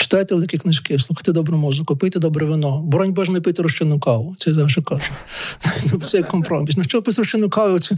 Читайте 0.00 0.34
великі 0.34 0.58
книжки, 0.58 0.98
слухайте 0.98 1.32
добру 1.32 1.56
музику, 1.56 1.96
пийте 1.96 2.18
добре 2.18 2.46
вино. 2.46 2.82
Боронь 2.82 3.12
Боже, 3.12 3.32
не 3.32 3.40
пийте 3.40 3.62
розчинну 3.62 4.00
каву. 4.00 4.34
Це 4.38 4.50
я 4.50 4.56
завжди 4.56 4.82
кажу. 4.82 5.12
Це 6.06 6.16
як 6.16 6.28
компроміс. 6.28 6.76
На 6.76 6.84
що 6.84 7.02
пити 7.02 7.18
розчинну 7.18 7.50
каву? 7.50 7.78
Це 7.78 7.96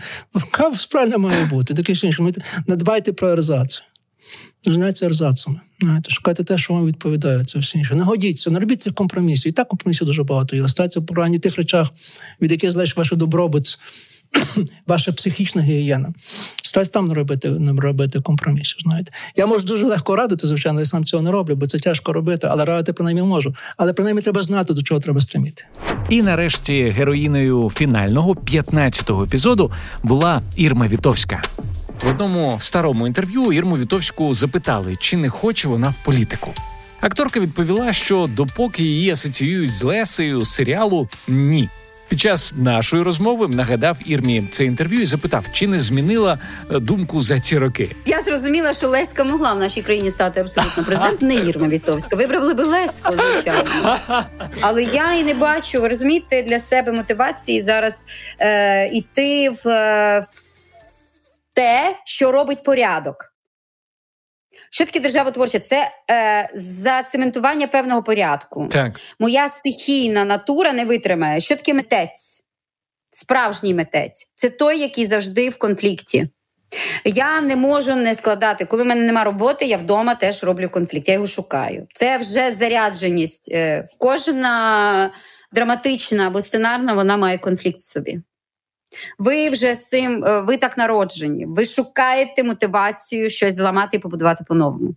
кава 0.50 0.76
справді 0.76 1.16
має 1.16 1.46
бути. 1.46 1.74
Таке 1.74 1.92
інше. 1.92 2.32
Надбайте 2.66 3.12
про 3.12 3.28
ерзацію. 3.28 3.84
Знаєте 4.66 5.07
ерзацами. 5.07 5.61
Знаєте, 5.80 6.11
шукайте 6.11 6.44
те, 6.44 6.59
що 6.59 6.74
вам 6.74 6.86
відповідає, 6.86 7.44
це 7.44 7.59
все 7.59 7.78
інше. 7.78 7.94
Не 7.94 8.03
годіться, 8.03 8.50
не 8.50 8.61
робіть 8.61 8.82
цих 8.82 8.94
компромісів. 8.94 9.48
І 9.48 9.53
так 9.53 9.68
компромісів 9.68 10.07
дуже 10.07 10.22
багато 10.22 10.57
є. 10.57 10.68
Стайте 10.68 11.00
по 11.00 11.14
ранні 11.14 11.38
тих 11.38 11.57
речах, 11.57 11.90
від 12.40 12.50
яких 12.50 12.72
залежить 12.72 12.96
ваш 12.96 13.12
добробут, 13.12 13.78
ваша 14.87 15.12
психічна 15.12 15.62
гігієна. 15.62 16.12
Стараюсь 16.62 16.91
там 16.91 17.09
не 17.09 17.14
робити 17.14 17.51
не 17.51 17.80
робити 17.80 18.20
компромісів. 18.20 18.78
Знаєте, 18.80 19.12
я 19.37 19.47
можу 19.47 19.66
дуже 19.66 19.87
легко 19.87 20.16
радити, 20.16 20.47
звичайно, 20.47 20.80
я 20.80 20.87
сам 20.87 21.05
цього 21.05 21.22
не 21.22 21.30
роблю, 21.30 21.57
бо 21.57 21.66
це 21.66 21.78
тяжко 21.78 22.12
робити, 22.12 22.47
але 22.51 22.64
радити 22.64 22.93
принаймні 22.93 23.22
можу. 23.22 23.55
Але 23.76 23.93
принаймні 23.93 24.22
треба 24.22 24.43
знати, 24.43 24.74
до 24.74 24.83
чого 24.83 25.01
треба 25.01 25.20
стриміти. 25.20 25.64
І 26.09 26.22
нарешті 26.22 26.83
героїною 26.83 27.70
фінального 27.74 28.35
15-го 28.35 29.24
епізоду 29.24 29.72
була 30.03 30.43
Ірма 30.57 30.89
Вітовська. 30.89 31.43
В 32.05 32.09
одному 32.09 32.57
старому 32.61 33.07
інтерв'ю 33.07 33.53
Ірму 33.53 33.76
Вітовську 33.76 34.35
запитали, 34.35 34.97
чи 35.01 35.16
не 35.16 35.28
хоче 35.28 35.68
вона 35.68 35.89
в 35.89 36.05
політику. 36.05 36.55
Акторка 37.01 37.41
відповіла, 37.41 37.93
що 37.93 38.30
допоки 38.37 38.83
її 38.83 39.11
асоціюють 39.11 39.70
з 39.70 39.83
Лесею 39.83 40.45
серіалу 40.45 41.09
ні. 41.28 41.68
Під 42.12 42.20
час 42.20 42.52
нашої 42.56 43.02
розмови 43.02 43.48
нагадав 43.48 43.98
Ірмі 44.06 44.48
це 44.50 44.64
інтерв'ю 44.64 45.00
і 45.00 45.04
запитав, 45.04 45.44
чи 45.52 45.66
не 45.66 45.78
змінила 45.78 46.38
е, 46.70 46.78
думку 46.78 47.20
за 47.20 47.40
ці 47.40 47.58
роки. 47.58 47.90
Я 48.06 48.22
зрозуміла, 48.22 48.72
що 48.72 48.88
Леська 48.88 49.24
могла 49.24 49.52
в 49.54 49.58
нашій 49.58 49.82
країні 49.82 50.10
стати 50.10 50.40
абсолютно 50.40 50.84
президент, 50.84 51.22
не 51.22 51.34
Ірма 51.34 51.68
Вітовська. 51.68 52.16
Вибрали 52.16 52.54
би 52.54 52.64
Леську, 52.64 53.12
звичайно. 53.12 53.70
Але 54.60 54.82
я 54.82 55.12
і 55.12 55.24
не 55.24 55.34
бачу, 55.34 55.88
розумієте, 55.88 56.42
для 56.42 56.58
себе 56.58 56.92
мотивації 56.92 57.62
зараз 57.62 58.00
е, 58.38 58.88
іти 58.88 59.50
в, 59.50 59.68
е, 59.68 60.20
в 60.20 61.54
те, 61.54 61.96
що 62.04 62.32
робить 62.32 62.62
порядок. 62.62 63.32
Що 64.75 64.85
таке 64.85 65.01
державотворче? 65.01 65.59
Це 65.59 65.91
е, 66.11 66.51
зацементування 66.55 67.66
певного 67.66 68.03
порядку. 68.03 68.68
Так. 68.70 69.01
Моя 69.18 69.49
стихійна 69.49 70.25
натура 70.25 70.73
не 70.73 70.85
витримає. 70.85 71.41
Що 71.41 71.57
таке 71.57 71.75
митець? 71.75 72.41
Справжній 73.11 73.75
митець 73.75 74.27
це 74.35 74.49
той, 74.49 74.81
який 74.81 75.07
завжди 75.07 75.49
в 75.49 75.57
конфлікті. 75.57 76.29
Я 77.05 77.41
не 77.41 77.57
можу 77.57 77.95
не 77.95 78.14
складати. 78.14 78.64
Коли 78.64 78.83
в 78.83 78.87
мене 78.87 79.05
немає 79.05 79.25
роботи, 79.25 79.64
я 79.64 79.77
вдома 79.77 80.14
теж 80.14 80.45
роблю 80.45 80.68
конфлікт. 80.68 81.09
Я 81.09 81.14
його 81.14 81.27
шукаю. 81.27 81.87
Це 81.95 82.18
вже 82.18 82.53
зарядженість. 82.53 83.53
Е, 83.53 83.89
кожна 83.99 85.11
драматична 85.53 86.27
або 86.27 86.41
сценарна 86.41 86.93
вона 86.93 87.16
має 87.16 87.39
конфлікт 87.39 87.81
в 87.81 87.93
собі. 87.93 88.20
Ви 89.18 89.51
вже 89.51 89.74
з 89.74 89.88
цим, 89.88 90.24
е, 90.24 90.40
ви 90.40 90.57
так 90.57 90.78
народжені, 90.78 91.47
ви 91.47 91.64
шукаєте 91.64 92.43
мотивацію 92.43 93.30
щось 93.30 93.55
зламати 93.55 93.97
і 93.97 94.01
побудувати 94.01 94.45
по-новому. 94.49 94.95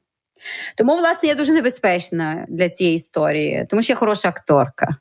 Тому, 0.77 0.95
власне, 0.97 1.29
я 1.29 1.35
дуже 1.35 1.53
небезпечна 1.53 2.45
для 2.49 2.69
цієї 2.69 2.95
історії, 2.95 3.67
тому 3.69 3.81
що 3.81 3.93
я 3.93 3.97
хороша 3.97 4.29
акторка. 4.29 4.97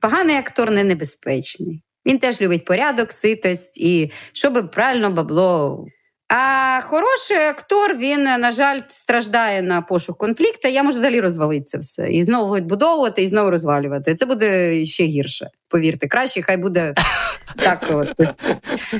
Поганий 0.00 0.36
актор 0.36 0.70
не 0.70 0.84
небезпечний. 0.84 1.82
Він 2.06 2.18
теж 2.18 2.40
любить 2.40 2.64
порядок, 2.64 3.12
ситость 3.12 3.78
і 3.78 4.12
щоб 4.32 4.70
правильно 4.70 5.10
бабло 5.10 5.86
а 6.28 6.80
хороший 6.82 7.36
актор 7.36 7.96
він, 7.96 8.22
на 8.22 8.52
жаль, 8.52 8.80
страждає 8.88 9.62
на 9.62 9.82
пошук 9.82 10.18
конфлікту. 10.18 10.68
Я 10.68 10.82
можу 10.82 10.98
взагалі 10.98 11.20
розвалити 11.20 11.64
це 11.64 11.78
все 11.78 12.08
і 12.08 12.24
знову 12.24 12.56
відбудовувати, 12.56 13.22
і 13.22 13.28
знову 13.28 13.50
розвалювати. 13.50 14.14
Це 14.14 14.26
буде 14.26 14.84
ще 14.84 15.04
гірше. 15.04 15.50
Повірте, 15.68 16.08
краще, 16.08 16.42
хай 16.42 16.56
буде 16.56 16.94
так, 17.56 17.86
от, 17.90 18.08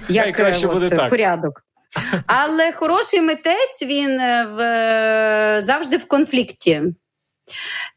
як 0.09 0.41
от, 0.64 0.72
буде 0.72 0.91
так. 0.91 1.11
порядок. 1.11 1.62
Але 2.27 2.72
хороший 2.72 3.20
митець 3.20 3.83
він 3.83 4.20
е, 4.20 4.47
в, 4.57 5.62
завжди 5.62 5.97
в 5.97 6.05
конфлікті. 6.05 6.83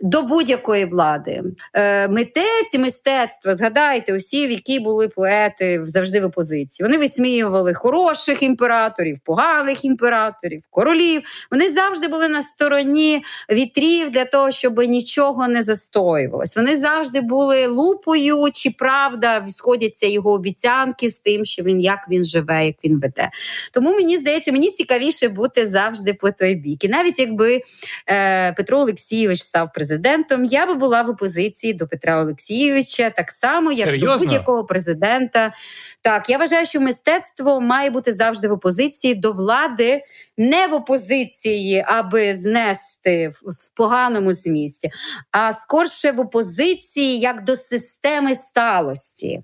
До 0.02 0.22
будь-якої 0.22 0.86
влади. 0.86 1.44
Е, 1.74 2.08
Митець 2.08 2.74
і 2.74 2.80
мистецтво, 2.80 3.56
згадайте, 3.56 4.16
усі, 4.16 4.38
які 4.38 4.80
були 4.80 5.08
поети 5.08 5.80
завжди 5.84 6.22
в 6.22 6.26
опозиції. 6.26 6.88
Вони 6.88 6.98
висміювали 6.98 7.74
хороших 7.74 8.44
імператорів, 8.44 9.20
поганих 9.26 9.86
імператорів, 9.86 10.64
королів. 10.70 11.22
Вони 11.52 11.70
завжди 11.70 12.08
були 12.08 12.30
на 12.30 12.44
стороні 12.44 13.24
вітрів 13.52 14.10
для 14.12 14.26
того, 14.26 14.52
щоб 14.52 14.80
нічого 14.80 15.48
не 15.48 15.64
застоювалось. 15.64 16.56
Вони 16.56 16.76
завжди 16.76 17.22
були 17.22 17.68
лупою, 17.68 18.50
чи 18.54 18.70
правда 18.70 19.46
сходяться 19.48 20.08
його 20.08 20.32
обіцянки 20.32 21.10
з 21.10 21.20
тим, 21.20 21.46
що 21.46 21.64
він 21.64 21.82
як 21.82 22.00
він 22.10 22.24
живе, 22.24 22.66
як 22.66 22.76
він 22.84 23.00
веде. 23.00 23.30
Тому 23.74 23.94
мені 23.94 24.18
здається, 24.18 24.52
мені 24.52 24.72
цікавіше 24.72 25.28
бути 25.28 25.68
завжди 25.68 26.14
по 26.14 26.32
той 26.32 26.56
бік. 26.56 26.84
І 26.84 26.88
навіть 26.88 27.20
якби 27.20 27.62
е, 28.10 28.54
Петро 28.54 28.80
Олексійович 28.80 29.39
став 29.44 29.74
президентом, 29.74 30.46
я 30.46 30.66
би 30.66 30.74
була 30.74 31.02
в 31.02 31.10
опозиції 31.10 31.74
до 31.74 31.88
Петра 31.88 32.22
Олексійовича, 32.22 33.10
так 33.10 33.32
само, 33.32 33.72
як 33.72 33.86
Серйозно? 33.86 34.18
до 34.18 34.24
будь-якого 34.24 34.66
президента. 34.66 35.54
Так, 36.02 36.30
я 36.30 36.38
вважаю, 36.38 36.66
що 36.66 36.82
мистецтво 36.82 37.62
має 37.62 37.90
бути 37.90 38.14
завжди 38.14 38.48
в 38.48 38.52
опозиції 38.52 39.16
до 39.16 39.32
влади, 39.32 40.02
не 40.38 40.68
в 40.68 40.74
опозиції, 40.74 41.86
аби 41.88 42.36
знести 42.36 43.30
в, 43.30 43.52
в 43.52 43.70
поганому 43.74 44.34
змісті, 44.34 44.92
а 45.32 45.54
скорше 45.54 46.12
в 46.12 46.20
опозиції 46.20 47.20
як 47.20 47.44
до 47.44 47.56
системи 47.56 48.36
сталості. 48.36 49.44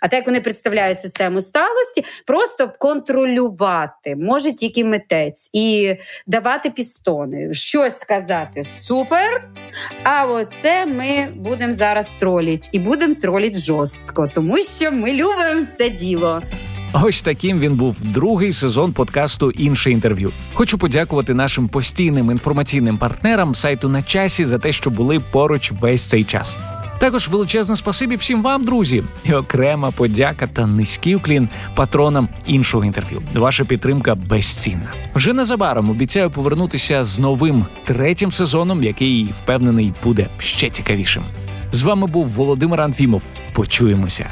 А 0.00 0.08
так 0.08 0.18
як 0.18 0.26
вони 0.26 0.40
представляють 0.40 1.00
систему 1.00 1.40
сталості, 1.40 2.04
просто 2.26 2.72
контролювати 2.78 4.16
може 4.16 4.52
тільки 4.52 4.84
митець 4.84 5.50
і 5.52 5.96
давати 6.26 6.70
пістони, 6.70 7.54
щось 7.54 7.98
сказати 7.98 8.64
супер. 8.64 9.48
А 10.02 10.26
оце 10.26 10.86
ми 10.86 11.28
будемо 11.36 11.72
зараз 11.72 12.10
троліть 12.18 12.68
і 12.72 12.78
будемо 12.78 13.14
троліть 13.14 13.60
жорстко, 13.60 14.30
тому 14.34 14.62
що 14.62 14.92
ми 14.92 15.12
любимо 15.12 15.66
це 15.78 15.88
діло. 15.88 16.42
Ось 17.02 17.22
таким 17.22 17.60
він 17.60 17.74
був 17.74 17.96
другий 18.00 18.52
сезон 18.52 18.92
подкасту 18.92 19.50
Інше 19.50 19.90
інтерв'ю. 19.90 20.32
Хочу 20.52 20.78
подякувати 20.78 21.34
нашим 21.34 21.68
постійним 21.68 22.30
інформаційним 22.30 22.98
партнерам 22.98 23.54
сайту 23.54 23.88
на 23.88 24.02
часі 24.02 24.44
за 24.44 24.58
те, 24.58 24.72
що 24.72 24.90
були 24.90 25.20
поруч 25.20 25.72
весь 25.72 26.02
цей 26.02 26.24
час. 26.24 26.58
Також 26.98 27.28
величезне 27.28 27.76
спасибі 27.76 28.16
всім 28.16 28.42
вам, 28.42 28.64
друзі, 28.64 29.02
і 29.24 29.32
окрема 29.32 29.90
подяка 29.90 30.46
та 30.46 30.66
низький 30.66 31.14
уклін 31.16 31.48
патронам 31.74 32.28
іншого 32.46 32.84
інтерв'ю. 32.84 33.22
Ваша 33.34 33.64
підтримка 33.64 34.14
безцінна. 34.14 34.92
Вже 35.14 35.32
незабаром 35.32 35.90
обіцяю 35.90 36.30
повернутися 36.30 37.04
з 37.04 37.18
новим 37.18 37.66
третім 37.84 38.32
сезоном, 38.32 38.84
який 38.84 39.24
впевнений 39.24 39.94
буде 40.04 40.26
ще 40.38 40.70
цікавішим. 40.70 41.22
З 41.72 41.82
вами 41.82 42.06
був 42.06 42.26
Володимир 42.26 42.80
Анфімов. 42.80 43.22
Почуємося. 43.52 44.26